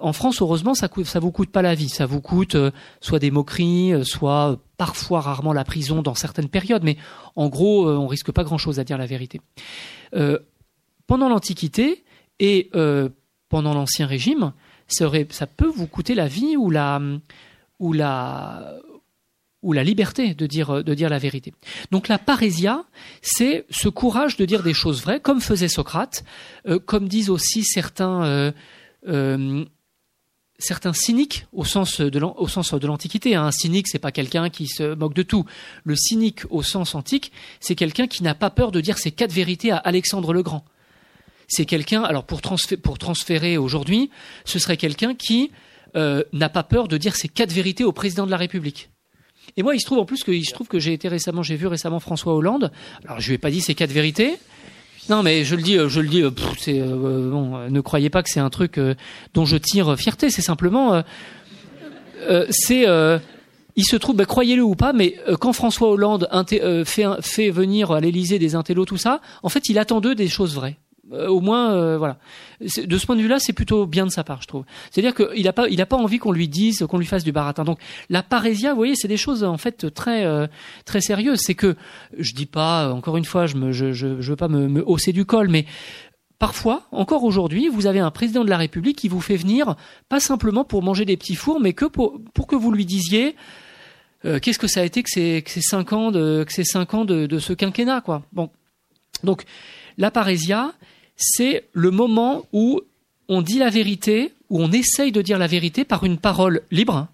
[0.00, 1.88] En France, heureusement, ça ça vous coûte pas la vie.
[1.88, 2.56] Ça vous coûte
[3.00, 6.82] soit des moqueries, soit parfois, rarement la prison dans certaines périodes.
[6.82, 6.96] Mais
[7.36, 9.40] en gros, on risque pas grand-chose à dire la vérité.
[11.06, 12.04] Pendant l'Antiquité,
[12.38, 13.08] et euh,
[13.48, 14.52] pendant l'Ancien Régime,
[14.88, 15.08] ça,
[15.46, 17.00] peut vous coûter la vie ou la,
[19.62, 21.52] liberté de dire, la vérité.
[21.90, 22.84] Donc la parésia,
[23.22, 26.24] c'est ce courage de dire des choses vraies, comme faisait Socrate,
[26.66, 28.52] euh, comme disent aussi certains, euh,
[29.08, 29.64] euh,
[30.58, 33.34] certains cyniques au sens de l'Antiquité.
[33.34, 33.44] Hein.
[33.44, 35.44] Un cynique, c'est pas quelqu'un qui se moque de tout.
[35.84, 39.32] Le cynique au sens antique, c'est quelqu'un qui n'a pas peur de dire ses quatre
[39.32, 40.64] vérités à Alexandre le Grand
[41.48, 42.40] c'est quelqu'un, alors pour,
[42.82, 44.10] pour transférer aujourd'hui,
[44.44, 45.52] ce serait quelqu'un qui
[45.96, 48.90] euh, n'a pas peur de dire ses quatre vérités au président de la République.
[49.56, 51.68] Et moi, il se trouve en plus que, trouve que j'ai été récemment, j'ai vu
[51.68, 52.72] récemment François Hollande.
[53.04, 54.36] Alors, je lui ai pas dit ses quatre vérités.
[55.08, 56.22] Non, mais je le dis, je le dis.
[56.22, 58.80] Euh, c'est euh, bon, ne croyez pas que c'est un truc
[59.34, 60.30] dont je tire fierté.
[60.30, 61.02] C'est simplement,
[62.50, 62.86] c'est
[63.78, 66.28] il se trouve, bah, croyez-le ou pas, mais quand François Hollande
[66.86, 70.28] fait, fait venir à l'Élysée des intellos, tout ça, en fait, il attend d'eux des
[70.28, 70.78] choses vraies.
[71.12, 72.18] Euh, au moins, euh, voilà.
[72.60, 74.64] De ce point de vue-là, c'est plutôt bien de sa part, je trouve.
[74.90, 77.32] C'est-à-dire qu'il n'a pas, il a pas envie qu'on lui dise, qu'on lui fasse du
[77.32, 77.64] baratin.
[77.64, 77.78] Donc,
[78.10, 80.46] la parésia, vous voyez, c'est des choses en fait très, euh,
[80.84, 81.40] très sérieuses.
[81.40, 81.76] C'est que,
[82.18, 85.48] je dis pas, encore une fois, je je, veux pas me, me hausser du col,
[85.48, 85.66] mais
[86.38, 89.74] Parfois, encore aujourd'hui, vous avez un président de la République qui vous fait venir,
[90.10, 93.34] pas simplement pour manger des petits fours, mais que pour, pour que vous lui disiez
[94.22, 96.92] qu'est-ce que ça a été que ces, que ces cinq ans de, que ces cinq
[96.92, 98.22] ans de ce quinquennat, quoi.
[98.34, 98.50] Bon,
[99.24, 99.44] donc
[99.98, 100.72] la parésia,
[101.16, 102.80] c'est le moment où
[103.28, 107.08] on dit la vérité, où on essaye de dire la vérité par une parole libre,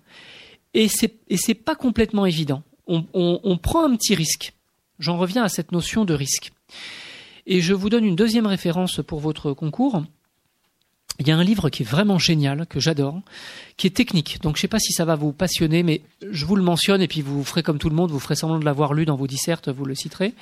[0.74, 2.62] et c'est et c'est pas complètement évident.
[2.88, 4.52] On, prend un petit risque.
[4.98, 6.52] J'en reviens à cette notion de risque.
[7.46, 10.04] Et je vous donne une deuxième référence pour votre concours.
[11.18, 13.20] Il y a un livre qui est vraiment génial, que j'adore,
[13.76, 14.40] qui est technique.
[14.42, 17.00] Donc je ne sais pas si ça va vous passionner, mais je vous le mentionne
[17.00, 19.16] et puis vous ferez comme tout le monde, vous ferez semblant de l'avoir lu dans
[19.16, 20.34] vos dissertes, vous le citerez.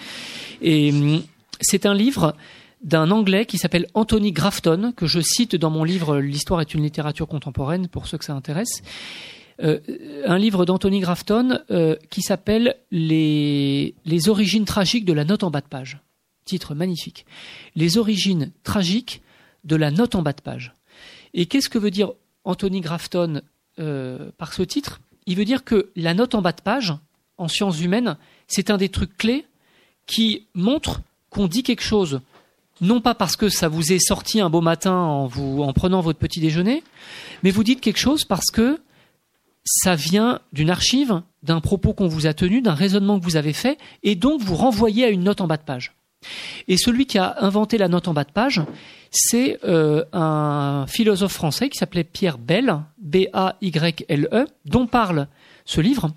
[0.62, 1.22] Et hum,
[1.60, 2.34] c'est un livre
[2.82, 6.82] d'un Anglais qui s'appelle Anthony Grafton, que je cite dans mon livre L'histoire est une
[6.82, 8.82] littérature contemporaine, pour ceux que ça intéresse.
[9.62, 9.78] Euh,
[10.24, 13.94] un livre d'Anthony Grafton euh, qui s'appelle les,
[14.28, 15.98] origines tragiques de la note en bas de page.
[16.46, 17.26] Titre magnifique.
[17.76, 19.22] Les origines tragiques
[19.64, 20.74] de la note en bas de page.
[21.34, 22.12] Et qu'est-ce que veut dire
[22.44, 23.42] Anthony Grafton
[23.78, 25.00] euh, par ce titre?
[25.26, 26.94] Il veut dire que la note en bas de page,
[27.36, 28.16] en sciences humaines,
[28.48, 29.44] c'est un des trucs clés
[30.06, 32.20] qui montre qu'on dit quelque chose
[32.80, 36.00] non pas parce que ça vous est sorti un beau matin en, vous, en prenant
[36.00, 36.82] votre petit déjeuner,
[37.42, 38.80] mais vous dites quelque chose parce que
[39.64, 43.52] ça vient d'une archive, d'un propos qu'on vous a tenu, d'un raisonnement que vous avez
[43.52, 45.94] fait, et donc vous renvoyez à une note en bas de page.
[46.68, 48.62] Et celui qui a inventé la note en bas de page,
[49.10, 55.28] c'est euh, un philosophe français qui s'appelait Pierre Bell, B-A-Y-L-E, dont parle
[55.64, 56.10] ce livre.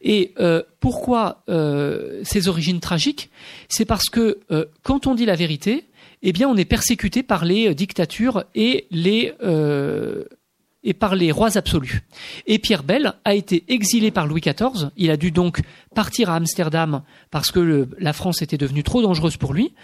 [0.00, 3.30] Et euh, pourquoi euh, ces origines tragiques?
[3.68, 5.86] C'est parce que euh, quand on dit la vérité,
[6.22, 9.32] eh bien, on est persécuté par les dictatures et les
[10.84, 12.02] et par les rois absolus.
[12.46, 14.90] Et Pierre Bell a été exilé par Louis XIV.
[14.96, 15.60] Il a dû donc
[15.94, 19.74] partir à Amsterdam parce que la France était devenue trop dangereuse pour lui.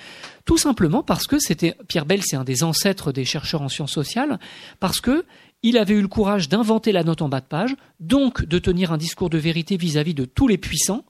[0.44, 3.92] Tout simplement parce que c'était Pierre Bell, c'est un des ancêtres des chercheurs en sciences
[3.92, 4.38] sociales,
[4.78, 5.24] parce que
[5.64, 8.92] il avait eu le courage d'inventer la note en bas de page, donc de tenir
[8.92, 11.04] un discours de vérité vis-à-vis de tous les puissants.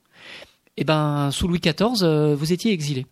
[0.77, 3.07] Eh ben, sous Louis XIV, euh, vous étiez exilé.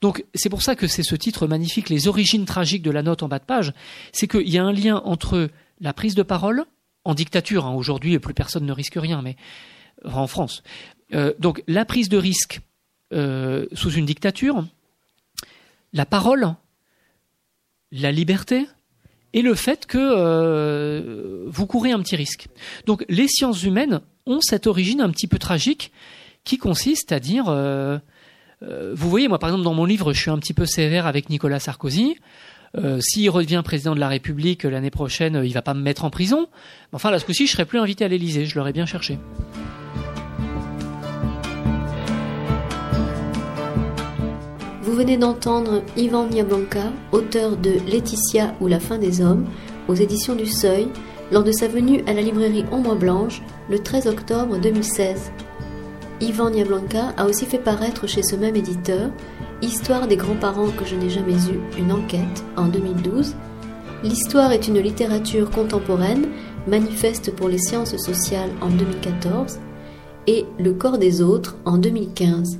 [0.00, 3.22] Donc c'est pour ça que c'est ce titre magnifique, les origines tragiques de la note
[3.22, 3.72] en bas de page.
[4.12, 5.48] C'est qu'il y a un lien entre
[5.80, 6.64] la prise de parole
[7.04, 7.66] en dictature.
[7.66, 9.36] Hein, aujourd'hui, plus personne ne risque rien, mais
[10.04, 10.64] en France.
[11.14, 12.62] Euh, donc la prise de risque
[13.12, 14.66] euh, sous une dictature,
[15.92, 16.54] la parole,
[17.92, 18.66] la liberté,
[19.32, 22.48] et le fait que euh, vous courez un petit risque.
[22.86, 25.92] Donc les sciences humaines ont cette origine un petit peu tragique
[26.44, 27.98] qui consiste à dire, euh,
[28.62, 31.06] euh, vous voyez, moi par exemple dans mon livre, je suis un petit peu sévère
[31.06, 32.16] avec Nicolas Sarkozy.
[33.00, 36.46] S'il revient président de la République l'année prochaine, il va pas me mettre en prison.
[36.92, 38.46] Enfin, là, ce coup-ci, je serais plus invité à l'Élysée.
[38.46, 39.18] Je l'aurais bien cherché.
[44.90, 49.46] Vous venez d'entendre Ivan Niablanca, auteur de Laetitia ou la fin des hommes,
[49.86, 50.88] aux éditions du Seuil,
[51.30, 53.40] lors de sa venue à la librairie Ombre Blanche
[53.70, 55.30] le 13 octobre 2016.
[56.20, 59.10] Ivan Niablanca a aussi fait paraître chez ce même éditeur
[59.62, 63.36] Histoire des grands-parents que je n'ai jamais eus, une enquête en 2012,
[64.02, 66.26] L'histoire est une littérature contemporaine,
[66.66, 69.60] manifeste pour les sciences sociales en 2014,
[70.26, 72.58] et Le corps des autres en 2015.